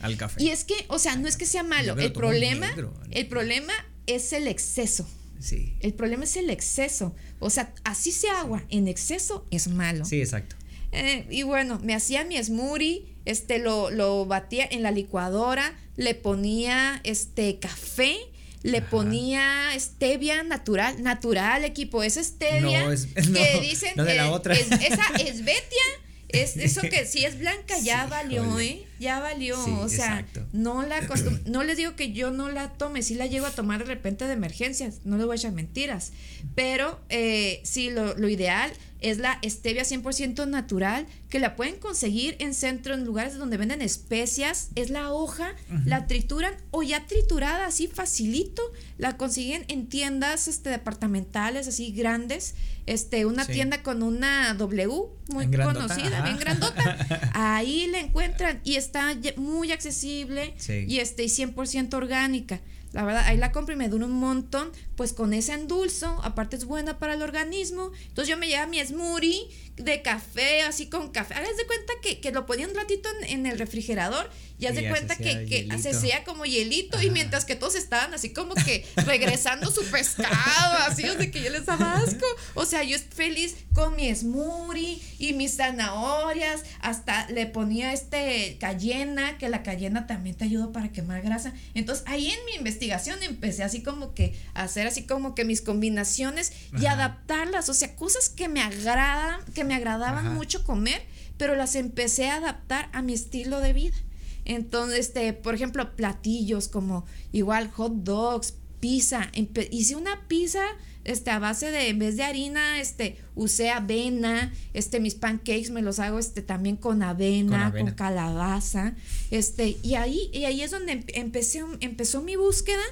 al, 0.00 0.16
café. 0.16 0.42
Y 0.42 0.48
es 0.48 0.64
que, 0.64 0.74
o 0.88 0.98
sea, 0.98 1.14
no 1.14 1.28
es 1.28 1.36
que 1.36 1.46
sea 1.46 1.62
malo, 1.62 1.96
el 1.96 2.12
problema, 2.12 2.68
el 3.12 3.28
problema 3.28 3.72
es 4.08 4.32
el 4.32 4.48
exceso. 4.48 5.08
Sí. 5.38 5.76
El 5.80 5.94
problema 5.94 6.24
es 6.24 6.36
el 6.36 6.50
exceso. 6.50 7.14
O 7.38 7.50
sea, 7.50 7.72
así 7.84 8.10
sea 8.10 8.40
agua, 8.40 8.64
en 8.68 8.88
exceso 8.88 9.46
es 9.52 9.68
malo. 9.68 10.04
Sí, 10.04 10.20
exacto. 10.20 10.56
Eh, 10.90 11.26
y 11.30 11.44
bueno, 11.44 11.78
me 11.84 11.94
hacía 11.94 12.24
mi 12.24 12.42
smoothie, 12.42 13.04
este 13.26 13.60
lo, 13.60 13.90
lo 13.90 14.26
batía 14.26 14.66
en 14.68 14.82
la 14.82 14.90
licuadora, 14.90 15.78
le 15.96 16.16
ponía 16.16 17.00
este 17.04 17.60
café 17.60 18.16
le 18.64 18.80
ponía 18.80 19.78
stevia 19.78 20.42
natural, 20.42 21.02
natural 21.02 21.64
equipo, 21.64 22.02
es 22.02 22.14
stevia 22.14 22.88
que 23.14 23.60
dicen 23.60 23.92
la 23.96 24.32
otra. 24.32 24.54
esa 24.54 25.04
esvetia 25.20 25.82
es 26.28 26.56
eso 26.56 26.80
que 26.80 27.04
si 27.04 27.26
es 27.26 27.38
blanca 27.38 27.78
ya 27.78 28.06
valió, 28.06 28.58
¿eh? 28.58 28.86
Ya 28.98 29.20
valió, 29.20 29.62
o 29.80 29.88
sea, 29.90 30.26
no 30.52 30.82
la 30.82 31.06
no 31.46 31.62
les 31.62 31.76
digo 31.76 31.94
que 31.94 32.12
yo 32.12 32.30
no 32.30 32.48
la 32.48 32.72
tome, 32.72 33.02
sí 33.02 33.14
la 33.14 33.26
llego 33.26 33.44
a 33.44 33.50
tomar 33.50 33.80
de 33.80 33.84
repente 33.84 34.26
de 34.26 34.32
emergencias, 34.32 35.00
no 35.04 35.18
les 35.18 35.26
voy 35.26 35.34
a 35.34 35.36
echar 35.36 35.52
mentiras, 35.52 36.12
pero 36.54 36.98
eh, 37.10 37.60
sí, 37.64 37.90
lo, 37.90 38.16
lo 38.16 38.30
ideal 38.30 38.72
es 39.04 39.18
la 39.18 39.38
stevia 39.44 39.82
100% 39.82 40.48
natural, 40.48 41.06
que 41.28 41.38
la 41.38 41.56
pueden 41.56 41.76
conseguir 41.76 42.36
en 42.38 42.54
centros, 42.54 42.96
en 42.98 43.04
lugares 43.04 43.36
donde 43.36 43.58
venden 43.58 43.82
especias. 43.82 44.70
Es 44.76 44.88
la 44.88 45.12
hoja, 45.12 45.54
la 45.84 46.06
trituran 46.06 46.54
o 46.70 46.82
ya 46.82 47.06
triturada 47.06 47.66
así 47.66 47.86
facilito, 47.86 48.62
la 48.96 49.18
consiguen 49.18 49.66
en 49.68 49.88
tiendas 49.88 50.48
este, 50.48 50.70
departamentales 50.70 51.68
así 51.68 51.92
grandes. 51.92 52.54
Este, 52.86 53.26
una 53.26 53.46
tienda 53.46 53.82
con 53.82 54.02
una 54.02 54.54
W 54.54 54.88
muy 55.28 55.50
conocida, 55.50 56.22
bien 56.22 56.38
grandota. 56.38 57.30
Ahí 57.32 57.86
la 57.86 58.00
encuentran 58.00 58.60
y 58.64 58.76
está 58.76 59.16
muy 59.36 59.72
accesible 59.72 60.54
y 60.86 60.98
este, 60.98 61.24
y 61.24 61.28
100% 61.28 61.94
orgánica. 61.94 62.60
La 62.94 63.02
verdad, 63.02 63.24
ahí 63.26 63.36
la 63.36 63.50
compro 63.50 63.74
y 63.74 63.76
me 63.76 63.88
dura 63.88 64.06
un 64.06 64.12
montón, 64.12 64.70
pues 64.94 65.12
con 65.12 65.34
ese 65.34 65.52
endulzo, 65.52 66.20
aparte 66.22 66.54
es 66.54 66.64
buena 66.64 67.00
para 67.00 67.14
el 67.14 67.22
organismo. 67.22 67.90
Entonces 68.06 68.28
yo 68.28 68.38
me 68.38 68.46
llevo 68.46 68.68
mi 68.68 68.78
smoothie 68.78 69.48
de 69.76 70.02
café, 70.02 70.62
así 70.62 70.86
con 70.86 71.10
café. 71.10 71.34
Hagas 71.34 71.56
de 71.56 71.66
cuenta 71.66 71.92
que, 72.00 72.20
que 72.20 72.30
lo 72.30 72.46
ponía 72.46 72.68
un 72.68 72.74
ratito 72.74 73.08
en, 73.26 73.46
el 73.46 73.58
refrigerador 73.58 74.30
y 74.58 74.66
haz 74.66 74.76
de 74.76 74.88
cuenta 74.88 75.16
que, 75.16 75.46
que 75.46 75.78
se 75.78 75.90
hacía 75.90 76.22
como 76.22 76.44
hielito 76.44 77.02
y 77.02 77.10
mientras 77.10 77.44
que 77.44 77.56
todos 77.56 77.74
estaban 77.74 78.14
así 78.14 78.32
como 78.32 78.54
que 78.54 78.86
regresando 79.04 79.70
su 79.70 79.84
pescado, 79.86 80.78
así, 80.86 81.02
de 81.02 81.30
que 81.30 81.42
yo 81.42 81.50
les 81.50 81.66
daba 81.66 81.96
asco. 81.96 82.24
O 82.54 82.64
sea, 82.64 82.84
yo 82.84 82.96
feliz 82.98 83.56
con 83.74 83.96
mi 83.96 84.14
smoothie 84.14 85.02
y 85.18 85.32
mis 85.32 85.56
zanahorias, 85.56 86.62
hasta 86.80 87.28
le 87.30 87.46
ponía 87.46 87.92
este 87.92 88.56
cayena, 88.60 89.38
que 89.38 89.48
la 89.48 89.64
cayena 89.64 90.06
también 90.06 90.36
te 90.36 90.44
ayuda 90.44 90.72
para 90.72 90.92
quemar 90.92 91.22
grasa. 91.22 91.52
Entonces 91.74 92.04
ahí 92.06 92.30
en 92.30 92.44
mi 92.46 92.52
investigación 92.52 93.20
empecé 93.24 93.64
así 93.64 93.82
como 93.82 94.14
que 94.14 94.38
a 94.54 94.62
hacer 94.62 94.86
así 94.86 95.02
como 95.02 95.34
que 95.34 95.44
mis 95.44 95.62
combinaciones 95.62 96.52
y 96.78 96.86
adaptarlas, 96.86 97.68
o 97.68 97.74
sea, 97.74 97.96
cosas 97.96 98.28
que 98.28 98.48
me 98.48 98.62
agradan, 98.62 99.40
que 99.52 99.63
me 99.64 99.74
agradaban 99.74 100.34
mucho 100.34 100.64
comer, 100.64 101.02
pero 101.36 101.56
las 101.56 101.74
empecé 101.74 102.28
a 102.28 102.36
adaptar 102.36 102.88
a 102.92 103.02
mi 103.02 103.12
estilo 103.12 103.60
de 103.60 103.72
vida. 103.72 103.96
Entonces, 104.44 105.00
este, 105.00 105.32
por 105.32 105.54
ejemplo, 105.54 105.96
platillos 105.96 106.68
como 106.68 107.06
igual 107.32 107.70
hot 107.70 107.92
dogs, 107.92 108.54
pizza. 108.80 109.30
Hice 109.70 109.96
una 109.96 110.28
pizza 110.28 110.62
este, 111.04 111.30
a 111.30 111.38
base 111.38 111.70
de, 111.70 111.88
en 111.88 111.98
vez 111.98 112.16
de 112.16 112.22
harina, 112.22 112.80
este, 112.80 113.16
usé 113.34 113.70
avena, 113.70 114.52
este, 114.72 115.00
mis 115.00 115.14
pancakes 115.14 115.70
me 115.70 115.82
los 115.82 115.98
hago 115.98 116.18
este, 116.18 116.42
también 116.42 116.76
con 116.76 117.02
avena, 117.02 117.72
con, 117.72 117.90
calabaza, 117.92 118.94
este, 119.30 119.76
y 119.82 119.94
ahí, 119.94 120.30
y 120.32 120.44
ahí 120.44 120.62
es 120.62 120.70
donde 120.70 120.92
em, 120.92 121.04
empecé, 121.14 121.62
empezó 121.80 122.22
mi 122.22 122.36
búsqueda, 122.36 122.82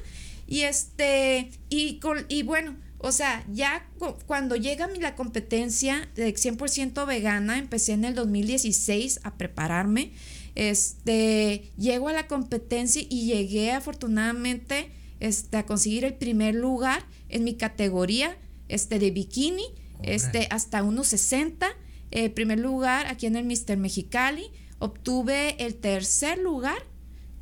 y 0.47 0.63
este, 0.63 1.51
y, 1.71 1.99
con, 2.01 2.27
y 2.29 2.43
bueno, 2.43 2.77
o 3.03 3.11
sea, 3.11 3.45
ya 3.53 3.89
cuando 4.27 4.55
llega 4.55 4.89
la 5.01 5.17
competencia 5.17 6.09
de 6.15 6.33
100% 6.33 7.05
vegana, 7.05 7.59
empecé 7.59 7.93
en 7.93 8.05
el 8.05 8.15
2016 8.15 9.21
a 9.25 9.37
prepararme. 9.37 10.13
Este, 10.55 11.73
llego 11.77 12.09
a 12.09 12.13
la 12.13 12.29
competencia 12.29 13.03
y 13.09 13.27
llegué 13.27 13.73
afortunadamente 13.73 14.91
este, 15.19 15.57
a 15.57 15.67
conseguir 15.67 16.05
el 16.05 16.15
primer 16.15 16.55
lugar 16.55 17.05
en 17.29 17.43
mi 17.43 17.55
categoría 17.55 18.37
este, 18.69 19.01
de 19.01 19.11
bikini, 19.11 19.65
este, 20.03 20.47
hasta 20.51 20.83
1.60. 20.83 21.75
Eh, 22.13 22.31
primer 22.31 22.61
lugar 22.61 23.07
aquí 23.07 23.27
en 23.27 23.35
el 23.35 23.45
Mister 23.45 23.77
Mexicali. 23.79 24.51
Obtuve 24.79 25.57
el 25.65 25.75
tercer 25.75 26.39
lugar, 26.39 26.87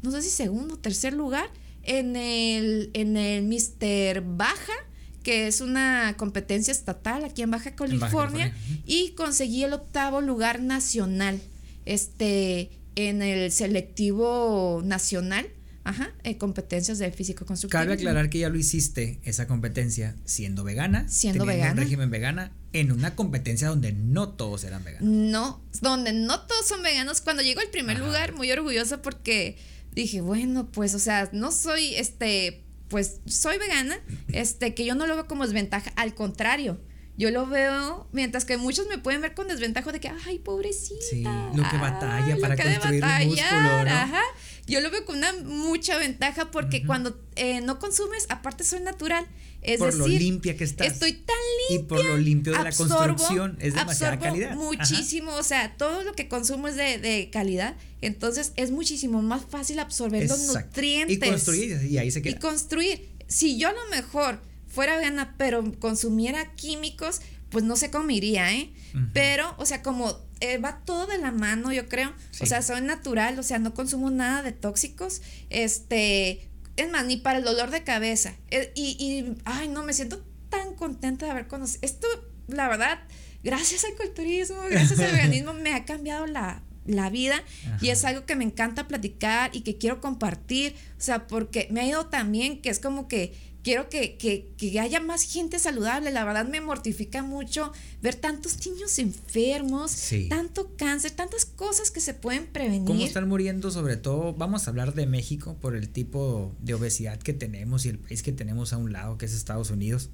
no 0.02 0.10
sé 0.10 0.22
si 0.22 0.30
segundo 0.30 0.74
o 0.74 0.78
tercer 0.78 1.12
lugar, 1.12 1.50
en 1.82 2.16
el, 2.16 2.90
en 2.94 3.16
el 3.16 3.42
Mister 3.42 4.22
Baja 4.22 4.74
que 5.22 5.46
es 5.46 5.60
una 5.60 6.14
competencia 6.16 6.72
estatal 6.72 7.24
aquí 7.24 7.42
en 7.42 7.50
Baja 7.50 7.74
California, 7.74 8.54
y 8.86 9.10
conseguí 9.10 9.64
el 9.64 9.72
octavo 9.72 10.20
lugar 10.20 10.60
nacional, 10.62 11.40
este, 11.84 12.70
en 12.96 13.22
el 13.22 13.50
selectivo 13.52 14.82
nacional. 14.84 15.46
Ajá, 15.82 16.12
en 16.24 16.34
competencias 16.34 16.98
de 16.98 17.10
físico 17.10 17.46
constructivo. 17.46 17.82
Cabe 17.82 17.94
aclarar 17.94 18.28
que 18.28 18.38
ya 18.38 18.50
lo 18.50 18.58
hiciste, 18.58 19.18
esa 19.24 19.46
competencia, 19.46 20.14
siendo 20.26 20.62
vegana, 20.62 21.08
siendo 21.08 21.46
vegana, 21.46 21.72
un 21.72 21.78
régimen 21.78 22.10
vegana, 22.10 22.52
en 22.74 22.92
una 22.92 23.16
competencia 23.16 23.68
donde 23.68 23.92
no 23.94 24.28
todos 24.28 24.64
eran 24.64 24.84
veganos. 24.84 25.08
No, 25.08 25.62
donde 25.80 26.12
no 26.12 26.40
todos 26.40 26.68
son 26.68 26.82
veganos. 26.82 27.22
Cuando 27.22 27.42
llegó 27.42 27.60
al 27.60 27.70
primer 27.70 27.98
lugar, 27.98 28.34
muy 28.34 28.52
orgullosa 28.52 29.00
porque 29.00 29.56
dije, 29.94 30.20
bueno, 30.20 30.70
pues, 30.70 30.94
o 30.94 30.98
sea, 30.98 31.30
no 31.32 31.50
soy, 31.50 31.94
este, 31.94 32.62
pues 32.90 33.20
soy 33.24 33.56
vegana, 33.56 33.98
este, 34.32 34.74
que 34.74 34.84
yo 34.84 34.94
no 34.94 35.06
lo 35.06 35.14
veo 35.14 35.26
como 35.26 35.44
desventaja, 35.44 35.92
al 35.96 36.14
contrario. 36.14 36.78
Yo 37.16 37.30
lo 37.30 37.46
veo, 37.46 38.08
mientras 38.12 38.44
que 38.44 38.56
muchos 38.56 38.86
me 38.88 38.98
pueden 38.98 39.20
ver 39.20 39.34
con 39.34 39.46
desventaja 39.46 39.92
de 39.92 40.00
que, 40.00 40.10
ay, 40.26 40.38
pobrecita. 40.38 41.00
Sí, 41.08 41.22
lo 41.22 41.68
que 41.68 41.76
batalla 41.76 42.36
para 42.40 42.56
construir 42.56 43.04
un 43.04 43.26
músculo, 43.26 43.84
¿no? 43.84 43.90
Ajá. 43.90 44.22
Yo 44.70 44.80
lo 44.80 44.90
veo 44.90 45.04
con 45.04 45.18
una 45.18 45.32
mucha 45.42 45.98
ventaja 45.98 46.50
porque 46.50 46.86
cuando 46.86 47.20
eh, 47.34 47.60
no 47.60 47.78
consumes, 47.78 48.26
aparte 48.28 48.62
soy 48.62 48.80
natural. 48.80 49.26
Es 49.62 49.78
por 49.78 49.88
decir, 49.88 50.00
lo 50.00 50.06
limpia 50.06 50.56
que 50.56 50.64
estás. 50.64 50.86
Estoy 50.86 51.12
tan 51.12 51.36
limpia. 51.68 51.84
Y 51.84 51.88
por 51.88 52.04
lo 52.04 52.16
limpio 52.16 52.52
de 52.52 52.64
la 52.64 52.72
construcción 52.72 53.58
es 53.60 53.74
demasiada 53.74 54.18
calidad. 54.18 54.54
Muchísimo, 54.54 55.34
o 55.34 55.42
sea, 55.42 55.76
todo 55.76 56.02
lo 56.02 56.14
que 56.14 56.28
consumo 56.28 56.68
es 56.68 56.76
de, 56.76 56.98
de, 56.98 57.28
calidad. 57.30 57.76
Entonces 58.00 58.52
es 58.56 58.70
muchísimo 58.70 59.20
más 59.22 59.42
fácil 59.44 59.80
absorber 59.80 60.28
los 60.28 60.40
nutrientes. 60.46 61.16
Y 61.16 61.20
construir, 61.20 61.82
y 61.84 61.98
ahí 61.98 62.10
se 62.10 62.22
queda. 62.22 62.36
Y 62.36 62.38
construir. 62.38 63.08
Si 63.26 63.58
yo 63.58 63.68
a 63.68 63.72
lo 63.72 63.88
mejor 63.90 64.40
fuera 64.68 64.96
vegana, 64.96 65.34
pero 65.36 65.64
consumiera 65.78 66.54
químicos, 66.54 67.20
pues 67.50 67.64
no 67.64 67.76
sé 67.76 67.90
cómo 67.90 68.10
iría, 68.10 68.54
¿eh? 68.54 68.70
Pero, 69.12 69.54
o 69.58 69.66
sea, 69.66 69.82
como 69.82 70.16
eh, 70.40 70.58
va 70.58 70.80
todo 70.84 71.06
de 71.06 71.18
la 71.18 71.30
mano, 71.32 71.72
yo 71.72 71.88
creo. 71.88 72.12
O 72.40 72.46
sea, 72.46 72.62
soy 72.62 72.80
natural, 72.80 73.38
o 73.38 73.42
sea, 73.42 73.58
no 73.58 73.74
consumo 73.74 74.10
nada 74.10 74.42
de 74.42 74.52
tóxicos. 74.52 75.22
Este, 75.50 76.48
es 76.76 76.90
más, 76.90 77.04
ni 77.04 77.16
para 77.16 77.38
el 77.38 77.44
dolor 77.44 77.70
de 77.70 77.84
cabeza. 77.84 78.34
Eh, 78.50 78.72
y, 78.74 78.96
y, 78.98 79.36
ay, 79.44 79.68
no, 79.68 79.82
me 79.82 79.92
siento 79.92 80.24
tan 80.48 80.74
contenta 80.74 81.26
de 81.26 81.32
haber 81.32 81.46
conocido. 81.46 81.80
Esto, 81.82 82.06
la 82.48 82.68
verdad, 82.68 83.00
gracias 83.42 83.84
al 83.84 83.94
culturismo, 83.94 84.62
gracias 84.70 84.98
al 85.00 85.12
veganismo, 85.12 85.52
me 85.54 85.74
ha 85.74 85.84
cambiado 85.84 86.26
la, 86.26 86.62
la 86.86 87.10
vida 87.10 87.42
y 87.80 87.90
es 87.90 88.04
algo 88.04 88.26
que 88.26 88.36
me 88.36 88.44
encanta 88.44 88.88
platicar 88.88 89.50
y 89.54 89.60
que 89.60 89.78
quiero 89.78 90.00
compartir, 90.00 90.74
o 90.98 91.00
sea, 91.00 91.26
porque 91.26 91.68
me 91.70 91.80
ha 91.80 91.86
ido 91.86 92.06
tan 92.06 92.32
bien 92.32 92.60
que 92.60 92.70
es 92.70 92.80
como 92.80 93.08
que 93.08 93.34
quiero 93.62 93.88
que, 93.88 94.16
que, 94.16 94.80
haya 94.80 95.00
más 95.00 95.22
gente 95.22 95.58
saludable. 95.58 96.10
La 96.10 96.24
verdad 96.24 96.46
me 96.46 96.60
mortifica 96.60 97.22
mucho 97.22 97.72
ver 98.02 98.14
tantos 98.14 98.64
niños 98.66 98.98
enfermos, 98.98 99.96
tanto 100.28 100.74
cáncer, 100.76 101.12
tantas 101.12 101.44
cosas 101.44 101.90
que 101.90 102.00
se 102.00 102.14
pueden 102.14 102.46
prevenir. 102.46 102.86
¿Cómo 102.86 103.04
están 103.04 103.28
muriendo? 103.28 103.70
Sobre 103.70 103.96
todo, 103.96 104.34
vamos 104.34 104.66
a 104.66 104.70
hablar 104.70 104.94
de 104.94 105.06
México 105.06 105.56
por 105.60 105.76
el 105.76 105.88
tipo 105.88 106.54
de 106.60 106.74
obesidad 106.74 107.18
que 107.18 107.32
tenemos 107.32 107.84
y 107.86 107.90
el 107.90 107.98
país 107.98 108.22
que 108.22 108.32
tenemos 108.32 108.72
a 108.72 108.78
un 108.78 108.92
lado, 108.92 109.18
que 109.18 109.26
es 109.26 109.34
Estados 109.34 109.70
Unidos. 109.70 110.10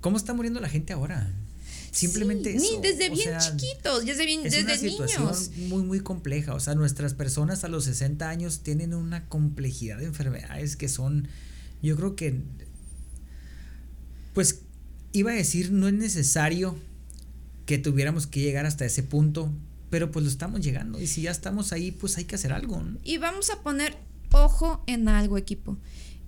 ¿Cómo 0.00 0.16
está 0.16 0.34
muriendo 0.34 0.60
la 0.60 0.68
gente 0.68 0.92
ahora? 0.92 1.32
Simplemente 1.90 2.54
Ni 2.54 2.78
desde 2.82 3.08
bien 3.08 3.38
chiquitos, 3.38 4.04
desde 4.04 4.26
bien, 4.26 4.44
es 4.44 4.62
una 4.62 4.76
situación 4.76 5.32
muy 5.68 5.82
muy 5.82 6.00
compleja, 6.00 6.52
o 6.52 6.60
sea, 6.60 6.74
nuestras 6.74 7.14
personas 7.14 7.64
a 7.64 7.68
los 7.68 7.84
60 7.84 8.28
años 8.28 8.60
tienen 8.60 8.92
una 8.92 9.28
complejidad 9.30 9.96
de 9.96 10.04
enfermedades 10.04 10.76
que 10.76 10.90
son 10.90 11.26
yo 11.82 11.96
creo 11.96 12.16
que 12.16 12.42
pues 14.36 14.60
iba 15.12 15.30
a 15.30 15.34
decir, 15.34 15.72
no 15.72 15.88
es 15.88 15.94
necesario 15.94 16.76
que 17.64 17.78
tuviéramos 17.78 18.26
que 18.26 18.42
llegar 18.42 18.66
hasta 18.66 18.84
ese 18.84 19.02
punto, 19.02 19.50
pero 19.88 20.10
pues 20.10 20.26
lo 20.26 20.30
estamos 20.30 20.60
llegando 20.60 21.00
y 21.00 21.06
si 21.06 21.22
ya 21.22 21.30
estamos 21.30 21.72
ahí, 21.72 21.90
pues 21.90 22.18
hay 22.18 22.26
que 22.26 22.34
hacer 22.34 22.52
algo. 22.52 22.82
Y 23.02 23.16
vamos 23.16 23.48
a 23.48 23.62
poner 23.62 23.96
ojo 24.32 24.84
en 24.86 25.08
algo, 25.08 25.38
equipo. 25.38 25.78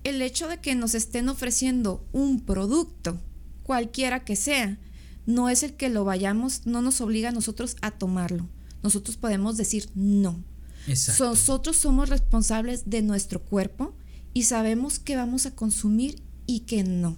El 0.03 0.23
hecho 0.23 0.47
de 0.47 0.57
que 0.57 0.73
nos 0.73 0.95
estén 0.95 1.29
ofreciendo 1.29 2.03
un 2.11 2.39
producto, 2.39 3.21
cualquiera 3.61 4.25
que 4.25 4.35
sea, 4.35 4.79
no 5.27 5.47
es 5.47 5.61
el 5.61 5.73
que 5.73 5.89
lo 5.89 6.03
vayamos, 6.03 6.65
no 6.65 6.81
nos 6.81 7.01
obliga 7.01 7.29
a 7.29 7.33
nosotros 7.33 7.75
a 7.83 7.91
tomarlo. 7.91 8.47
Nosotros 8.81 9.17
podemos 9.17 9.55
decir 9.55 9.87
no. 9.93 10.43
Exacto. 10.87 11.25
Nosotros 11.25 11.77
somos 11.77 12.09
responsables 12.09 12.89
de 12.89 13.03
nuestro 13.03 13.39
cuerpo 13.39 13.93
y 14.33 14.45
sabemos 14.45 14.97
que 14.97 15.15
vamos 15.15 15.45
a 15.45 15.51
consumir 15.51 16.23
y 16.47 16.61
que 16.61 16.83
no. 16.83 17.15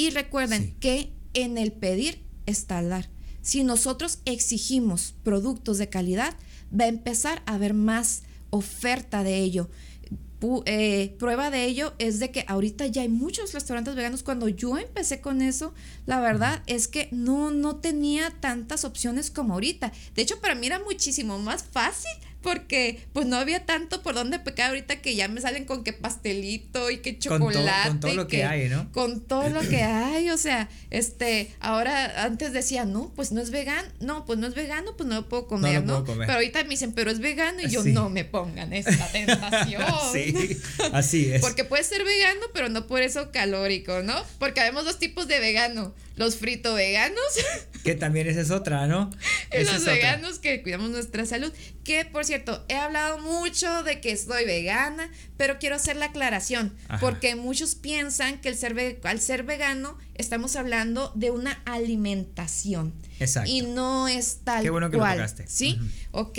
Y 0.00 0.08
recuerden 0.08 0.74
que 0.80 1.12
en 1.34 1.58
el 1.58 1.72
pedir 1.72 2.22
está 2.46 2.78
el 2.78 2.88
dar. 2.88 3.10
Si 3.42 3.64
nosotros 3.64 4.20
exigimos 4.24 5.14
productos 5.24 5.76
de 5.76 5.90
calidad, 5.90 6.34
va 6.72 6.86
a 6.86 6.88
empezar 6.88 7.42
a 7.44 7.56
haber 7.56 7.74
más 7.74 8.22
oferta 8.48 9.22
de 9.24 9.36
ello. 9.36 9.68
Eh, 10.64 11.16
prueba 11.18 11.50
de 11.50 11.66
ello 11.66 11.92
es 11.98 12.18
de 12.18 12.30
que 12.30 12.46
ahorita 12.48 12.86
ya 12.86 13.02
hay 13.02 13.10
muchos 13.10 13.52
restaurantes 13.52 13.94
veganos. 13.94 14.22
Cuando 14.22 14.48
yo 14.48 14.78
empecé 14.78 15.20
con 15.20 15.42
eso, 15.42 15.74
la 16.06 16.18
verdad 16.18 16.62
es 16.66 16.88
que 16.88 17.10
no, 17.12 17.50
no 17.50 17.76
tenía 17.76 18.30
tantas 18.40 18.86
opciones 18.86 19.30
como 19.30 19.52
ahorita. 19.52 19.92
De 20.14 20.22
hecho, 20.22 20.40
para 20.40 20.54
mí 20.54 20.66
era 20.66 20.78
muchísimo 20.78 21.38
más 21.38 21.62
fácil 21.62 22.12
porque 22.42 23.00
pues 23.12 23.26
no 23.26 23.36
había 23.36 23.66
tanto 23.66 24.02
por 24.02 24.14
dónde 24.14 24.38
pecar 24.38 24.68
ahorita 24.70 25.00
que 25.02 25.14
ya 25.14 25.28
me 25.28 25.40
salen 25.40 25.64
con 25.64 25.84
que 25.84 25.92
pastelito 25.92 26.90
y 26.90 26.98
que 26.98 27.18
chocolate. 27.18 27.88
Con, 27.88 28.00
todo 28.00 28.14
lo 28.14 28.26
que, 28.26 28.44
hay, 28.44 28.68
¿no? 28.68 28.90
Con 28.92 29.20
todo 29.20 29.48
lo 29.50 29.60
que 29.60 29.82
hay, 29.82 30.30
o 30.30 30.38
sea, 30.38 30.68
este, 30.90 31.54
ahora 31.60 32.24
antes 32.24 32.52
decía, 32.52 32.84
no, 32.84 33.12
pues 33.14 33.32
no 33.32 33.40
es 33.40 33.50
vegano, 33.50 33.88
no, 34.00 34.24
pues 34.24 34.38
no 34.38 34.46
es 34.46 34.54
vegano, 34.54 34.96
pues 34.96 35.08
no 35.08 35.16
lo 35.16 35.28
puedo 35.28 35.46
comer, 35.46 35.84
¿no? 35.84 36.04
Pero 36.04 36.32
ahorita 36.32 36.62
me 36.64 36.70
dicen, 36.70 36.92
pero 36.92 37.10
es 37.10 37.20
vegano 37.20 37.60
y 37.62 37.68
yo 37.68 37.84
no 37.84 38.10
me 38.10 38.24
pongan 38.24 38.72
esta 38.72 39.06
tentación. 39.12 39.82
sí, 40.12 40.58
así 40.92 41.30
es. 41.32 41.40
Porque 41.40 41.64
puede 41.64 41.84
ser 41.84 42.04
vegano, 42.04 42.40
pero 42.52 42.68
no 42.68 42.86
por 42.86 43.02
eso 43.02 43.30
calórico, 43.32 44.02
¿no? 44.02 44.14
Porque 44.38 44.60
habemos 44.60 44.84
dos 44.84 44.98
tipos 44.98 45.28
de 45.28 45.40
vegano 45.40 45.94
los 46.20 46.36
frito 46.36 46.74
veganos. 46.74 47.18
Que 47.82 47.94
también 47.94 48.28
esa 48.28 48.42
es 48.42 48.50
otra, 48.50 48.86
¿no? 48.86 49.10
y 49.58 49.64
los 49.64 49.86
veganos 49.86 50.38
que 50.38 50.62
cuidamos 50.62 50.90
nuestra 50.90 51.24
salud. 51.24 51.50
Que 51.82 52.04
por 52.04 52.26
cierto, 52.30 52.64
he 52.68 52.76
hablado 52.76 53.18
mucho 53.18 53.82
de 53.82 54.00
que 54.00 54.16
soy 54.16 54.44
vegana, 54.44 55.10
pero 55.36 55.58
quiero 55.58 55.74
hacer 55.74 55.96
la 55.96 56.06
aclaración, 56.06 56.72
porque 57.00 57.34
muchos 57.34 57.74
piensan 57.74 58.40
que 58.40 58.48
el 58.48 58.56
ser 58.56 59.00
al 59.02 59.20
ser 59.20 59.42
vegano 59.42 59.98
estamos 60.14 60.54
hablando 60.54 61.12
de 61.16 61.32
una 61.32 61.60
alimentación. 61.64 62.94
Exacto. 63.18 63.50
Y 63.50 63.62
no 63.62 64.06
es 64.06 64.42
tal 64.44 64.62
Qué 64.62 64.70
bueno 64.70 64.90
que 64.90 64.98
cual. 64.98 65.18
Lo 65.18 65.26
¿Sí? 65.46 65.78
Ok. 66.12 66.38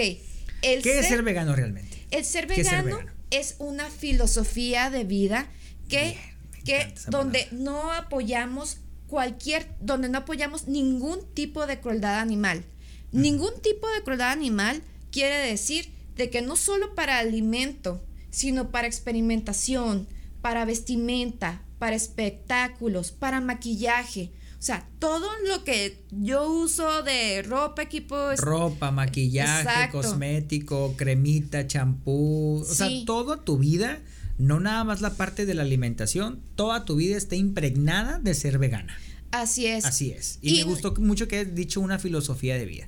El 0.62 0.82
¿Qué 0.82 1.00
es 1.00 1.08
ser 1.08 1.24
vegano 1.24 1.56
realmente? 1.56 2.06
El 2.12 2.24
ser 2.24 2.48
vegano, 2.48 3.00
es, 3.30 3.56
una 3.60 3.89
filosofía 3.89 4.89
de 4.89 5.04
vida 5.04 5.50
que, 5.89 6.18
que 6.64 6.94
donde 7.08 7.50
no 7.52 7.92
apoyamos 7.92 8.78
cualquier, 9.08 9.68
donde 9.82 10.08
no 10.08 10.20
apoyamos 10.20 10.70
ningún 10.70 11.20
tipo 11.34 11.68
de 11.68 11.82
crueldad 11.82 12.20
animal. 12.20 12.64
Ningún 13.12 13.60
tipo 13.62 13.89
de 13.92 14.04
crueldad 14.04 14.32
animal 14.32 14.82
quiere 15.12 15.38
decir 15.38 15.91
de 16.16 16.30
que 16.30 16.41
no 16.41 16.55
solo 16.55 16.95
para 16.95 17.20
alimento, 17.20 18.01
sino 18.30 18.72
para 18.72 18.88
experimentación, 18.88 20.07
para 20.41 20.66
vestimenta, 20.66 21.64
para 21.80 21.95
espectáculos, 21.95 23.12
para 23.12 23.41
maquillaje. 23.41 24.32
O 24.59 24.64
sea, 24.64 24.88
todo 24.99 25.28
lo 25.47 25.64
que 25.64 26.03
yo 26.12 26.47
uso 26.51 27.01
de 27.01 27.41
ropa, 27.41 27.82
equipo. 27.82 28.16
Ropa, 28.38 28.91
maquillaje, 28.91 29.89
cosmético, 29.91 30.93
cremita, 30.95 31.66
champú. 31.66 32.59
O 32.62 32.74
sea, 32.74 32.88
toda 33.05 33.43
tu 33.43 33.57
vida 33.57 33.99
no 34.38 34.59
nada 34.59 34.84
más 34.84 35.01
la 35.01 35.16
parte 35.16 35.45
de 35.45 35.53
la 35.53 35.62
alimentación, 35.62 36.41
toda 36.55 36.84
tu 36.86 36.95
vida 36.95 37.16
está 37.16 37.36
impregnada 37.36 38.20
de 38.20 38.34
ser 38.34 38.57
vegana. 38.57 38.97
Así 39.32 39.66
es. 39.68 39.86
Así 39.86 40.12
es. 40.12 40.39
Y, 40.41 40.57
me 40.57 40.64
gustó 40.64 40.93
mucho 40.95 41.28
que 41.28 41.39
hayas 41.39 41.55
dicho 41.55 41.80
una 41.80 41.99
filosofía 41.99 42.55
de 42.57 42.66
vida. 42.66 42.88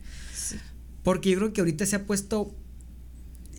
Porque 1.04 1.32
yo 1.32 1.38
creo 1.38 1.54
que 1.54 1.62
ahorita 1.62 1.86
se 1.86 1.96
ha 1.96 2.06
puesto, 2.06 2.56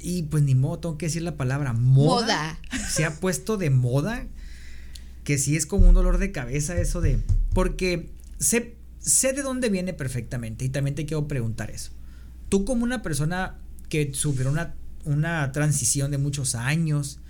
y 0.02 0.24
pues 0.24 0.42
ni 0.42 0.54
modo, 0.54 0.78
tengo 0.78 0.98
que 0.98 1.06
decir 1.06 1.22
la 1.22 1.36
palabra, 1.36 1.72
moda. 1.72 2.58
Se 2.90 3.04
ha 3.04 3.20
puesto 3.20 3.56
de 3.56 3.70
moda, 3.70 4.26
que 5.24 5.38
sí 5.38 5.56
es 5.56 5.66
como 5.66 5.88
un 5.88 5.94
dolor 5.94 6.18
de 6.18 6.32
cabeza 6.32 6.78
eso 6.78 7.00
de, 7.00 7.18
porque 7.52 8.10
sé, 8.38 8.76
sé 8.98 9.32
de 9.32 9.42
dónde 9.42 9.70
viene 9.70 9.92
perfectamente 9.94 10.64
y 10.64 10.68
también 10.68 10.94
te 10.94 11.06
quiero 11.06 11.28
preguntar 11.28 11.70
eso. 11.70 11.92
Tú 12.48 12.64
como 12.64 12.84
una 12.84 13.02
persona 13.02 13.58
que 13.88 14.12
sufrió 14.14 14.50
una, 14.50 14.74
una 15.04 15.52
transición 15.52 16.10
de 16.10 16.18
muchos 16.18 16.54
años, 16.54 17.20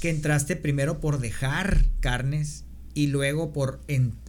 que 0.00 0.10
entraste 0.10 0.56
primero 0.56 1.00
por 1.00 1.20
dejar 1.20 1.84
carnes 2.00 2.64
y 2.92 3.06
luego 3.06 3.52
por 3.52 3.80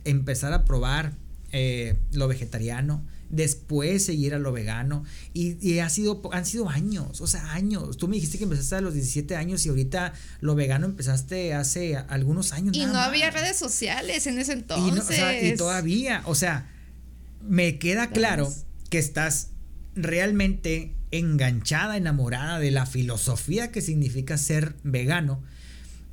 empezar 0.03 0.53
a 0.53 0.65
probar 0.65 1.13
eh, 1.51 1.97
lo 2.11 2.28
vegetariano, 2.28 3.03
después 3.34 4.05
seguir 4.05 4.36
a 4.36 4.39
lo 4.39 4.51
vegano 4.51 5.03
y, 5.34 5.79
ha 5.79 5.89
sido, 5.89 6.21
han 6.31 6.45
sido 6.45 6.69
años, 6.69 7.19
o 7.19 7.27
sea, 7.27 7.53
años. 7.53 7.97
Tú 7.97 8.07
me 8.07 8.15
dijiste 8.15 8.38
que 8.38 8.43
empezaste 8.43 8.75
a 8.75 8.81
los 8.81 8.93
17 8.93 9.36
años 9.36 9.65
y 9.65 9.69
ahorita 9.69 10.13
lo 10.39 10.55
vegano 10.55 10.86
empezaste 10.86 11.53
hace 11.53 11.97
algunos 11.97 12.53
años. 12.53 12.77
Y 12.77 12.86
no 12.86 12.99
había 12.99 13.31
redes 13.31 13.57
sociales 13.57 14.27
en 14.27 14.38
ese 14.38 14.53
entonces. 14.53 15.19
Y, 15.41 15.55
todavía, 15.55 16.21
o 16.25 16.36
sea, 16.36 16.71
me 17.41 17.79
queda 17.79 18.11
claro 18.11 18.53
que 18.89 18.99
estás 18.99 19.49
realmente 19.95 20.95
enganchada, 21.11 21.97
enamorada 21.97 22.59
de 22.59 22.71
la 22.71 22.86
filosofía 22.86 23.71
que 23.71 23.81
significa 23.81 24.38
ser 24.38 24.75
vegano 24.84 25.43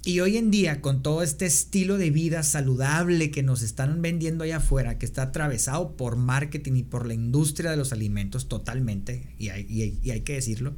y 0.03 0.21
hoy 0.21 0.39
en 0.39 0.51
día, 0.51 0.81
con 0.81 1.03
todo 1.03 1.23
este 1.23 1.45
estilo 1.45 1.99
de 1.99 2.11
vida 2.11 2.43
saludable 2.43 3.31
que 3.31 3.43
nos 3.43 3.61
están 3.61 4.01
vendiendo 4.01 4.45
allá 4.45 4.57
afuera, 4.57 4.99
que 4.99 5.05
está 5.05 5.25
atravesado 5.25 5.95
por 5.97 6.17
marketing 6.17 6.77
y 6.77 6.83
por 6.83 7.07
la 7.07 7.13
industria 7.13 7.71
de 7.71 7.77
los 7.77 7.93
alimentos 7.93 8.49
totalmente, 8.49 9.35
y 9.39 9.51
hay, 9.51 10.21
que 10.23 10.33
decirlo, 10.33 10.75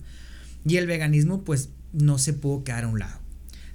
y 0.67 0.77
el 0.77 0.89
veganismo 0.89 1.45
pues 1.45 1.71
no 1.93 2.19
se 2.19 2.33
pudo 2.33 2.65
quedar 2.65 2.85
a 2.85 2.89
un 2.89 2.99
lado. 2.99 3.21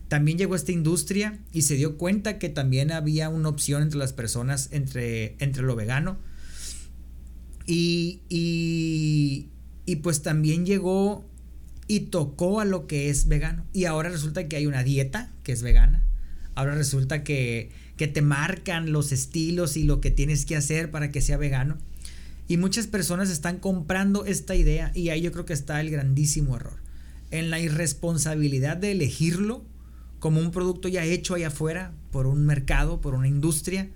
También 0.09 0.37
llegó 0.37 0.55
esta 0.55 0.73
industria 0.73 1.39
y 1.53 1.61
se 1.61 1.75
dio 1.75 1.97
cuenta 1.97 2.39
que 2.39 2.49
también 2.49 2.91
había 2.91 3.29
una 3.29 3.49
opción 3.49 3.83
entre 3.83 3.99
las 3.99 4.13
personas 4.13 4.69
entre, 4.71 5.35
entre 5.39 5.63
lo 5.63 5.75
vegano. 5.75 6.17
Y, 7.65 8.21
y 8.29 9.95
pues 9.97 10.21
también 10.21 10.65
llegó 10.65 11.25
y 11.87 12.01
tocó 12.01 12.59
a 12.59 12.65
lo 12.65 12.87
que 12.87 13.09
es 13.09 13.27
vegano. 13.27 13.65
Y 13.73 13.85
ahora 13.85 14.09
resulta 14.09 14.47
que 14.47 14.57
hay 14.57 14.65
una 14.65 14.83
dieta 14.83 15.31
que 15.43 15.51
es 15.51 15.61
vegana. 15.61 16.03
Ahora 16.55 16.75
resulta 16.75 17.23
que, 17.23 17.71
que 17.95 18.07
te 18.07 18.21
marcan 18.21 18.91
los 18.91 19.11
estilos 19.11 19.77
y 19.77 19.83
lo 19.83 20.01
que 20.01 20.11
tienes 20.11 20.45
que 20.45 20.55
hacer 20.55 20.91
para 20.91 21.11
que 21.11 21.21
sea 21.21 21.37
vegano. 21.37 21.77
Y 22.47 22.57
muchas 22.57 22.87
personas 22.87 23.29
están 23.29 23.59
comprando 23.59 24.25
esta 24.25 24.55
idea 24.55 24.91
y 24.95 25.09
ahí 25.09 25.21
yo 25.21 25.31
creo 25.31 25.45
que 25.45 25.53
está 25.53 25.81
el 25.81 25.89
grandísimo 25.89 26.55
error. 26.55 26.81
En 27.29 27.49
la 27.49 27.59
irresponsabilidad 27.59 28.77
de 28.77 28.91
elegirlo 28.91 29.65
como 30.19 30.39
un 30.39 30.51
producto 30.51 30.87
ya 30.87 31.03
hecho 31.03 31.35
allá 31.35 31.49
afuera 31.49 31.93
por 32.11 32.25
un 32.25 32.45
mercado, 32.45 33.01
por 33.01 33.13
una 33.13 33.27
industria 33.27 33.89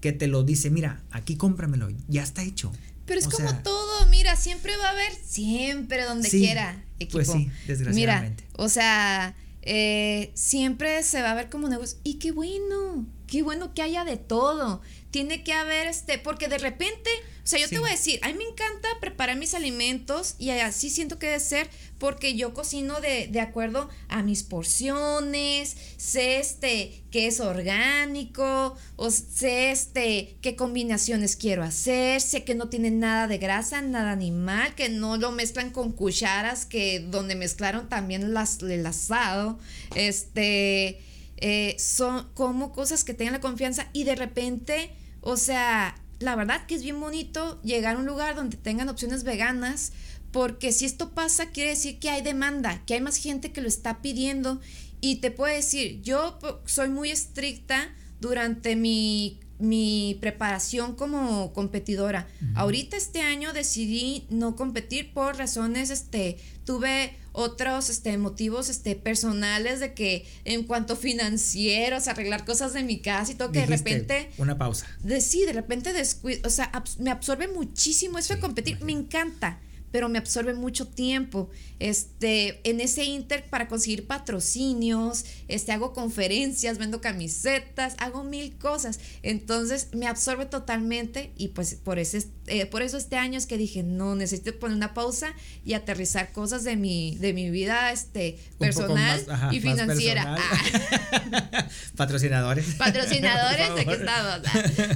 que 0.00 0.12
te 0.12 0.28
lo 0.28 0.44
dice, 0.44 0.70
mira, 0.70 1.02
aquí 1.10 1.36
cómpramelo, 1.36 1.88
ya 2.06 2.22
está 2.22 2.42
hecho. 2.42 2.72
Pero 3.04 3.20
es 3.20 3.28
como 3.28 3.52
todo, 3.62 4.06
mira, 4.10 4.36
siempre 4.36 4.76
va 4.76 4.88
a 4.88 4.90
haber, 4.90 5.12
siempre 5.24 6.04
donde 6.04 6.28
quiera, 6.30 6.84
equipo. 6.98 7.12
Pues 7.12 7.30
sí, 7.30 7.50
desgraciadamente. 7.66 8.44
Mira, 8.44 8.52
o 8.56 8.68
sea, 8.68 9.34
eh, 9.62 10.30
siempre 10.34 11.02
se 11.02 11.20
va 11.22 11.32
a 11.32 11.34
ver 11.34 11.50
como 11.50 11.68
negocio. 11.68 11.98
Y 12.02 12.14
qué 12.14 12.32
bueno, 12.32 13.06
qué 13.26 13.42
bueno 13.42 13.74
que 13.74 13.82
haya 13.82 14.04
de 14.04 14.16
todo. 14.16 14.80
Tiene 15.10 15.44
que 15.44 15.52
haber 15.52 15.86
este, 15.86 16.18
porque 16.18 16.48
de 16.48 16.58
repente, 16.58 17.10
sea, 17.48 17.58
yo 17.58 17.68
te 17.68 17.78
voy 17.78 17.88
a 17.88 17.92
decir, 17.92 18.20
a 18.22 18.28
mí 18.28 18.34
me 18.34 18.44
encanta 18.44 18.88
preparar 19.00 19.36
mis 19.36 19.54
alimentos 19.54 20.34
y 20.38 20.50
así 20.50 20.90
siento 20.90 21.18
que 21.18 21.26
debe 21.26 21.40
ser 21.40 21.70
porque 21.98 22.36
yo 22.36 22.52
cocino 22.52 23.00
de, 23.00 23.26
de 23.28 23.40
acuerdo 23.40 23.88
a 24.08 24.22
mis 24.22 24.42
porciones, 24.42 25.76
sé 25.96 26.38
este 26.38 27.02
que 27.10 27.26
es 27.26 27.40
orgánico, 27.40 28.76
o 28.96 29.10
sé 29.10 29.70
este 29.70 30.36
qué 30.42 30.56
combinaciones 30.56 31.36
quiero 31.36 31.62
hacer, 31.62 32.20
sé 32.20 32.44
que 32.44 32.54
no 32.54 32.68
tiene 32.68 32.90
nada 32.90 33.26
de 33.26 33.38
grasa, 33.38 33.80
nada 33.80 34.12
animal, 34.12 34.74
que 34.74 34.90
no 34.90 35.16
lo 35.16 35.32
mezclan 35.32 35.70
con 35.70 35.92
cucharas, 35.92 36.66
que 36.66 37.00
donde 37.00 37.34
mezclaron 37.34 37.88
también 37.88 38.34
las, 38.34 38.62
el 38.62 38.84
asado, 38.84 39.58
este 39.94 41.00
eh, 41.38 41.76
son 41.78 42.28
como 42.34 42.72
cosas 42.72 43.04
que 43.04 43.14
tengan 43.14 43.34
la 43.34 43.40
confianza 43.40 43.88
y 43.92 44.04
de 44.04 44.16
repente, 44.16 44.90
o 45.20 45.36
sea, 45.36 45.94
la 46.18 46.36
verdad 46.36 46.66
que 46.66 46.74
es 46.74 46.82
bien 46.82 47.00
bonito 47.00 47.60
llegar 47.62 47.96
a 47.96 47.98
un 47.98 48.06
lugar 48.06 48.34
donde 48.34 48.56
tengan 48.56 48.88
opciones 48.88 49.24
veganas, 49.24 49.92
porque 50.32 50.72
si 50.72 50.84
esto 50.84 51.10
pasa 51.10 51.50
quiere 51.50 51.70
decir 51.70 51.98
que 51.98 52.10
hay 52.10 52.22
demanda, 52.22 52.82
que 52.86 52.94
hay 52.94 53.00
más 53.00 53.16
gente 53.16 53.52
que 53.52 53.60
lo 53.60 53.68
está 53.68 54.02
pidiendo 54.02 54.60
y 55.00 55.16
te 55.16 55.30
puedo 55.30 55.54
decir, 55.54 56.02
yo 56.02 56.38
soy 56.66 56.88
muy 56.88 57.10
estricta 57.10 57.94
durante 58.20 58.76
mi 58.76 59.40
mi 59.58 60.16
preparación 60.20 60.94
como 60.94 61.52
competidora. 61.52 62.28
Ahorita 62.54 62.96
este 62.96 63.22
año 63.22 63.52
decidí 63.52 64.26
no 64.30 64.56
competir 64.56 65.12
por 65.12 65.36
razones, 65.36 65.90
este, 65.90 66.38
tuve 66.64 67.16
otros 67.38 67.88
este, 67.88 68.18
motivos 68.18 68.68
este, 68.68 68.96
personales 68.96 69.78
de 69.78 69.94
que 69.94 70.26
en 70.44 70.64
cuanto 70.64 70.96
financieros, 70.96 72.08
arreglar 72.08 72.44
cosas 72.44 72.72
de 72.72 72.82
mi 72.82 72.98
casa 72.98 73.30
y 73.30 73.34
todo, 73.36 73.52
que 73.52 73.60
de 73.60 73.66
repente... 73.66 74.30
Una 74.38 74.58
pausa. 74.58 74.86
De, 75.04 75.20
sí, 75.20 75.46
de 75.46 75.52
repente 75.52 75.92
descuido, 75.92 76.40
o 76.44 76.50
sea, 76.50 76.72
me 76.98 77.10
absorbe 77.10 77.46
muchísimo 77.46 78.18
eso 78.18 78.34
de 78.34 78.40
competir, 78.40 78.82
me 78.82 78.92
encanta 78.92 79.60
pero 79.90 80.08
me 80.08 80.18
absorbe 80.18 80.54
mucho 80.54 80.86
tiempo. 80.86 81.50
Este, 81.78 82.60
en 82.68 82.80
ese 82.80 83.04
inter 83.04 83.44
para 83.48 83.68
conseguir 83.68 84.06
patrocinios, 84.06 85.24
este, 85.48 85.72
hago 85.72 85.92
conferencias, 85.92 86.78
vendo 86.78 87.00
camisetas, 87.00 87.94
hago 87.98 88.24
mil 88.24 88.56
cosas. 88.58 89.00
Entonces 89.22 89.88
me 89.92 90.06
absorbe 90.06 90.46
totalmente 90.46 91.32
y 91.36 91.48
pues 91.48 91.74
por, 91.74 91.98
ese, 91.98 92.26
eh, 92.46 92.66
por 92.66 92.82
eso 92.82 92.96
este 92.96 93.16
año 93.16 93.38
es 93.38 93.46
que 93.46 93.56
dije, 93.56 93.82
no, 93.82 94.14
necesito 94.14 94.58
poner 94.58 94.76
una 94.76 94.94
pausa 94.94 95.34
y 95.64 95.74
aterrizar 95.74 96.32
cosas 96.32 96.64
de 96.64 96.76
mi, 96.76 97.16
de 97.16 97.32
mi 97.32 97.50
vida 97.50 97.92
este, 97.92 98.38
personal 98.58 99.24
y 99.52 99.60
financiera. 99.60 100.36
Patrocinadores. 101.96 102.74
Patrocinadores, 102.74 103.74
de 103.76 103.84
que 103.84 103.92
estamos. 103.92 104.40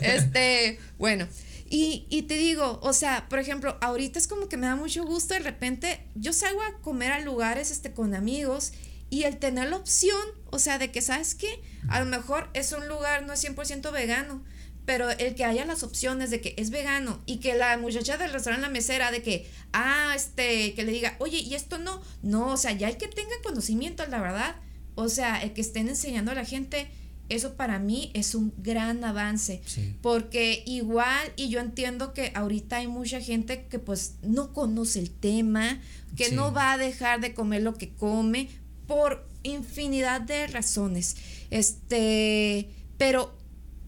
Este, 0.03 0.78
bueno. 0.99 1.26
Y, 1.75 2.05
y, 2.11 2.25
te 2.25 2.35
digo, 2.35 2.81
o 2.83 2.93
sea, 2.93 3.31
por 3.31 3.39
ejemplo, 3.39 3.79
ahorita 3.81 4.18
es 4.18 4.29
como 4.29 4.47
que 4.47 4.59
me 4.59 4.66
da 4.66 4.77
mucho 4.77 5.05
gusto, 5.05 5.33
de 5.33 5.41
repente 5.41 6.07
yo 6.14 6.35
salgo 6.35 6.61
a 6.61 6.79
comer 6.83 7.12
a 7.12 7.20
lugares 7.20 7.70
este, 7.70 7.95
con 7.95 8.14
amigos 8.14 8.75
y 9.09 9.23
el 9.23 9.39
tener 9.39 9.70
la 9.70 9.77
opción, 9.77 10.20
o 10.51 10.59
sea, 10.59 10.77
de 10.77 10.93
que, 10.93 11.01
¿sabes 11.01 11.35
qué? 11.35 11.62
A 11.89 12.01
lo 12.01 12.05
mejor 12.05 12.51
es 12.53 12.73
un 12.73 12.87
lugar 12.89 13.25
no 13.25 13.33
es 13.33 13.43
100% 13.43 13.91
vegano, 13.91 14.45
pero 14.85 15.09
el 15.09 15.35
que 15.35 15.47
haya 15.47 15.64
las 15.64 15.83
opciones 15.83 16.29
de 16.29 16.43
que 16.43 16.55
es 16.59 16.68
vegano 16.68 17.23
y 17.25 17.39
que 17.39 17.55
la 17.55 17.79
muchacha 17.79 18.18
del 18.18 18.35
restaurante, 18.35 18.66
la 18.66 18.70
mesera, 18.70 19.11
de 19.11 19.23
que, 19.23 19.51
ah, 19.73 20.12
este, 20.14 20.75
que 20.75 20.85
le 20.85 20.93
diga, 20.93 21.16
oye, 21.20 21.39
¿y 21.39 21.55
esto 21.55 21.79
no? 21.79 22.03
No, 22.23 22.49
o 22.49 22.57
sea, 22.59 22.73
ya 22.73 22.91
el 22.91 22.99
que 22.99 23.09
tenga 23.09 23.35
conocimiento, 23.43 24.07
la 24.09 24.20
verdad, 24.20 24.57
o 24.95 25.09
sea, 25.09 25.43
el 25.43 25.55
que 25.55 25.62
estén 25.62 25.89
enseñando 25.89 26.33
a 26.33 26.35
la 26.35 26.45
gente, 26.45 26.91
eso 27.35 27.55
para 27.55 27.78
mí 27.78 28.11
es 28.14 28.35
un 28.35 28.53
gran 28.59 29.03
avance. 29.05 29.62
Porque 30.01 30.62
igual, 30.66 31.33
y 31.37 31.49
yo 31.49 31.61
entiendo 31.61 32.12
que 32.12 32.33
ahorita 32.35 32.76
hay 32.76 32.87
mucha 32.87 33.20
gente 33.20 33.66
que 33.66 33.78
pues 33.78 34.14
no 34.22 34.53
conoce 34.53 34.99
el 34.99 35.11
tema, 35.11 35.80
que 36.16 36.30
no 36.30 36.53
va 36.53 36.72
a 36.72 36.78
dejar 36.78 37.20
de 37.20 37.35
comer 37.35 37.62
lo 37.62 37.74
que 37.74 37.91
come 37.91 38.49
por 38.87 39.26
infinidad 39.43 40.20
de 40.20 40.47
razones. 40.47 41.16
Este, 41.51 42.68
pero 42.99 43.35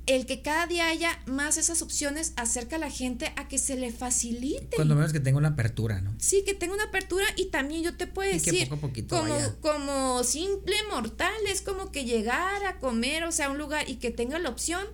el 0.07 0.26
que 0.26 0.42
cada 0.42 0.66
día 0.66 0.88
haya 0.88 1.18
más 1.26 1.57
esas 1.57 1.80
opciones 1.82 2.32
acerca 2.36 2.76
a 2.76 2.78
la 2.78 2.90
gente 2.90 3.32
a 3.36 3.48
que 3.48 3.59
se 3.59 3.76
le 3.76 3.90
facilite. 3.90 4.76
Cuando 4.76 4.94
menos 4.94 5.12
que 5.12 5.20
tenga 5.20 5.38
una 5.38 5.48
apertura, 5.48 6.00
¿no? 6.00 6.14
Sí, 6.18 6.42
que 6.44 6.55
tenga 6.55 6.74
una 6.74 6.84
apertura 6.84 7.24
y 7.36 7.46
también 7.46 7.82
yo 7.82 7.96
te 7.96 8.07
puedo 8.07 8.30
decir, 8.30 8.68
como, 9.09 9.36
como 9.61 10.24
simple 10.24 10.76
mortal, 10.90 11.34
es 11.48 11.62
como 11.62 11.90
que 11.90 12.05
llegar 12.05 12.64
a 12.64 12.78
comer, 12.78 13.24
o 13.24 13.32
sea, 13.32 13.46
a 13.46 13.50
un 13.50 13.59
lugar 13.59 13.88
y 13.88 13.96
que 13.96 14.11
tenga 14.11 14.38
la 14.38 14.50
opción, 14.50 14.84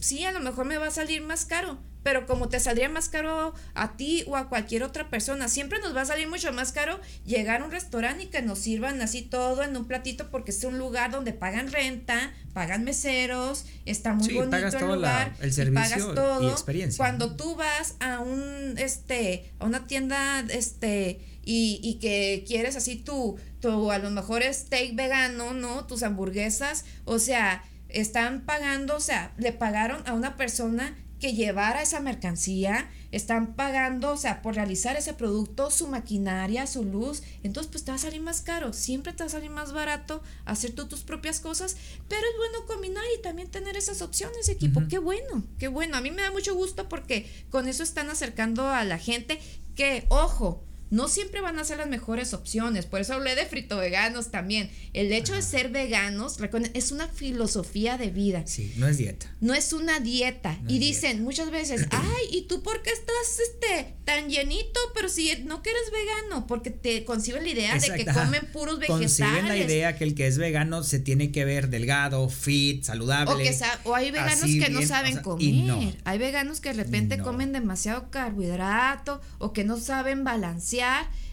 sí, 0.00 0.24
a 0.24 0.32
lo 0.32 0.40
mejor 0.40 0.64
me 0.64 0.78
va 0.78 0.86
a 0.86 0.90
salir 0.90 1.22
más 1.22 1.44
caro, 1.44 1.78
pero 2.02 2.26
como 2.26 2.48
te 2.48 2.60
saldría 2.60 2.88
más 2.88 3.08
caro 3.08 3.54
a 3.74 3.96
ti 3.96 4.24
o 4.26 4.36
a 4.36 4.48
cualquier 4.48 4.82
otra 4.82 5.10
persona, 5.10 5.48
siempre 5.48 5.78
nos 5.80 5.94
va 5.94 6.02
a 6.02 6.06
salir 6.06 6.28
mucho 6.28 6.52
más 6.52 6.72
caro 6.72 7.00
llegar 7.26 7.62
a 7.62 7.64
un 7.64 7.70
restaurante 7.70 8.24
y 8.24 8.26
que 8.26 8.42
nos 8.42 8.58
sirvan 8.58 9.00
así 9.02 9.22
todo 9.22 9.62
en 9.62 9.76
un 9.76 9.86
platito 9.86 10.30
porque 10.30 10.50
es 10.50 10.64
un 10.64 10.78
lugar 10.78 11.10
donde 11.10 11.32
pagan 11.32 11.70
renta, 11.70 12.32
pagan 12.52 12.84
meseros, 12.84 13.66
está 13.84 14.14
muy 14.14 14.32
bonito 14.32 14.56
el 14.56 14.86
lugar, 14.86 15.34
el 15.40 15.52
servicio 15.52 16.12
y 16.12 16.14
todo. 16.14 16.50
experiencia. 16.50 16.96
Cuando 16.96 17.36
tú 17.36 17.56
vas 17.56 17.96
a 18.00 18.20
un 18.20 18.74
este 18.78 19.52
a 19.58 19.66
una 19.66 19.86
tienda 19.86 20.40
este 20.48 21.20
y, 21.44 21.80
y 21.82 21.94
que 21.94 22.44
quieres 22.46 22.76
así 22.76 22.96
tu, 22.96 23.38
tu 23.60 23.90
a 23.90 23.98
lo 23.98 24.10
mejor 24.10 24.42
steak 24.42 24.94
vegano, 24.94 25.52
¿no? 25.54 25.86
Tus 25.86 26.02
hamburguesas, 26.02 26.84
o 27.04 27.18
sea, 27.18 27.64
están 27.88 28.42
pagando, 28.42 28.96
o 28.96 29.00
sea, 29.00 29.32
le 29.36 29.52
pagaron 29.52 30.06
a 30.06 30.12
una 30.12 30.36
persona 30.36 30.96
que 31.20 31.34
llevara 31.34 31.82
esa 31.82 32.00
mercancía, 32.00 32.90
están 33.12 33.54
pagando, 33.54 34.12
o 34.12 34.16
sea, 34.16 34.40
por 34.40 34.54
realizar 34.54 34.96
ese 34.96 35.12
producto, 35.12 35.70
su 35.70 35.86
maquinaria, 35.86 36.66
su 36.66 36.84
luz, 36.84 37.22
entonces 37.42 37.70
pues 37.70 37.84
te 37.84 37.92
va 37.92 37.96
a 37.96 37.98
salir 37.98 38.20
más 38.20 38.40
caro, 38.40 38.72
siempre 38.72 39.12
te 39.12 39.22
va 39.22 39.26
a 39.26 39.30
salir 39.30 39.50
más 39.50 39.72
barato 39.72 40.22
hacer 40.44 40.72
tú 40.72 40.88
tus 40.88 41.02
propias 41.02 41.40
cosas, 41.40 41.76
pero 42.08 42.22
es 42.22 42.36
bueno 42.38 42.66
combinar 42.66 43.04
y 43.16 43.22
también 43.22 43.50
tener 43.50 43.76
esas 43.76 44.02
opciones, 44.02 44.48
equipo, 44.48 44.82
qué 44.88 44.98
bueno, 44.98 45.44
qué 45.58 45.68
bueno, 45.68 45.96
a 45.96 46.00
mí 46.00 46.10
me 46.10 46.22
da 46.22 46.30
mucho 46.30 46.54
gusto 46.54 46.88
porque 46.88 47.30
con 47.50 47.68
eso 47.68 47.82
están 47.82 48.10
acercando 48.10 48.68
a 48.68 48.84
la 48.84 48.98
gente 48.98 49.38
que, 49.74 50.06
ojo, 50.08 50.64
no 50.90 51.08
siempre 51.08 51.40
van 51.40 51.58
a 51.58 51.64
ser 51.64 51.78
las 51.78 51.88
mejores 51.88 52.34
opciones. 52.34 52.86
Por 52.86 53.00
eso 53.00 53.14
hablé 53.14 53.34
de 53.36 53.46
frito 53.46 53.76
veganos 53.76 54.30
también. 54.30 54.70
El 54.92 55.12
hecho 55.12 55.34
de 55.34 55.42
ser 55.42 55.70
veganos, 55.70 56.38
es 56.74 56.90
una 56.90 57.06
filosofía 57.06 57.96
de 57.96 58.10
vida. 58.10 58.42
Sí, 58.46 58.74
no 58.76 58.88
es 58.88 58.98
dieta. 58.98 59.32
No 59.40 59.54
es 59.54 59.72
una 59.72 60.00
dieta. 60.00 60.58
y 60.66 60.78
dicen 60.78 61.22
muchas 61.22 61.50
veces, 61.50 61.86
ay, 61.90 62.26
¿y 62.32 62.42
tú 62.42 62.62
por 62.62 62.82
qué 62.82 62.90
estás 62.90 63.38
este, 63.40 63.94
tan 64.04 64.28
llenito? 64.28 64.80
Pero 64.94 65.08
si 65.08 65.30
no 65.44 65.62
que 65.62 65.70
eres 65.70 65.92
vegano, 65.92 66.46
porque 66.46 66.70
te 66.70 67.04
conciben 67.04 67.44
la 67.44 67.50
idea 67.50 67.78
de 67.78 67.94
que 67.94 68.04
comen 68.04 68.46
puros 68.52 68.80
vegetales. 68.80 69.18
Conciben 69.18 69.48
la 69.48 69.56
idea 69.56 69.96
que 69.96 70.04
el 70.04 70.14
que 70.14 70.26
es 70.26 70.38
vegano 70.38 70.82
se 70.82 70.98
tiene 70.98 71.30
que 71.30 71.44
ver 71.44 71.68
delgado, 71.68 72.28
fit, 72.28 72.82
saludable. 72.82 73.32
O, 73.32 73.38
que 73.38 73.56
o 73.84 73.94
hay 73.94 74.10
veganos 74.10 74.44
que 74.44 74.68
no 74.70 74.82
saben 74.82 75.18
comer. 75.18 75.96
Hay 76.04 76.18
veganos 76.18 76.60
que 76.60 76.70
de 76.70 76.82
repente 76.82 77.18
comen 77.18 77.52
demasiado 77.52 78.10
carbohidrato 78.10 79.20
o 79.38 79.52
que 79.52 79.62
no 79.62 79.78
saben 79.78 80.24
balancear 80.24 80.79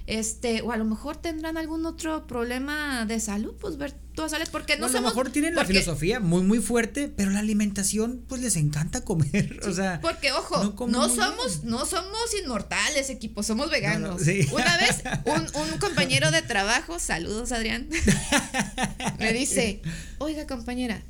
este, 0.07 0.61
o 0.61 0.71
a 0.71 0.77
lo 0.77 0.85
mejor 0.85 1.17
tendrán 1.17 1.57
algún 1.57 1.85
otro 1.85 2.27
problema 2.27 3.05
de 3.05 3.19
salud, 3.19 3.53
pues 3.59 3.77
ver 3.77 3.93
todas 4.15 4.31
sales, 4.31 4.49
porque 4.49 4.77
no, 4.77 4.87
A 4.87 4.89
lo 4.89 5.01
mejor 5.01 5.29
tienen 5.29 5.53
la 5.53 5.65
filosofía 5.65 6.21
muy, 6.21 6.41
muy 6.43 6.59
fuerte, 6.59 7.09
pero 7.09 7.29
la 7.29 7.39
alimentación, 7.39 8.23
pues 8.27 8.41
les 8.41 8.55
encanta 8.55 9.01
comer, 9.01 9.59
o 9.67 9.73
sea. 9.73 9.99
Porque, 10.01 10.31
ojo, 10.31 10.87
no, 10.87 11.09
somos, 11.09 11.65
no 11.65 11.85
somos 11.85 12.33
inmortales, 12.41 13.09
equipo, 13.09 13.43
somos 13.43 13.69
veganos. 13.69 14.21
Una 14.51 14.77
vez, 14.77 15.03
un, 15.25 15.61
un 15.61 15.77
compañero 15.77 16.31
de 16.31 16.41
trabajo, 16.41 16.99
saludos 16.99 17.51
Adrián, 17.51 17.89
me 19.19 19.33
dice, 19.33 19.81
oiga 20.19 20.47
compañera, 20.47 21.03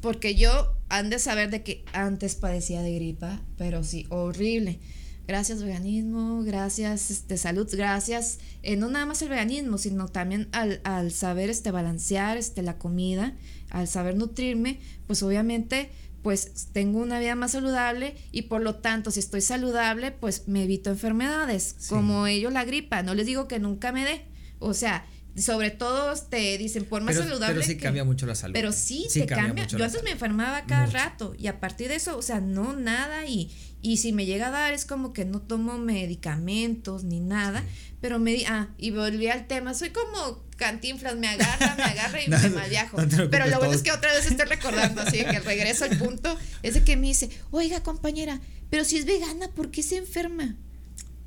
porque 0.00 0.36
yo 0.36 0.76
han 0.88 1.10
de 1.10 1.18
saber 1.18 1.50
de 1.50 1.64
que 1.64 1.84
antes 1.92 2.36
padecía 2.36 2.82
de 2.82 2.94
gripa, 2.94 3.42
pero 3.58 3.82
sí, 3.82 4.06
horrible 4.10 4.78
gracias 5.26 5.62
veganismo, 5.62 6.42
gracias 6.42 7.10
este, 7.10 7.36
salud, 7.36 7.68
gracias, 7.72 8.38
eh, 8.62 8.76
no 8.76 8.88
nada 8.88 9.06
más 9.06 9.22
el 9.22 9.28
veganismo, 9.28 9.78
sino 9.78 10.08
también 10.08 10.48
al, 10.52 10.80
al, 10.84 11.12
saber 11.12 11.50
este, 11.50 11.70
balancear 11.70 12.36
este, 12.36 12.62
la 12.62 12.78
comida, 12.78 13.34
al 13.70 13.88
saber 13.88 14.16
nutrirme, 14.16 14.80
pues 15.06 15.22
obviamente 15.22 15.90
pues 16.22 16.68
tengo 16.72 17.00
una 17.00 17.18
vida 17.18 17.34
más 17.34 17.52
saludable 17.52 18.14
y 18.32 18.42
por 18.42 18.62
lo 18.62 18.76
tanto 18.76 19.10
si 19.10 19.20
estoy 19.20 19.42
saludable 19.42 20.10
pues 20.10 20.48
me 20.48 20.64
evito 20.64 20.88
enfermedades 20.88 21.76
como 21.90 22.26
ello 22.26 22.48
la 22.48 22.64
gripa, 22.64 23.02
no 23.02 23.14
les 23.14 23.26
digo 23.26 23.46
que 23.46 23.58
nunca 23.58 23.92
me 23.92 24.04
dé, 24.04 24.22
o 24.58 24.72
sea, 24.72 25.04
sobre 25.36 25.70
todo 25.70 26.14
te 26.28 26.56
dicen 26.58 26.84
por 26.84 27.02
más 27.02 27.16
saludable. 27.16 27.54
Pero 27.54 27.66
sí 27.66 27.76
cambia 27.76 28.04
mucho 28.04 28.26
la 28.26 28.34
salud. 28.34 28.54
Pero 28.54 28.72
sí, 28.72 29.08
te 29.12 29.26
cambia. 29.26 29.66
Yo 29.66 29.84
antes 29.84 30.02
me 30.04 30.12
enfermaba 30.12 30.64
cada 30.64 30.86
rato 30.86 31.34
y 31.36 31.48
a 31.48 31.60
partir 31.60 31.88
de 31.88 31.96
eso, 31.96 32.16
o 32.16 32.22
sea, 32.22 32.40
no 32.40 32.74
nada 32.74 33.26
y, 33.26 33.50
y 33.84 33.98
si 33.98 34.12
me 34.12 34.24
llega 34.24 34.46
a 34.46 34.50
dar 34.50 34.72
es 34.72 34.86
como 34.86 35.12
que 35.12 35.26
no 35.26 35.42
tomo 35.42 35.76
medicamentos 35.76 37.04
ni 37.04 37.20
nada, 37.20 37.62
pero 38.00 38.18
me 38.18 38.42
ah, 38.46 38.70
y 38.78 38.92
volví 38.92 39.28
al 39.28 39.46
tema, 39.46 39.74
soy 39.74 39.90
como 39.90 40.42
cantinflas, 40.56 41.16
me 41.16 41.28
agarra, 41.28 41.74
me 41.76 41.82
agarra 41.82 42.22
y 42.22 42.28
me 42.30 42.48
malviajo. 42.48 42.96
pero 43.30 43.46
lo 43.46 43.58
bueno 43.58 43.74
es 43.74 43.82
que 43.82 43.92
otra 43.92 44.10
vez 44.14 44.24
estoy 44.24 44.46
recordando, 44.46 45.02
así 45.02 45.18
que 45.18 45.38
regreso 45.38 45.84
al 45.84 45.98
punto, 45.98 46.34
es 46.62 46.72
de 46.72 46.82
que 46.82 46.96
me 46.96 47.08
dice, 47.08 47.28
oiga 47.50 47.82
compañera, 47.82 48.40
pero 48.70 48.84
si 48.84 48.96
es 48.96 49.04
vegana, 49.04 49.48
¿por 49.48 49.70
qué 49.70 49.82
se 49.82 49.98
enferma? 49.98 50.56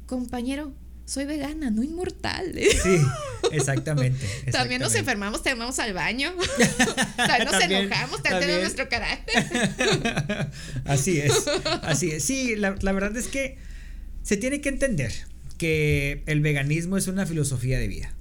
Compañero, 0.08 0.74
soy 1.08 1.24
vegana, 1.24 1.72
no 1.72 1.84
inmortal. 1.84 2.54
Sí, 2.54 3.00
exactamente. 3.54 4.28
También 4.52 4.82
nos 4.82 4.94
enfermamos, 4.94 5.42
te 5.42 5.54
vamos 5.54 5.80
al 5.80 5.94
baño. 5.94 6.34
también 7.16 7.46
nos 7.46 7.64
enojamos, 7.64 8.22
también, 8.22 8.42
tenemos 8.42 8.62
nuestro 8.64 8.90
carácter. 8.90 10.52
así 10.86 11.20
es, 11.20 11.34
así 11.82 12.12
es. 12.12 12.26
Sí, 12.26 12.58
la, 12.58 12.72
verdad 12.74 13.16
es 13.16 13.28
que 13.28 13.58
se 14.22 14.36
tiene 14.36 14.60
que 14.60 14.68
entender 14.68 15.14
que 15.58 16.24
el 16.26 16.42
veganismo 16.42 16.98
es 16.98 17.08
una 17.08 17.26
filosofía 17.26 17.80
de 17.80 17.88
vida. 17.88 18.14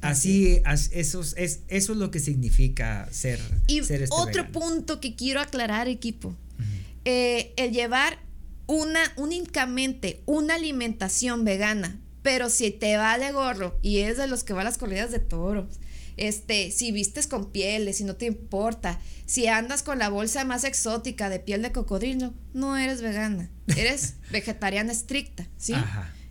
Así, 0.00 0.60
eso, 0.90 1.20
es, 1.20 1.60
eso 1.68 1.92
es 1.92 1.98
lo 1.98 2.10
que 2.10 2.18
significa 2.18 3.08
ser. 3.12 3.38
Y 3.68 3.78
este 3.78 4.06
otro 4.10 4.50
punto 4.50 5.00
que 5.00 5.14
quiero 5.14 5.40
aclarar, 5.40 5.86
equipo. 5.86 6.36
Eh, 7.04 7.52
el 7.56 7.72
llevar 7.72 8.18
una, 8.66 9.00
únicamente 9.16 10.22
una 10.26 10.56
alimentación 10.56 11.44
vegana 11.44 12.01
pero 12.22 12.48
si 12.50 12.70
te 12.70 12.96
vale 12.96 13.32
gorro 13.32 13.78
y 13.82 13.98
es 13.98 14.16
de 14.16 14.26
los 14.26 14.44
que 14.44 14.52
va 14.52 14.62
a 14.62 14.64
las 14.64 14.78
corridas 14.78 15.10
de 15.10 15.18
toros, 15.18 15.80
este, 16.16 16.70
si 16.70 16.92
vistes 16.92 17.26
con 17.26 17.50
pieles, 17.50 17.98
si 17.98 18.04
no 18.04 18.16
te 18.16 18.26
importa, 18.26 19.00
si 19.26 19.46
andas 19.46 19.82
con 19.82 19.98
la 19.98 20.08
bolsa 20.08 20.44
más 20.44 20.64
exótica 20.64 21.28
de 21.28 21.40
piel 21.40 21.62
de 21.62 21.72
cocodrilo, 21.72 22.32
no 22.52 22.76
eres 22.76 23.00
vegana, 23.00 23.50
eres 23.76 24.14
vegetariana 24.30 24.92
estricta, 24.92 25.48
¿sí? 25.56 25.74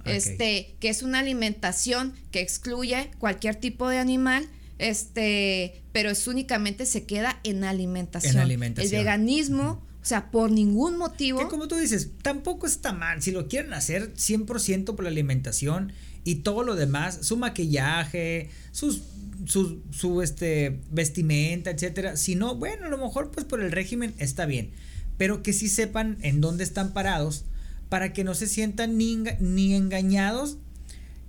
Este, 0.06 0.76
que 0.80 0.90
es 0.90 1.04
una 1.04 1.20
alimentación 1.20 2.14
que 2.32 2.42
excluye 2.42 3.12
cualquier 3.20 3.56
tipo 3.56 3.88
de 3.88 4.00
animal, 4.00 4.48
este, 4.80 5.84
pero 5.92 6.10
es 6.10 6.28
únicamente 6.28 6.86
se 6.86 7.06
queda 7.06 7.40
en 7.44 7.64
alimentación. 7.64 8.36
En 8.36 8.42
alimentación. 8.42 8.94
El 8.94 9.00
veganismo 9.00 9.86
o 10.02 10.06
sea, 10.06 10.32
por 10.32 10.52
ningún 10.52 10.98
motivo. 10.98 11.40
Que 11.40 11.48
como 11.48 11.68
tú 11.68 11.76
dices, 11.76 12.10
tampoco 12.24 12.66
está 12.66 12.92
mal. 12.92 13.22
Si 13.22 13.32
lo 13.32 13.48
quieren 13.48 13.74
hacer 13.74 14.14
100% 14.16 14.96
por 14.96 15.04
la 15.04 15.10
alimentación 15.10 15.94
y 16.24 16.36
todo 16.36 16.64
lo 16.64 16.76
demás, 16.76 17.20
su 17.22 17.38
maquillaje, 17.38 18.50
sus, 18.72 19.04
su, 19.46 19.82
su 19.92 20.22
este, 20.22 20.82
vestimenta, 20.90 21.70
etcétera. 21.70 22.18
Si 22.18 22.36
no, 22.36 22.56
bueno, 22.56 22.88
a 22.88 22.90
lo 22.90 22.98
mejor 22.98 23.32
pues 23.32 23.46
por 23.46 23.62
el 23.62 23.72
régimen 23.72 24.16
está 24.18 24.46
bien. 24.46 24.72
Pero 25.18 25.44
que 25.44 25.54
sí 25.54 25.70
sepan 25.70 26.18
en 26.22 26.42
dónde 26.42 26.64
están 26.64 26.94
parados 26.94 27.46
para 27.90 28.12
que 28.12 28.24
no 28.24 28.34
se 28.34 28.48
sientan 28.48 28.98
ni, 28.98 29.18
ni 29.40 29.76
engañados 29.76 30.58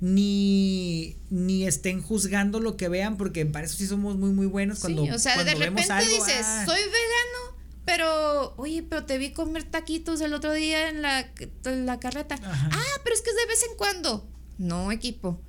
ni, 0.02 1.16
ni 1.30 1.64
estén 1.64 2.02
juzgando 2.02 2.58
lo 2.58 2.76
que 2.76 2.88
vean, 2.88 3.16
porque 3.16 3.46
para 3.46 3.66
eso 3.66 3.76
sí 3.76 3.86
somos 3.86 4.16
muy, 4.16 4.32
muy 4.32 4.46
buenos 4.46 4.80
cuando, 4.80 5.04
sí, 5.04 5.10
o 5.12 5.18
sea, 5.18 5.44
de 5.44 5.54
repente 5.54 5.94
dices, 6.00 6.42
ah. 6.44 6.64
soy 6.66 6.80
vegano, 6.80 7.56
pero, 7.84 8.54
oye, 8.56 8.82
pero 8.82 9.04
te 9.04 9.18
vi 9.18 9.32
comer 9.32 9.64
taquitos 9.64 10.20
el 10.20 10.34
otro 10.34 10.52
día 10.52 10.88
en 10.88 11.02
la, 11.02 11.30
la 11.64 11.98
carreta. 11.98 12.36
Ah, 12.42 13.00
pero 13.02 13.14
es 13.14 13.22
que 13.22 13.30
es 13.30 13.36
de 13.36 13.46
vez 13.46 13.64
en 13.70 13.76
cuando. 13.76 14.28
No, 14.58 14.92
equipo. 14.92 15.40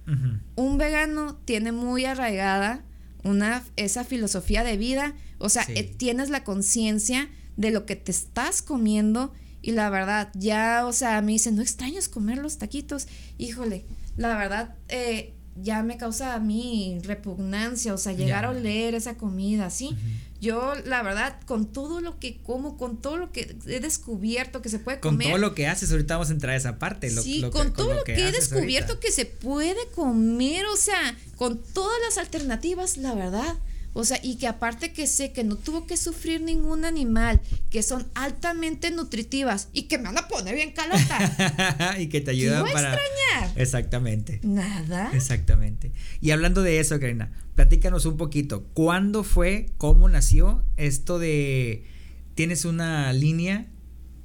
Un 0.56 0.78
vegano 0.78 1.36
tiene 1.46 1.72
muy 1.72 2.06
arraigada 2.06 2.84
una, 3.24 3.64
esa 3.76 4.04
filosofía 4.04 4.64
de 4.64 4.78
vida. 4.78 5.14
O 5.38 5.50
sea, 5.50 5.66
eh, 5.68 5.84
tienes 5.84 6.30
la 6.30 6.44
conciencia 6.44 7.30
de 7.56 7.72
lo 7.72 7.86
que 7.86 7.96
te 7.96 8.12
estás 8.12 8.62
comiendo. 8.62 9.34
Y 9.62 9.72
la 9.72 9.90
verdad, 9.90 10.32
ya, 10.34 10.86
o 10.86 10.94
sea, 10.94 11.22
me 11.22 11.34
dicen, 11.34 11.56
¿no 11.56 11.62
extrañas 11.62 12.10
comer 12.10 12.40
los 12.40 12.58
taquitos? 12.58 13.08
Híjole, 13.38 13.86
la 14.18 14.36
verdad, 14.36 14.76
eh, 14.90 15.34
ya 15.56 15.84
me 15.84 15.98
causa 15.98 16.34
a 16.34 16.40
mí 16.40 17.00
repugnancia, 17.04 17.94
o 17.94 17.98
sea, 17.98 18.14
llegar 18.14 18.46
a 18.46 18.50
oler 18.50 18.96
esa 18.96 19.16
comida, 19.16 19.70
¿sí? 19.70 19.96
Yo, 20.44 20.76
la 20.86 21.02
verdad, 21.04 21.40
con 21.46 21.72
todo 21.72 22.02
lo 22.02 22.20
que 22.20 22.42
como, 22.42 22.76
con 22.78 23.02
todo 23.02 23.16
lo 23.16 23.32
que 23.32 23.56
he 23.66 23.80
descubierto 23.80 24.62
que 24.62 24.68
se 24.68 24.78
puede 24.78 25.00
comer. 25.00 25.28
Con 25.28 25.32
todo 25.32 25.38
lo 25.50 25.56
que 25.56 25.68
haces, 25.68 25.90
ahorita 25.90 26.16
vamos 26.16 26.32
a 26.32 26.34
entrar 26.34 26.54
a 26.54 26.58
esa 26.58 26.80
parte. 26.80 27.10
sí, 27.10 27.46
con 27.50 27.72
todo 27.72 27.94
lo 27.94 28.04
que, 28.04 28.14
he 28.14 28.32
descubierto 28.34 29.00
que 29.00 29.14
se 29.14 29.26
puede 29.26 29.88
comer, 29.96 30.66
o 30.66 30.76
sea, 30.76 31.18
con 31.38 31.64
todas 31.64 31.98
las 32.02 32.18
alternativas, 32.18 32.98
la 32.98 33.14
verdad. 33.16 33.56
O 33.94 34.04
sea, 34.04 34.20
y 34.24 34.38
que 34.38 34.48
aparte 34.48 34.92
que 34.92 35.06
sé 35.06 35.32
que 35.32 35.44
no 35.44 35.56
tuvo 35.56 35.86
que 35.86 35.98
sufrir 35.98 36.42
ningún 36.42 36.84
animal, 36.84 37.42
que 37.70 37.84
son 37.84 38.08
altamente 38.16 38.90
nutritivas 38.90 39.70
y 39.72 39.84
que 39.84 40.00
me 40.00 40.06
van 40.06 40.18
a 40.18 40.28
poner 40.28 40.56
bien 40.56 40.72
calota. 40.72 41.96
y 42.00 42.08
que 42.08 42.20
te 42.20 42.32
ayudan 42.32 42.66
para. 42.74 42.96
extrañar? 42.96 43.52
Exactamente. 43.56 44.40
Nada. 44.44 45.12
Exactamente. 45.14 45.92
Y 46.22 46.32
hablando 46.32 46.64
de 46.64 46.80
eso, 46.80 47.00
Karina, 47.00 47.32
platícanos 47.56 48.08
un 48.08 48.18
poquito. 48.18 48.64
¿Cuándo 48.74 49.24
fue, 49.24 49.68
cómo 49.78 50.10
nació 50.10 50.66
esto 50.78 51.20
de. 51.20 51.86
Tienes 52.34 52.66
una 52.66 53.14
línea 53.14 53.68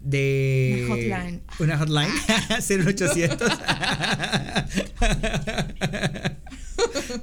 de 0.00 0.86
una 0.86 0.94
hotline. 0.94 1.42
Una 1.58 1.76
hotline 1.78 2.12
0800. 2.86 3.52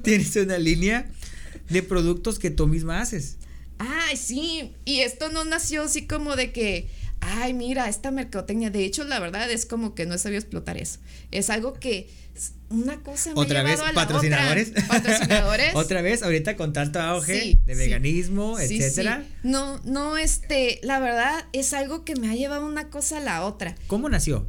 Tienes 0.03 0.35
una 0.35 0.57
línea 0.57 1.09
de 1.69 1.83
productos 1.83 2.39
que 2.39 2.51
tú 2.51 2.67
misma 2.67 3.01
haces. 3.01 3.37
Ay, 3.77 4.17
sí, 4.17 4.73
y 4.85 4.99
esto 4.99 5.29
no 5.29 5.43
nació 5.43 5.83
así 5.83 6.07
como 6.07 6.35
de 6.35 6.51
que, 6.51 6.87
ay, 7.19 7.53
mira, 7.53 7.89
esta 7.89 8.11
mercadotecnia, 8.11 8.69
de 8.69 8.85
hecho, 8.85 9.03
la 9.03 9.19
verdad 9.19 9.49
es 9.51 9.65
como 9.65 9.95
que 9.95 10.05
no 10.05 10.15
he 10.15 10.17
sabido 10.17 10.39
explotar 10.39 10.77
eso. 10.77 10.99
Es 11.31 11.49
algo 11.49 11.73
que 11.73 12.09
una 12.69 13.01
cosa 13.01 13.33
me 13.33 13.39
otra 13.39 13.63
vez 13.63 13.79
patrocinadores 13.93 14.69
otra, 14.69 14.87
patrocinadores. 14.87 15.75
Otra 15.75 16.01
vez 16.01 16.23
ahorita 16.23 16.55
con 16.55 16.73
tanto 16.73 16.99
auge 16.99 17.57
de 17.65 17.75
veganismo 17.75 18.59
etcétera 18.59 19.23
no 19.43 19.79
no 19.85 20.17
este 20.17 20.79
la 20.83 20.99
verdad 20.99 21.45
es 21.53 21.73
algo 21.73 22.03
que 22.03 22.15
me 22.15 22.29
ha 22.29 22.35
llevado 22.35 22.65
una 22.65 22.89
cosa 22.89 23.17
a 23.17 23.21
la 23.21 23.45
otra. 23.45 23.75
Cómo 23.87 24.09
nació 24.09 24.47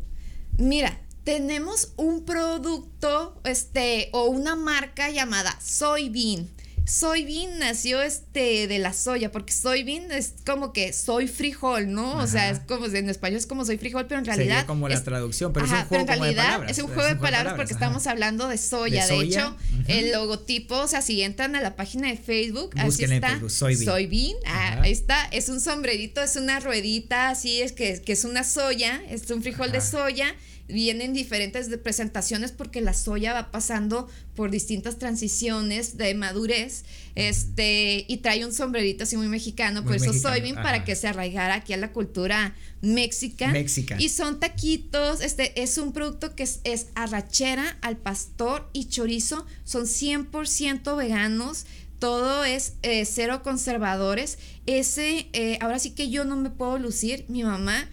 mira 0.59 1.01
tenemos 1.23 1.93
un 1.97 2.25
producto 2.25 3.41
este 3.45 4.09
o 4.13 4.25
una 4.25 4.57
marca 4.57 5.11
llamada 5.11 5.57
Soybean 5.61 6.49
soybean 6.87 7.59
nació 7.59 8.01
este 8.01 8.69
de 8.69 8.79
la 8.79 8.93
soya, 8.93 9.33
porque 9.33 9.53
soybean 9.53 10.13
es 10.13 10.35
como 10.47 10.73
que 10.73 10.93
soy 10.93 11.27
frijol, 11.27 11.93
¿no? 11.93 12.17
O 12.19 12.27
sea, 12.27 12.51
es 12.51 12.61
como 12.61 12.87
en 12.87 13.11
español 13.11 13.39
es 13.39 13.47
como 13.47 13.65
soy 13.65 13.77
frijol, 13.77 14.07
pero 14.07 14.21
en 14.21 14.25
realidad. 14.25 14.47
Sería 14.47 14.67
como 14.67 14.89
la 14.89 15.03
traducción, 15.03 15.53
pero 15.53 15.67
es 15.67 15.73
un 15.73 15.79
juego 15.79 15.89
pero 15.91 16.01
en 16.03 16.07
realidad 16.07 16.43
de 16.43 16.47
palabras. 16.47 16.71
es 16.71 16.79
un 16.85 16.87
juego 16.87 17.09
de 17.09 17.17
palabras, 17.17 17.55
porque 17.55 17.73
estamos 17.73 18.07
hablando 18.07 18.49
de 18.49 18.57
soya. 18.57 19.07
De, 19.07 19.21
hecho, 19.21 19.57
el 19.89 20.13
logotipo, 20.13 20.77
o 20.77 20.89
sea, 20.89 21.03
si 21.03 21.23
entran 21.23 21.57
a 21.57 21.61
la 21.61 21.75
página 21.75 22.09
de 22.09 22.17
Facebook, 22.17 22.71
así 22.77 23.05
está. 23.05 23.41
soybean. 23.49 24.37
Ah, 24.47 24.81
ahí 24.83 24.93
está. 24.93 25.25
Es 25.33 25.49
un 25.49 25.61
sombrerito, 25.61 26.23
es 26.23 26.37
una 26.37 26.61
ruedita, 26.61 27.31
así 27.31 27.61
es 27.63 27.73
que, 27.73 28.01
que 28.01 28.13
es 28.13 28.25
una 28.25 28.45
soya, 28.45 29.03
es 29.11 29.29
un 29.31 29.43
frijol 29.43 29.73
de 29.73 29.81
soya 29.81 30.35
vienen 30.69 31.13
diferentes 31.13 31.69
presentaciones 31.79 32.53
porque 32.53 32.81
la 32.81 32.95
soya 32.95 33.33
va 33.33 33.51
pasando 33.51 34.09
por 34.35 34.51
distintas 34.51 34.99
transiciones 34.99 35.97
de 35.97 36.15
madurez 36.15 36.85
este 37.15 38.05
y 38.09 38.19
trae 38.19 38.45
un 38.45 38.53
sombrerito 38.53 39.05
así 39.05 39.17
muy 39.17 39.29
mexicano 39.29 39.85
por 39.85 39.97
eso 39.97 40.13
soybean 40.13 40.57
para 40.57 40.85
que 40.85 40.97
se 40.97 41.09
arraigara 41.09 41.55
aquí 41.55 41.73
a 41.73 41.77
la 41.77 41.93
cultura 41.93 42.55
mexica 42.83 43.53
y 43.99 44.09
son 44.09 44.41
taquitos 44.41 45.21
este 45.21 45.63
es 45.63 45.79
un 45.79 45.93
producto 45.93 46.35
que 46.35 46.43
es, 46.43 46.87
arrachera 46.95 47.79
al 47.81 47.97
pastor 47.97 48.69
y 48.73 48.87
chorizo 48.87 49.47
son 49.65 49.85
100% 49.85 50.97
veganos 50.97 51.67
todo 51.99 52.45
es 52.45 52.75
eh, 52.83 53.07
cero 53.07 53.43
conservadores. 53.43 54.39
Ese 54.67 55.29
eh, 55.33 55.59
ahora 55.63 55.79
sí 55.79 55.93
que 55.93 56.11
yo 56.11 56.27
no 56.27 56.37
me 56.37 56.51
puedo 56.51 56.79
lucir 56.79 57.25
mi 57.29 57.43
mamá 57.43 57.89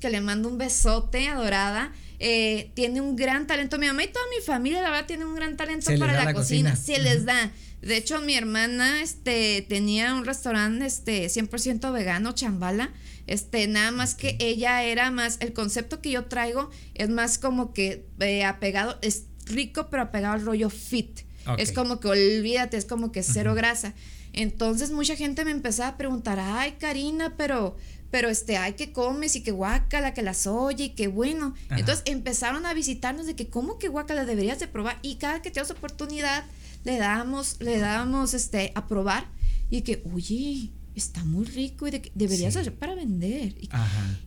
que 0.00 0.10
le 0.10 0.20
mando 0.20 0.48
un 0.48 0.58
besote 0.58 1.26
adorada 1.26 1.92
eh, 2.18 2.70
tiene 2.74 3.00
un 3.00 3.16
gran 3.16 3.46
talento. 3.46 3.78
Mi 3.78 3.86
mamá 3.86 4.04
y 4.04 4.08
toda 4.08 4.24
mi 4.36 4.44
familia, 4.44 4.82
la 4.82 4.90
verdad, 4.90 5.06
tiene 5.06 5.24
un 5.24 5.34
gran 5.34 5.56
talento 5.56 5.90
para 5.98 6.24
la, 6.24 6.32
cocina. 6.32 6.76
Se 6.76 6.98
les 6.98 7.24
da. 7.24 7.50
De 7.82 7.96
hecho, 7.96 8.20
mi 8.20 8.34
hermana 8.34 9.02
este, 9.02 9.64
tenía 9.68 10.14
un 10.14 10.24
restaurante 10.24 10.84
este, 10.84 11.26
100% 11.26 11.92
vegano, 11.92 12.32
chambala. 12.32 12.90
Este, 13.26 13.66
nada 13.68 13.90
más 13.90 14.14
que 14.14 14.36
ella 14.40 14.82
era 14.82 15.10
más, 15.10 15.36
el 15.40 15.52
concepto 15.52 16.00
que 16.00 16.10
yo 16.10 16.24
traigo 16.24 16.70
es 16.94 17.10
más 17.10 17.38
como 17.38 17.74
que 17.74 18.06
eh, 18.20 18.44
apegado, 18.44 18.98
es 19.02 19.24
rico, 19.44 19.88
pero 19.90 20.04
apegado 20.04 20.34
al 20.34 20.44
rollo 20.44 20.70
fit. 20.70 21.20
Es 21.56 21.72
como 21.72 21.98
que 21.98 22.08
olvídate, 22.08 22.76
es 22.76 22.84
como 22.84 23.10
que 23.10 23.22
cero 23.22 23.54
grasa. 23.54 23.94
Entonces 24.32 24.90
mucha 24.90 25.16
gente 25.16 25.44
me 25.44 25.50
empezaba 25.50 25.90
a 25.90 25.96
preguntar, 25.96 26.38
ay 26.40 26.76
Karina, 26.78 27.34
pero 27.36 27.76
pero 28.10 28.30
este, 28.30 28.56
ay, 28.56 28.72
que 28.72 28.92
comes 28.92 29.36
y 29.36 29.42
que 29.42 29.50
guácala, 29.50 30.14
que 30.14 30.22
las 30.22 30.46
oye 30.46 30.84
y 30.84 30.88
que 30.90 31.08
bueno. 31.08 31.54
Entonces 31.70 32.02
empezaron 32.06 32.64
a 32.64 32.72
visitarnos 32.72 33.26
de 33.26 33.36
que, 33.36 33.48
¿cómo 33.48 33.78
que 33.78 33.88
guácala 33.88 34.24
deberías 34.24 34.58
de 34.58 34.66
probar? 34.66 34.98
Y 35.02 35.16
cada 35.16 35.42
que 35.42 35.50
tenemos 35.50 35.70
oportunidad, 35.70 36.44
le 36.84 36.96
damos, 36.96 37.60
le 37.60 37.78
damos 37.78 38.32
este, 38.34 38.72
a 38.74 38.86
probar 38.86 39.26
y 39.68 39.82
que, 39.82 40.02
oye, 40.14 40.70
está 40.94 41.22
muy 41.24 41.44
rico 41.44 41.86
y 41.86 41.90
de, 41.90 42.10
deberías 42.14 42.56
hacer 42.56 42.74
para 42.74 42.94
vender. 42.94 43.54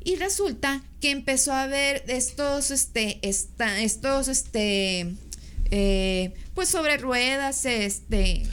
Y, 0.04 0.16
resulta 0.18 0.84
que 0.99 1.10
empezó 1.10 1.52
a 1.52 1.66
ver 1.66 2.04
estos, 2.08 2.70
este, 2.70 3.20
esta, 3.28 3.82
estos, 3.82 4.28
este, 4.28 5.16
eh, 5.72 6.34
pues 6.53 6.69
sobre 6.69 6.97
ruedas, 6.97 7.65
este... 7.65 8.43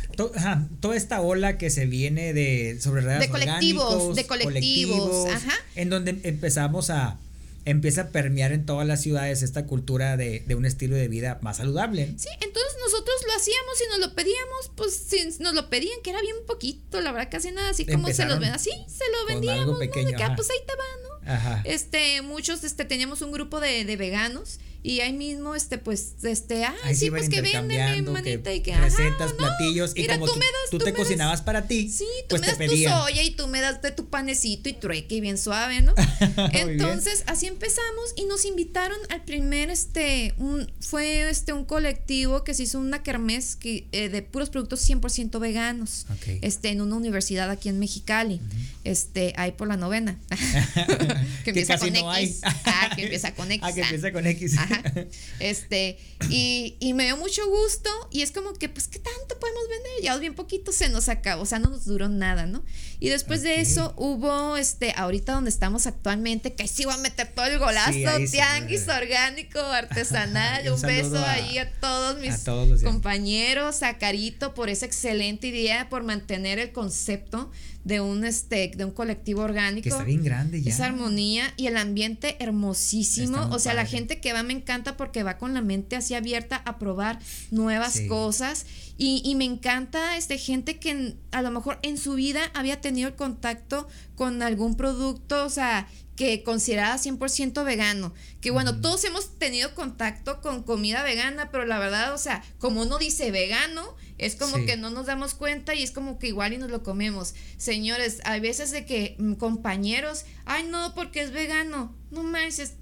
toda 0.81 0.97
esta 0.97 1.21
ola 1.21 1.59
que 1.59 1.69
se 1.69 1.87
viene 1.87 2.33
de 2.33 2.79
sobre 2.81 3.03
ruedas 3.03 3.21
de 3.21 3.29
colectivos, 3.29 4.15
de 4.15 4.27
colectivos, 4.27 5.29
ajá. 5.29 5.55
en 5.75 5.91
donde 5.91 6.19
empezamos 6.23 6.91
a 6.91 7.19
empieza 7.65 8.03
a 8.03 8.09
permear 8.09 8.53
en 8.53 8.65
todas 8.65 8.87
las 8.87 9.03
ciudades 9.03 9.43
esta 9.43 9.67
cultura 9.67 10.17
de, 10.17 10.41
de, 10.47 10.55
un 10.55 10.65
estilo 10.65 10.97
de 10.97 11.07
vida 11.09 11.39
más 11.43 11.59
saludable. 11.59 12.15
Sí, 12.17 12.29
entonces 12.41 12.73
nosotros 12.81 13.17
lo 13.27 13.35
hacíamos 13.35 13.75
y 13.85 13.91
nos 13.91 14.09
lo 14.09 14.15
pedíamos, 14.15 14.71
pues 14.75 14.95
si 14.95 15.29
nos 15.41 15.55
lo 15.55 15.69
pedían, 15.69 16.01
que 16.03 16.11
era 16.11 16.23
bien 16.23 16.37
poquito, 16.47 17.01
la 17.01 17.13
verdad 17.13 17.29
casi 17.31 17.51
nada, 17.51 17.71
así 17.71 17.85
como 17.85 18.09
se 18.09 18.25
los 18.25 18.39
ven, 18.39 18.53
así 18.53 18.71
se 18.87 19.05
lo 19.13 19.27
vendíamos, 19.27 19.65
algo 19.65 19.79
pequeño, 19.79 20.05
¿no? 20.05 20.11
De 20.13 20.17
que, 20.17 20.23
ah, 20.23 20.33
pues 20.35 20.49
ahí 20.51 20.59
te 20.67 20.73
va, 20.75 20.85
¿no? 21.03 21.33
Ajá. 21.33 21.63
Este, 21.65 22.23
muchos, 22.23 22.65
este, 22.65 22.87
teníamos 22.87 23.21
un 23.21 23.33
grupo 23.33 23.61
de, 23.61 23.85
de 23.85 23.97
veganos 23.97 24.61
y 24.83 25.01
ahí 25.01 25.13
mismo 25.13 25.55
este 25.55 25.79
pues 25.79 26.15
este 26.23 26.65
ay 26.65 26.95
sí 26.95 27.11
pues 27.11 27.29
que 27.29 27.41
véndeme 27.43 28.03
manita 28.03 28.53
y 28.53 28.61
que 28.61 28.77
recetas 28.77 29.33
platillos 29.33 29.93
y 29.97 30.07
como 30.07 30.27
tú, 30.27 30.33
tú, 30.71 30.79
te 30.79 30.93
cocinabas 30.93 31.43
para 31.43 31.67
ti 31.67 31.89
sí 31.89 32.07
tú 32.29 32.37
pues 32.37 32.43
me 32.43 32.67
das 32.67 32.77
tu 32.77 32.89
soya 32.89 33.23
y 33.23 33.31
tú 33.33 33.49
me 33.49 33.61
das 33.61 33.83
de 33.83 33.91
tu 33.91 34.09
panecito 34.09 34.69
y 34.69 34.75
trueque 34.75 35.17
y 35.17 35.21
bien 35.21 35.37
suave 35.37 35.83
no 35.83 35.95
entonces 36.53 37.25
así 37.27 37.47
empezamos 37.47 38.15
y 38.17 38.27
nos 38.27 38.45
invitaron 38.45 38.99
al 39.11 39.25
primer 39.25 39.71
este 39.71 40.35
un 40.39 40.71
fue 40.81 41.29
este 41.29 41.53
un 41.53 41.65
colectivo 41.65 42.45
que 42.45 42.55
se 42.55 42.63
hizo 42.63 42.79
una 42.79 43.03
kermés 43.03 43.57
que, 43.57 43.89
eh, 43.93 44.09
de 44.09 44.23
puros 44.23 44.49
productos 44.51 44.89
100% 44.89 45.41
veganos 45.41 46.07
este 46.41 46.69
en 46.71 46.81
una 46.81 46.97
universidad 46.97 47.51
aquí 47.51 47.69
en 47.69 47.79
Mexicali 47.79 48.41
este 48.85 49.35
ahí 49.37 49.53
por 49.53 49.69
la 49.69 49.77
novena. 49.77 50.19
Que 51.45 51.51
empieza 51.51 51.79
con 51.79 51.95
X. 51.95 52.41
ah 52.45 52.91
que 52.95 53.03
empieza 53.05 53.35
con 53.35 53.51
X 53.51 53.63
ah 53.63 53.73
que 53.73 53.81
empieza 53.81 54.13
con 54.13 54.27
X 54.27 54.57
Este, 55.41 55.99
y, 56.31 56.77
y, 56.81 56.95
me 56.95 57.05
dio 57.05 57.17
mucho 57.17 57.47
gusto 57.49 57.91
y 58.11 58.23
es 58.23 58.33
como 58.33 58.53
que, 58.55 58.69
pues, 58.69 58.89
¿qué 58.89 58.99
tanto 58.99 59.39
podemos 59.39 59.63
vender? 59.69 59.93
Ya 60.03 60.17
bien 60.17 60.35
poquito 60.35 60.73
se 60.73 60.89
nos 60.89 61.09
acabó, 61.09 61.43
o 61.43 61.47
sea, 61.47 61.59
no 61.59 61.71
nos 61.71 61.85
duró 61.85 62.09
nada, 62.09 62.47
¿no? 62.47 62.65
Y 63.01 63.09
después 63.09 63.43
de 63.43 63.61
eso 63.61 63.95
hubo, 63.97 64.57
este, 64.57 64.93
ahorita 64.97 65.33
donde 65.33 65.51
estamos 65.51 65.87
actualmente, 65.87 66.55
que 66.55 66.67
sí 66.67 66.85
va 66.85 66.95
a 66.95 66.99
meter 66.99 67.29
todo 67.29 67.47
el 67.47 67.59
golazo, 67.59 67.93
tianguis 68.31 68.89
orgánico, 68.89 69.61
artesanal, 69.61 70.71
un, 70.73 70.81
beso 70.81 71.25
ahí 71.25 71.59
a 71.59 71.71
todos 71.81 72.19
mis 72.21 72.39
compañeros, 72.83 73.83
a 73.83 73.99
Carito 73.99 74.55
por 74.55 74.69
esa 74.69 74.87
excelente 74.87 75.47
idea, 75.47 75.89
por 75.89 76.03
mantener 76.03 76.59
el 76.59 76.73
concepto 76.73 77.51
de 77.89 78.03
un 78.03 78.25
este 78.25 78.71
de 78.77 78.85
un 78.85 78.93
colectivo 78.93 79.43
orgánico. 79.43 79.83
Que 79.83 79.89
está 79.89 80.05
bien 80.05 80.23
grande 80.23 80.63
ya. 80.63 80.71
Esa 80.71 80.85
armonía 80.85 81.55
y 81.57 81.67
el 81.67 81.79
ambiente 81.79 82.37
hermosísimo. 82.39 83.49
O 83.51 83.59
sea 83.59 83.73
la 83.73 83.87
gente 83.87 84.21
que 84.21 84.35
va 84.35 84.43
me 84.43 84.53
encanta 84.53 84.97
porque 84.97 85.23
va 85.23 85.39
con 85.39 85.55
la 85.55 85.63
mente 85.63 85.97
así 85.97 86.15
abierta 86.15 86.63
a 86.67 86.79
probar 86.79 87.19
nuevas 87.51 88.01
cosas. 88.03 88.67
Y, 88.99 89.23
y, 89.25 89.37
me 89.37 89.45
encanta 89.45 90.17
este 90.17 90.39
gente 90.39 90.79
que 90.79 91.15
a 91.31 91.41
lo 91.41 91.53
mejor 91.53 91.79
en 91.83 91.99
su 91.99 92.15
vida 92.15 92.41
había 92.53 92.81
tenido 92.81 93.09
el 93.09 93.15
contacto 93.15 93.87
con 94.17 94.43
algún 94.43 94.75
producto 94.75 95.45
o 95.45 95.51
sea 95.51 95.87
que 96.19 96.43
considerada 96.43 96.97
100% 96.97 97.65
vegano. 97.65 98.13
Que 98.41 98.51
bueno, 98.51 98.81
todos 98.81 99.05
hemos 99.05 99.39
tenido 99.39 99.73
contacto 99.77 100.41
con 100.41 100.65
comida 100.65 101.05
vegana, 101.05 101.53
pero 101.53 101.65
la 101.65 101.79
verdad, 101.79 102.13
o 102.13 102.19
sea, 102.19 102.43
como 102.59 102.83
uno 102.83 102.99
dice 102.99 103.31
vegano, 103.31 103.95
es 104.19 104.35
como 104.35 104.57
que 104.67 104.77
no 104.77 104.91
nos 104.91 105.07
damos 105.07 105.35
cuenta 105.35 105.77
y 105.77 105.85
es 105.85 105.93
como 105.93 106.19
que 106.19 106.27
igual 106.27 106.53
y 106.53 106.59
nos 106.59 106.73
lo 106.73 106.83
comemos. 106.83 107.37
Señores, 107.57 108.21
hay 108.25 108.41
veces 108.41 108.73
de 108.73 108.85
que 108.85 109.15
mm, 109.21 109.35
compañeros, 109.35 110.25
ay 110.45 110.65
no, 110.65 110.93
porque 110.97 111.21
es 111.21 111.31
vegano. 111.31 111.97
No 112.11 112.25
manches, 112.25 112.73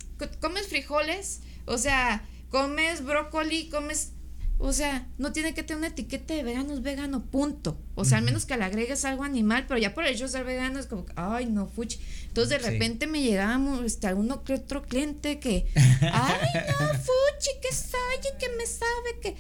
comes 0.41 0.69
frijoles, 0.69 1.41
o 1.67 1.77
sea, 1.77 2.27
comes 2.49 3.05
brócoli, 3.05 3.69
comes 3.69 4.13
o 4.59 4.73
sea, 4.73 5.07
no 5.19 5.33
tiene 5.33 5.53
que 5.53 5.63
tener 5.63 5.79
una 5.79 5.89
etiqueta 5.89 6.33
de 6.33 6.43
vegano, 6.43 6.73
es 6.73 6.83
vegano, 6.83 7.27
punto. 7.27 7.79
O 7.95 8.07
sea, 8.07 8.19
al 8.19 8.25
menos 8.25 8.47
que 8.47 8.57
le 8.57 8.65
agregues 8.65 9.05
algo 9.05 9.23
animal, 9.23 9.67
pero 9.69 9.79
ya 9.79 9.95
por 9.95 10.05
el 10.05 10.15
hecho 10.15 10.25
de 10.25 10.31
ser 10.31 10.45
vegano 10.45 10.79
es 10.79 10.87
como, 10.87 11.05
ay, 11.15 11.47
no, 11.47 11.69
fuchi. 11.69 11.99
Entonces 12.29 12.63
de 12.63 12.71
repente 12.71 13.07
me 13.07 13.23
llegaba 13.23 13.85
este, 13.85 14.07
alguno 14.07 14.45
que 14.45 14.55
otro 14.55 14.83
cliente 14.83 15.39
que, 15.41 15.67
ay, 15.75 16.49
no, 16.55 16.87
fuchi, 16.87 17.51
que 17.61 17.75
sabe, 17.75 18.39
que 18.39 18.49
me 18.57 18.67
sabe, 18.67 19.21
que... 19.21 19.37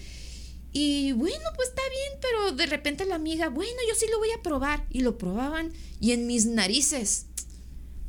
Y 0.73 1.13
bueno, 1.13 1.45
pues 1.55 1.71
está 1.71 1.83
bien, 1.89 2.21
pero 2.21 2.53
de 2.53 2.67
repente 2.67 3.07
la 3.07 3.15
amiga, 3.15 3.49
bueno, 3.49 3.79
yo 3.89 3.95
sí 3.95 4.05
lo 4.11 4.19
voy 4.19 4.29
a 4.33 4.43
probar. 4.43 4.85
Y 4.91 5.01
lo 5.01 5.17
probaban 5.17 5.73
y 5.99 6.13
en 6.13 6.27
mis 6.27 6.45
narices, 6.45 7.25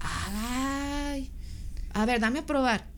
ay, 0.02 1.32
a 1.94 2.06
ver, 2.06 2.20
dame 2.20 2.40
a 2.40 2.46
probar 2.46 2.97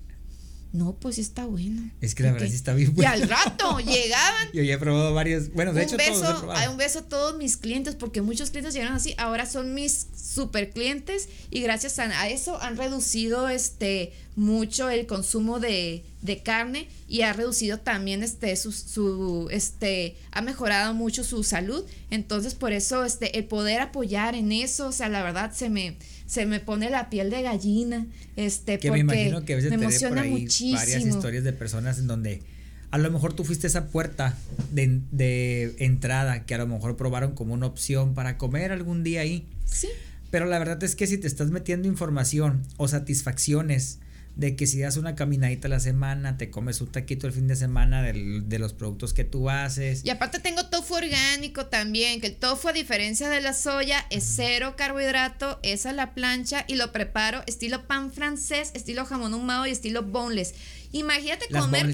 no, 0.71 0.93
pues 0.93 1.17
está 1.17 1.45
bueno. 1.45 1.89
Es 1.99 2.13
que 2.13 2.21
la 2.21 2.31
verdad 2.31 2.47
sí 2.47 2.53
está 2.53 2.75
bien 2.75 2.93
bueno. 2.93 3.09
Y 3.09 3.21
al 3.21 3.27
rato 3.27 3.79
llegaban. 3.85 4.51
Yo 4.53 4.61
ya 4.61 4.75
he 4.75 4.77
probado 4.77 5.15
varios. 5.15 5.51
Bueno, 5.51 5.73
de 5.73 5.81
un 5.81 5.87
hecho, 5.87 5.97
beso, 5.97 6.21
todos 6.21 6.57
Hay 6.57 6.67
un 6.67 6.77
beso 6.77 6.99
a 6.99 7.01
todos 7.01 7.37
mis 7.37 7.57
clientes, 7.57 7.95
porque 7.95 8.21
muchos 8.21 8.51
clientes 8.51 8.75
llegaron 8.75 8.95
así. 8.95 9.15
Ahora 9.17 9.47
son 9.47 9.73
mis 9.73 10.07
super 10.15 10.69
clientes. 10.69 11.27
Y 11.49 11.61
gracias 11.61 11.97
a, 11.97 12.29
eso 12.29 12.61
han 12.61 12.77
reducido 12.77 13.49
este 13.49 14.13
mucho 14.35 14.89
el 14.89 15.07
consumo 15.07 15.59
de, 15.59 16.03
de, 16.21 16.43
carne. 16.43 16.87
Y 17.07 17.23
ha 17.23 17.33
reducido 17.33 17.79
también 17.79 18.21
este 18.21 18.55
su, 18.55 18.71
su, 18.71 19.47
este. 19.49 20.17
ha 20.31 20.43
mejorado 20.43 20.93
mucho 20.93 21.23
su 21.23 21.43
salud. 21.43 21.83
Entonces, 22.11 22.53
por 22.53 22.73
eso, 22.73 23.05
este, 23.05 23.39
el 23.39 23.45
poder 23.45 23.81
apoyar 23.81 24.35
en 24.35 24.51
eso, 24.51 24.89
o 24.89 24.91
sea, 24.91 25.09
la 25.09 25.23
verdad 25.23 25.51
se 25.51 25.71
me 25.71 25.97
se 26.29 26.45
me 26.45 26.59
pone 26.59 26.91
la 26.91 27.09
piel 27.09 27.31
de 27.31 27.41
gallina, 27.41 28.05
este, 28.35 28.77
que 28.77 28.89
porque 28.89 29.03
me 29.03 29.13
imagino 29.13 29.45
que 29.45 29.53
a 29.53 29.55
veces 29.55 29.71
me 29.71 29.77
emociona 29.77 30.23
muchísimo. 30.23 30.77
varias 30.77 31.03
historias 31.03 31.43
de 31.43 31.53
personas 31.53 31.97
en 31.97 32.05
donde 32.05 32.43
a 32.91 32.99
lo 32.99 33.09
mejor 33.09 33.33
tú 33.33 33.43
fuiste 33.43 33.65
esa 33.65 33.87
puerta 33.87 34.37
de, 34.71 35.01
de, 35.11 35.75
entrada 35.79 36.45
que 36.45 36.53
a 36.53 36.59
lo 36.59 36.67
mejor 36.67 36.97
probaron 36.97 37.33
como 37.33 37.55
una 37.55 37.65
opción 37.65 38.13
para 38.13 38.37
comer 38.37 38.71
algún 38.71 39.03
día 39.03 39.21
ahí. 39.21 39.47
Sí. 39.65 39.87
Pero 40.29 40.45
la 40.45 40.59
verdad 40.59 40.83
es 40.83 40.95
que 40.95 41.07
si 41.07 41.17
te 41.17 41.25
estás 41.25 41.49
metiendo 41.49 41.87
información 41.87 42.61
o 42.77 42.87
satisfacciones 42.87 43.97
de 44.39 44.55
que 44.55 44.67
si 44.67 44.79
das 44.79 44.95
una 44.95 45.15
caminadita 45.15 45.67
a 45.67 45.69
la 45.69 45.81
semana, 45.81 46.37
te 46.37 46.49
comes 46.49 46.79
un 46.79 46.89
taquito 46.89 47.27
el 47.27 47.33
fin 47.33 47.49
de 47.49 47.57
semana 47.57 48.01
de 48.01 48.59
los 48.59 48.71
productos 48.71 49.13
que 49.13 49.25
tú 49.25 49.49
haces. 49.49 50.05
Y 50.05 50.11
aparte 50.11 50.39
tengo 50.39 50.65
tofu 50.67 50.95
orgánico 50.95 51.65
también, 51.65 52.21
que 52.21 52.27
el 52.27 52.35
tofu 52.37 52.69
a 52.69 52.71
diferencia 52.73 53.29
de 53.29 53.41
la 53.41 53.53
soya 53.53 54.05
es 54.09 54.23
cero 54.37 54.75
carbohidrato, 54.77 55.59
es 55.61 55.85
a 55.85 55.91
la 55.91 56.13
plancha 56.13 56.63
y 56.69 56.75
lo 56.75 56.93
preparo 56.93 57.43
estilo 57.47 57.85
pan 57.85 58.13
francés, 58.13 58.71
estilo 58.75 59.03
jamón 59.03 59.33
ahumado 59.33 59.67
y 59.67 59.71
estilo 59.71 60.03
boneless. 60.03 60.53
Imagínate 60.91 61.47
comer 61.49 61.93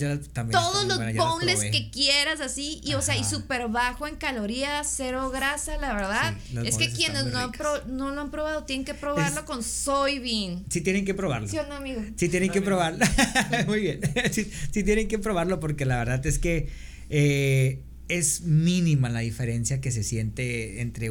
todos 0.52 0.86
los 0.88 1.16
boneless 1.16 1.62
que 1.66 1.90
quieras 1.92 2.40
así 2.40 2.80
y 2.84 2.94
o 2.94 3.02
sea, 3.02 3.18
y 3.18 3.24
súper 3.24 3.68
bajo 3.68 4.08
en 4.08 4.16
calorías, 4.16 4.92
cero 4.96 5.30
grasa, 5.32 5.78
la 5.78 5.94
verdad. 5.94 6.36
es 6.64 6.78
que 6.78 6.90
quienes 6.90 7.26
no, 7.26 7.52
no, 7.88 8.12
lo 8.12 8.22
han 8.22 8.32
probado 8.32 8.64
tienen 8.64 8.86
que 8.86 8.94
probarlo 8.94 9.44
con 9.46 9.64
soybean. 9.64 10.66
Sí 10.70 10.82
tienen 10.82 11.04
que 11.04 11.14
probarlo. 11.14 11.48
¿Sí 11.48 11.58
o 11.58 11.68
no, 11.68 11.76
amigo? 11.76 12.02
Sí 12.16 12.30
tienen 12.30 12.52
que 12.52 12.62
probarlo. 12.62 13.06
Muy 13.68 13.82
bien. 13.82 14.02
sí, 14.32 14.84
tienen 14.84 15.08
que 15.08 15.20
probarlo 15.20 15.60
porque 15.60 15.86
la 15.86 15.98
verdad 15.98 16.26
es 16.26 16.40
que 16.40 16.70
eh, 17.10 17.82
es 18.08 18.42
mínima 18.42 19.10
la 19.10 19.20
diferencia 19.20 19.82
que 19.82 19.92
se 19.92 20.04
siente 20.04 20.82
entre 20.82 21.10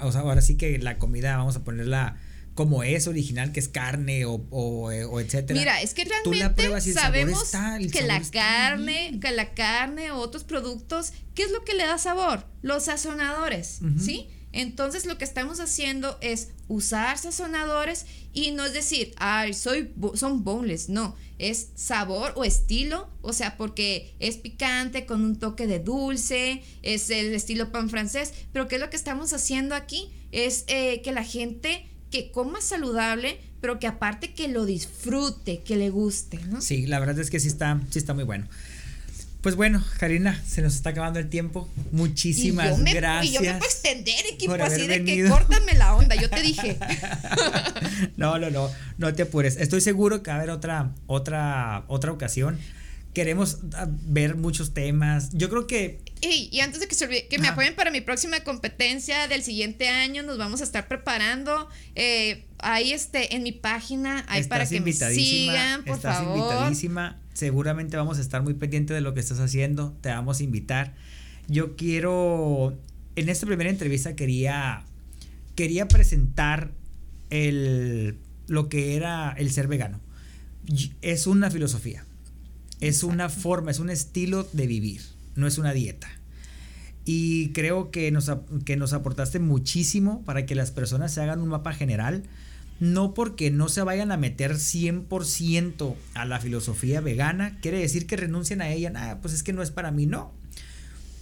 o 0.00 0.12
sea, 0.12 0.22
ahora 0.22 0.40
sí 0.40 0.56
que 0.56 0.78
la 0.78 0.98
comida, 0.98 1.36
vamos 1.36 1.56
a 1.56 1.64
ponerla 1.64 2.16
como 2.58 2.82
es 2.82 3.06
original, 3.06 3.52
que 3.52 3.60
es 3.60 3.68
carne 3.68 4.24
o, 4.24 4.44
o, 4.50 4.88
o 4.88 5.20
etcétera. 5.20 5.60
Mira, 5.60 5.80
es 5.80 5.94
que 5.94 6.04
realmente 6.04 6.80
sabemos 6.92 7.52
que 7.92 8.02
la 8.02 8.20
carne, 8.32 9.20
que 9.22 9.30
la 9.30 9.54
carne 9.54 10.10
o 10.10 10.16
otros 10.16 10.42
productos, 10.42 11.12
¿qué 11.36 11.44
es 11.44 11.52
lo 11.52 11.64
que 11.64 11.74
le 11.74 11.86
da 11.86 11.98
sabor? 11.98 12.48
Los 12.62 12.86
sazonadores, 12.86 13.78
¿sí? 14.04 14.26
Entonces 14.50 15.06
lo 15.06 15.18
que 15.18 15.24
estamos 15.24 15.60
haciendo 15.60 16.18
es 16.20 16.48
usar 16.66 17.16
sazonadores 17.16 18.06
y 18.32 18.50
no 18.50 18.64
es 18.64 18.72
decir, 18.72 19.14
ay, 19.18 19.54
soy 19.54 19.94
son 20.14 20.42
boneless, 20.42 20.88
no, 20.88 21.14
es 21.38 21.68
sabor 21.76 22.32
o 22.34 22.42
estilo, 22.42 23.08
o 23.22 23.32
sea, 23.32 23.56
porque 23.56 24.16
es 24.18 24.36
picante 24.36 25.06
con 25.06 25.22
un 25.22 25.38
toque 25.38 25.68
de 25.68 25.78
dulce, 25.78 26.64
es 26.82 27.08
el 27.10 27.32
estilo 27.34 27.70
pan 27.70 27.88
francés, 27.88 28.34
pero 28.52 28.66
¿qué 28.66 28.74
es 28.74 28.80
lo 28.80 28.90
que 28.90 28.96
estamos 28.96 29.32
haciendo 29.32 29.76
aquí? 29.76 30.10
Es 30.32 30.64
eh, 30.66 31.02
que 31.02 31.12
la 31.12 31.22
gente 31.22 31.86
que 32.10 32.30
coma 32.30 32.60
saludable, 32.60 33.40
pero 33.60 33.78
que 33.78 33.86
aparte 33.86 34.32
que 34.32 34.48
lo 34.48 34.64
disfrute, 34.64 35.60
que 35.62 35.76
le 35.76 35.90
guste, 35.90 36.38
¿no? 36.48 36.60
Sí, 36.60 36.86
la 36.86 36.98
verdad 37.00 37.18
es 37.18 37.30
que 37.30 37.40
sí 37.40 37.48
está, 37.48 37.80
sí 37.90 37.98
está 37.98 38.14
muy 38.14 38.24
bueno. 38.24 38.46
Pues 39.40 39.54
bueno, 39.54 39.84
Karina, 39.98 40.42
se 40.46 40.62
nos 40.62 40.74
está 40.74 40.90
acabando 40.90 41.20
el 41.20 41.28
tiempo. 41.28 41.68
Muchísimas 41.92 42.82
gracias. 42.82 43.30
Y 43.30 43.34
yo 43.34 43.40
me 43.40 43.58
puedo 43.58 43.70
extender, 43.70 44.26
equipo, 44.26 44.54
así 44.54 44.86
de 44.86 45.04
que 45.04 45.28
córtame 45.28 45.74
la 45.74 45.94
onda, 45.94 46.16
yo 46.16 46.28
te 46.28 46.42
dije. 46.42 46.76
no, 48.16 48.38
no, 48.38 48.50
no, 48.50 48.68
no 48.98 49.14
te 49.14 49.22
apures. 49.22 49.56
Estoy 49.56 49.80
seguro 49.80 50.24
que 50.24 50.30
va 50.30 50.36
a 50.36 50.38
haber 50.38 50.50
otra, 50.50 50.92
otra, 51.06 51.84
otra 51.86 52.10
ocasión 52.10 52.58
queremos 53.12 53.58
ah, 53.74 53.88
ver 53.88 54.36
muchos 54.36 54.74
temas. 54.74 55.30
Yo 55.32 55.48
creo 55.48 55.66
que... 55.66 56.00
y 56.20 56.60
antes 56.60 56.80
de 56.80 56.88
que 56.88 56.94
se 56.94 57.04
olvide, 57.06 57.26
que 57.28 57.38
me 57.38 57.48
apoyen 57.48 57.74
para 57.74 57.90
mi 57.90 58.00
próxima 58.00 58.40
competencia 58.40 59.28
del 59.28 59.42
siguiente 59.42 59.88
año, 59.88 60.22
nos 60.22 60.38
vamos 60.38 60.60
a 60.60 60.64
estar 60.64 60.88
preparando. 60.88 61.68
Eh, 61.94 62.44
ahí 62.58 62.92
este, 62.92 63.34
en 63.34 63.42
mi 63.42 63.52
página, 63.52 64.24
ahí 64.28 64.44
para 64.44 64.66
que 64.66 64.80
me 64.80 64.92
sigan, 64.92 65.84
por 65.84 65.96
estás 65.96 66.22
invitadísima. 66.22 67.20
Seguramente 67.32 67.96
vamos 67.96 68.18
a 68.18 68.20
estar 68.20 68.42
muy 68.42 68.54
pendientes 68.54 68.94
de 68.94 69.00
lo 69.00 69.14
que 69.14 69.20
estás 69.20 69.40
haciendo. 69.40 69.96
Te 70.00 70.10
vamos 70.10 70.40
a 70.40 70.42
invitar. 70.42 70.94
Yo 71.46 71.76
quiero, 71.76 72.76
en 73.16 73.28
esta 73.28 73.46
primera 73.46 73.70
entrevista 73.70 74.16
quería, 74.16 74.84
quería 75.54 75.88
presentar 75.88 76.72
el, 77.30 78.18
lo 78.48 78.68
que 78.68 78.96
era 78.96 79.34
el 79.38 79.50
ser 79.50 79.66
vegano. 79.68 80.00
Es 81.00 81.26
una 81.26 81.50
filosofía 81.50 82.04
es 82.80 83.02
una 83.02 83.28
forma, 83.28 83.70
es 83.70 83.78
un 83.78 83.90
estilo 83.90 84.48
de 84.52 84.66
vivir, 84.66 85.02
no 85.34 85.46
es 85.46 85.58
una 85.58 85.72
dieta. 85.72 86.08
Y 87.04 87.52
creo 87.52 87.90
que 87.90 88.10
nos, 88.10 88.30
que 88.64 88.76
nos 88.76 88.92
aportaste 88.92 89.38
muchísimo 89.38 90.22
para 90.24 90.44
que 90.44 90.54
las 90.54 90.70
personas 90.70 91.12
se 91.12 91.22
hagan 91.22 91.40
un 91.40 91.48
mapa 91.48 91.72
general, 91.72 92.24
no 92.80 93.14
porque 93.14 93.50
no 93.50 93.68
se 93.68 93.82
vayan 93.82 94.12
a 94.12 94.16
meter 94.16 94.56
100% 94.56 95.94
a 96.14 96.24
la 96.26 96.40
filosofía 96.40 97.00
vegana, 97.00 97.58
quiere 97.60 97.80
decir 97.80 98.06
que 98.06 98.16
renuncien 98.16 98.60
a 98.60 98.70
ella, 98.70 98.90
nada, 98.90 99.20
pues 99.20 99.34
es 99.34 99.42
que 99.42 99.52
no 99.52 99.62
es 99.62 99.70
para 99.70 99.90
mí, 99.90 100.06
no. 100.06 100.32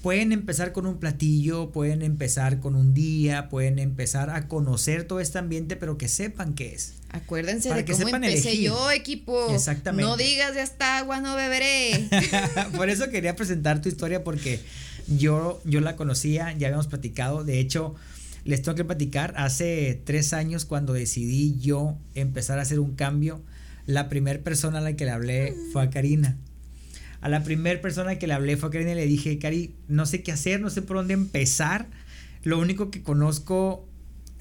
Pueden 0.07 0.31
empezar 0.31 0.71
con 0.71 0.87
un 0.87 1.01
platillo, 1.01 1.73
pueden 1.73 2.01
empezar 2.01 2.61
con 2.61 2.77
un 2.77 2.95
día, 2.95 3.49
pueden 3.49 3.81
empezar 3.81 4.31
a 4.31 4.47
conocer 4.47 5.03
todo 5.03 5.19
este 5.19 5.39
ambiente, 5.39 5.75
pero 5.75 5.99
que 5.99 6.07
sepan 6.07 6.55
qué 6.55 6.75
es. 6.77 6.95
Acuérdense 7.09 7.75
de 7.75 7.85
que 7.85 7.93
cómo 7.93 8.07
empecé 8.15 8.63
yo, 8.63 8.93
equipo. 8.93 9.53
Exactamente. 9.53 10.09
No 10.09 10.17
digas 10.17 10.55
de 10.55 10.63
esta 10.63 10.99
agua 10.99 11.21
no 11.21 11.35
beberé. 11.35 12.09
Por 12.77 12.89
eso 12.89 13.11
quería 13.11 13.35
presentar 13.35 13.83
tu 13.83 13.89
historia 13.89 14.23
porque 14.23 14.61
yo, 15.09 15.61
yo 15.65 15.81
la 15.81 15.97
conocía, 15.97 16.53
ya 16.53 16.69
habíamos 16.69 16.87
platicado. 16.87 17.43
De 17.43 17.59
hecho, 17.59 17.97
les 18.45 18.63
tengo 18.63 18.77
que 18.77 18.85
platicar. 18.85 19.35
Hace 19.37 20.01
tres 20.05 20.33
años, 20.33 20.67
cuando 20.67 20.93
decidí 20.93 21.59
yo 21.59 21.99
empezar 22.15 22.61
a 22.61 22.63
hacer 22.63 22.79
un 22.79 22.95
cambio, 22.95 23.43
la 23.87 24.09
primera 24.09 24.39
persona 24.39 24.79
a 24.79 24.83
la 24.83 24.95
que 24.95 25.05
le 25.05 25.11
hablé 25.11 25.57
fue 25.73 25.83
a 25.83 25.91
Karina 25.91 26.37
a 27.21 27.29
la 27.29 27.43
primera 27.43 27.81
persona 27.81 28.19
que 28.19 28.27
le 28.27 28.35
hablé 28.35 28.57
fue 28.57 28.69
a 28.69 28.73
Karina 28.73 28.93
y 28.93 28.97
le 28.97 29.07
dije, 29.07 29.39
Cari, 29.39 29.75
no 29.89 30.07
sé 30.07 30.23
qué 30.23 30.33
hacer, 30.33 30.61
no 30.61 30.71
sé 30.71 30.83
por 30.83 30.97
dónde 30.97 31.15
empezar. 31.15 31.87
Lo 32.43 32.59
único 32.59 32.91
que 32.91 33.03
conozco 33.03 33.89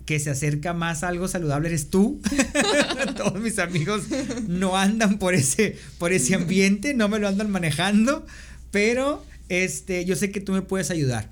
que 0.06 0.20
se 0.20 0.30
acerca 0.30 0.74
más 0.74 1.04
a 1.04 1.08
algo 1.08 1.28
saludable 1.28 1.70
eres 1.70 1.90
tú. 1.90 2.22
Todos 3.18 3.40
mis 3.42 3.58
amigos 3.60 4.04
no 4.48 4.78
andan 4.78 5.18
por 5.18 5.34
ese, 5.34 5.78
por 5.98 6.14
ese 6.14 6.36
ambiente, 6.36 6.94
no 6.94 7.10
me 7.10 7.20
lo 7.20 7.28
andan 7.28 7.50
manejando, 7.50 8.26
pero 8.72 9.26
este, 9.50 10.06
yo 10.06 10.16
sé 10.16 10.32
que 10.32 10.42
tú 10.42 10.54
me 10.54 10.62
puedes 10.62 10.92
ayudar 10.92 11.30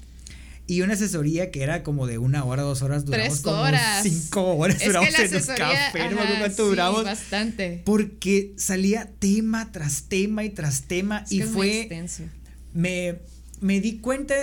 y 0.66 0.82
una 0.82 0.94
asesoría 0.94 1.52
que 1.52 1.62
era 1.62 1.84
como 1.84 2.08
de 2.08 2.18
una 2.18 2.46
hora, 2.46 2.62
dos 2.62 2.82
horas, 2.82 3.06
duramos 3.06 3.42
como 3.42 3.66
cinco 4.02 4.56
horas, 4.56 4.82
es 4.82 4.88
duramos 4.88 5.10
en 5.20 5.34
los 6.40 6.56
duramos. 6.56 7.04
bastante. 7.04 7.82
Porque 7.86 8.54
salía 8.58 9.12
tema 9.20 9.72
tras 9.72 10.04
tema 10.04 10.44
y 10.44 10.50
tras 10.52 10.84
tema 10.84 11.26
y 11.30 11.42
fue, 11.42 11.90
me, 12.74 13.20
me 13.60 13.82
di 13.82 14.00
cuenta 14.00 14.36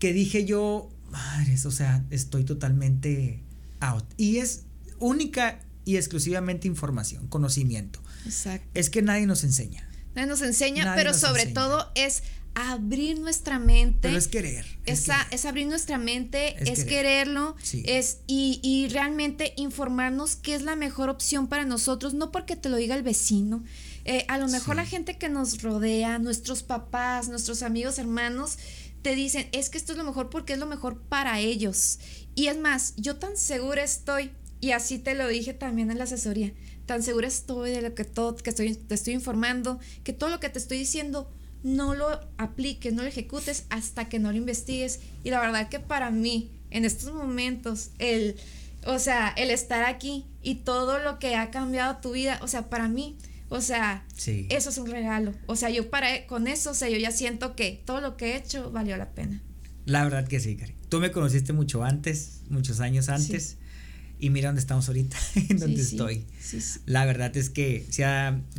que 0.00 0.12
dije 0.12 0.44
yo, 0.44 0.90
madres, 1.10 1.66
o 1.66 1.70
sea, 1.70 2.04
estoy 2.10 2.44
totalmente 2.44 3.40
out. 3.78 4.04
Y 4.16 4.38
es 4.38 4.64
única 4.98 5.60
y 5.84 5.96
exclusivamente 5.96 6.66
información, 6.66 7.28
conocimiento. 7.28 8.00
Exacto. 8.26 8.66
Es 8.74 8.90
que 8.90 9.02
nadie 9.02 9.26
nos 9.26 9.44
enseña. 9.44 9.88
Nadie 10.14 10.28
nos 10.28 10.42
enseña, 10.42 10.94
pero 10.96 11.14
sobre 11.14 11.46
todo 11.46 11.90
es 11.94 12.24
abrir 12.54 13.18
nuestra 13.18 13.58
mente. 13.58 14.00
Pero 14.02 14.18
es 14.18 14.28
querer. 14.28 14.66
Es, 14.84 15.08
es, 15.30 15.44
abrir 15.44 15.66
nuestra 15.66 15.98
mente, 15.98 16.56
es, 16.70 16.84
quererlo, 16.84 17.56
es 17.84 18.18
y, 18.26 18.60
y, 18.62 18.88
realmente 18.88 19.54
informarnos 19.56 20.36
qué 20.36 20.54
es 20.54 20.62
la 20.62 20.76
mejor 20.76 21.08
opción 21.08 21.48
para 21.48 21.64
nosotros, 21.64 22.14
no 22.14 22.32
porque 22.32 22.56
te 22.56 22.68
lo 22.68 22.76
diga 22.76 22.94
el 22.94 23.02
vecino. 23.02 23.62
Eh, 24.04 24.24
a 24.28 24.38
lo 24.38 24.48
mejor 24.48 24.76
la 24.76 24.86
gente 24.86 25.18
que 25.18 25.28
nos 25.28 25.62
rodea, 25.62 26.18
nuestros 26.18 26.62
papás, 26.62 27.28
nuestros 27.28 27.62
amigos, 27.62 27.98
hermanos, 27.98 28.58
te 29.02 29.14
dicen, 29.14 29.48
es 29.52 29.70
que 29.70 29.78
esto 29.78 29.92
es 29.92 29.98
lo 29.98 30.04
mejor 30.04 30.30
porque 30.30 30.54
es 30.54 30.58
lo 30.58 30.66
mejor 30.66 30.98
para 30.98 31.40
ellos. 31.40 31.98
Y 32.34 32.46
es 32.46 32.58
más, 32.58 32.94
yo 32.96 33.16
tan 33.16 33.36
segura 33.36 33.82
estoy, 33.82 34.32
y 34.60 34.72
así 34.72 34.98
te 34.98 35.14
lo 35.14 35.28
dije 35.28 35.54
también 35.54 35.90
en 35.90 35.98
la 35.98 36.04
asesoría, 36.04 36.52
tan 36.86 37.02
segura 37.02 37.28
estoy 37.28 37.70
de 37.70 37.82
lo 37.82 37.94
que 37.94 38.04
todo 38.04 38.36
que 38.36 38.50
estoy, 38.50 38.74
te 38.74 38.94
estoy 38.94 39.14
informando, 39.14 39.78
que 40.02 40.12
todo 40.12 40.30
lo 40.30 40.40
que 40.40 40.48
te 40.48 40.58
estoy 40.58 40.78
diciendo 40.78 41.30
no 41.62 41.94
lo 41.94 42.20
apliques, 42.38 42.92
no 42.92 43.02
lo 43.02 43.08
ejecutes 43.08 43.64
hasta 43.70 44.08
que 44.08 44.18
no 44.18 44.30
lo 44.30 44.38
investigues. 44.38 45.00
Y 45.24 45.30
la 45.30 45.40
verdad 45.40 45.68
que 45.68 45.80
para 45.80 46.10
mí, 46.10 46.50
en 46.70 46.84
estos 46.84 47.12
momentos, 47.12 47.90
el, 47.98 48.36
o 48.86 48.98
sea, 48.98 49.28
el 49.28 49.50
estar 49.50 49.84
aquí 49.84 50.24
y 50.42 50.56
todo 50.56 50.98
lo 50.98 51.18
que 51.18 51.36
ha 51.36 51.50
cambiado 51.50 51.98
tu 51.98 52.12
vida, 52.12 52.38
o 52.42 52.48
sea, 52.48 52.70
para 52.70 52.88
mí, 52.88 53.16
o 53.48 53.60
sea, 53.60 54.04
eso 54.26 54.70
es 54.70 54.78
un 54.78 54.90
regalo. 54.90 55.34
O 55.46 55.56
sea, 55.56 55.70
yo 55.70 55.90
para 55.90 56.26
con 56.26 56.46
eso, 56.46 56.70
o 56.70 56.74
sea, 56.74 56.88
yo 56.88 56.96
ya 56.96 57.10
siento 57.10 57.56
que 57.56 57.82
todo 57.84 58.00
lo 58.00 58.16
que 58.16 58.32
he 58.32 58.36
hecho 58.36 58.70
valió 58.70 58.96
la 58.96 59.10
pena. 59.10 59.42
La 59.86 60.04
verdad 60.04 60.26
que 60.26 60.40
sí, 60.40 60.56
Cari. 60.56 60.74
Tú 60.88 61.00
me 61.00 61.10
conociste 61.10 61.52
mucho 61.52 61.84
antes, 61.84 62.42
muchos 62.48 62.80
años 62.80 63.08
antes. 63.08 63.56
Y 64.20 64.28
mira 64.30 64.48
dónde 64.48 64.60
estamos 64.60 64.86
ahorita, 64.86 65.16
en 65.48 65.58
donde 65.58 65.80
estoy. 65.80 66.26
La 66.86 67.06
verdad 67.06 67.36
es 67.36 67.50
que 67.50 67.86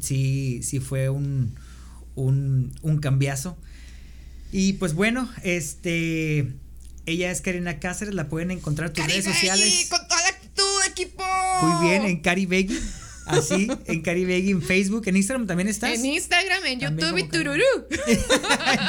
sí, 0.02 0.62
sí 0.64 0.80
fue 0.80 1.10
un, 1.10 1.56
un, 2.16 2.74
un 2.82 2.99
cambiazo. 2.99 3.57
Y 4.51 4.74
pues 4.74 4.93
bueno, 4.93 5.30
este. 5.43 6.53
Ella 7.07 7.32
es 7.32 7.41
Karina 7.41 7.80
Cáceres, 7.80 8.14
la 8.14 8.30
pueden 8.30 8.51
encontrar 8.51 8.89
en 8.89 8.93
tus 8.93 9.05
redes 9.05 9.26
sociales. 9.26 9.88
Con 9.89 10.07
toda 10.07 10.22
la 10.22 10.28
actitud, 10.30 10.64
equipo. 10.88 11.24
Muy 11.64 11.89
bien, 11.89 12.05
en 12.05 12.20
Cari 12.22 12.45
Así, 13.32 13.68
en 13.86 14.02
Caribegui, 14.02 14.52
en 14.52 14.62
Facebook, 14.62 15.08
en 15.08 15.18
Instagram 15.18 15.48
también 15.48 15.68
estás. 15.70 15.94
En 15.94 16.06
Instagram, 16.06 16.66
en 16.66 16.80
YouTube 16.82 17.18
y 17.18 17.24
Tururú. 17.24 17.64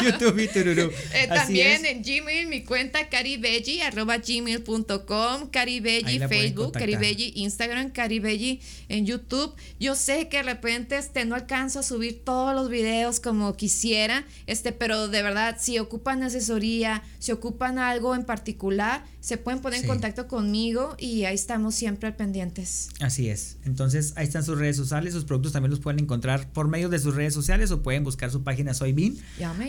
YouTube 0.03 0.39
y 0.39 0.49
Tururú. 0.49 0.91
Eh, 1.15 1.29
también 1.29 1.85
en 1.87 2.03
Gmail, 2.03 2.47
mi 2.49 2.63
cuenta 2.65 3.09
caribelli, 3.09 3.81
arroba 3.81 4.19
gmail.com, 4.19 5.51
caribelli, 5.51 6.19
Facebook, 6.21 6.73
caribelli, 6.73 7.33
Instagram, 7.37 7.91
caribelli 7.91 8.61
en 8.89 9.07
YouTube. 9.07 9.55
Yo 9.79 9.95
sé 9.95 10.29
que 10.29 10.39
de 10.39 10.43
repente 10.45 10.97
este, 10.97 11.25
no 11.25 11.35
alcanzo 11.35 11.81
a 11.81 11.83
subir 11.83 12.25
todos 12.25 12.55
los 12.55 12.69
videos 12.69 13.21
como 13.21 13.57
quisiera, 13.57 14.25
este, 14.47 14.73
pero 14.73 15.09
de 15.09 15.23
verdad, 15.23 15.57
si 15.61 15.79
ocupan 15.79 16.23
asesoría, 16.23 17.03
si 17.19 17.33
ocupan 17.33 17.79
algo 17.79 18.15
en 18.15 18.25
particular, 18.25 19.05
se 19.21 19.37
pueden 19.37 19.61
poner 19.61 19.81
en 19.81 19.87
contacto 19.87 20.27
conmigo 20.27 20.97
y 20.99 21.25
ahí 21.25 21.35
estamos 21.35 21.75
siempre 21.75 22.13
pendientes. 22.13 22.89
Así 23.01 23.29
es. 23.29 23.57
Entonces, 23.65 24.13
ahí 24.17 24.25
están 24.33 24.45
sus 24.45 24.59
redes 24.59 24.77
sociales, 24.77 25.13
sus 25.13 25.25
productos 25.25 25.53
también 25.53 25.71
los 25.71 25.81
pueden 25.81 26.01
encontrar 26.01 26.51
por 26.53 26.69
medio 26.69 26.89
de 26.89 26.99
sus 26.99 27.15
redes 27.15 27.35
sociales 27.35 27.71
o 27.71 27.83
pueden 27.83 28.03
buscar 28.03 28.31
su 28.31 28.43
página 28.43 28.73
Soy 28.73 28.93
Bean. 28.93 29.17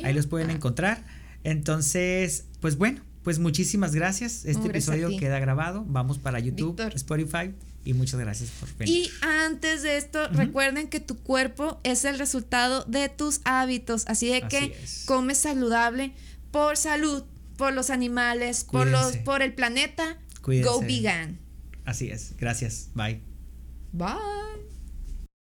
Ahí 0.03 0.13
los 0.13 0.27
pueden 0.27 0.49
encontrar. 0.49 1.03
Entonces, 1.43 2.45
pues 2.61 2.77
bueno, 2.77 3.01
pues 3.23 3.39
muchísimas 3.39 3.93
gracias. 3.93 4.45
Este 4.45 4.69
episodio 4.69 5.09
queda 5.17 5.39
grabado. 5.39 5.83
Vamos 5.87 6.17
para 6.17 6.39
YouTube, 6.39 6.79
Spotify. 6.95 7.53
Y 7.85 7.93
muchas 7.93 8.17
gracias 8.17 8.49
por 8.51 8.73
venir. 8.77 8.95
Y 8.95 9.11
antes 9.21 9.83
de 9.83 9.97
esto, 9.97 10.29
recuerden 10.29 10.87
que 10.87 11.01
tu 11.01 11.17
cuerpo 11.17 11.81
es 11.83 12.05
el 12.05 12.17
resultado 12.17 12.85
de 12.85 13.09
tus 13.09 13.41
hábitos. 13.43 14.05
Así 14.07 14.29
de 14.29 14.43
que 14.43 14.77
come 15.05 15.35
saludable 15.35 16.13
por 16.51 16.77
salud, 16.77 17.23
por 17.57 17.73
los 17.73 17.89
animales, 17.89 18.63
por 18.63 18.87
los, 18.87 19.17
por 19.17 19.41
el 19.41 19.53
planeta. 19.53 20.17
Go 20.41 20.79
vegan. 20.79 21.39
Así 21.83 22.09
es. 22.09 22.35
Gracias. 22.37 22.89
Bye. 22.93 23.32
Bye. 23.93 24.72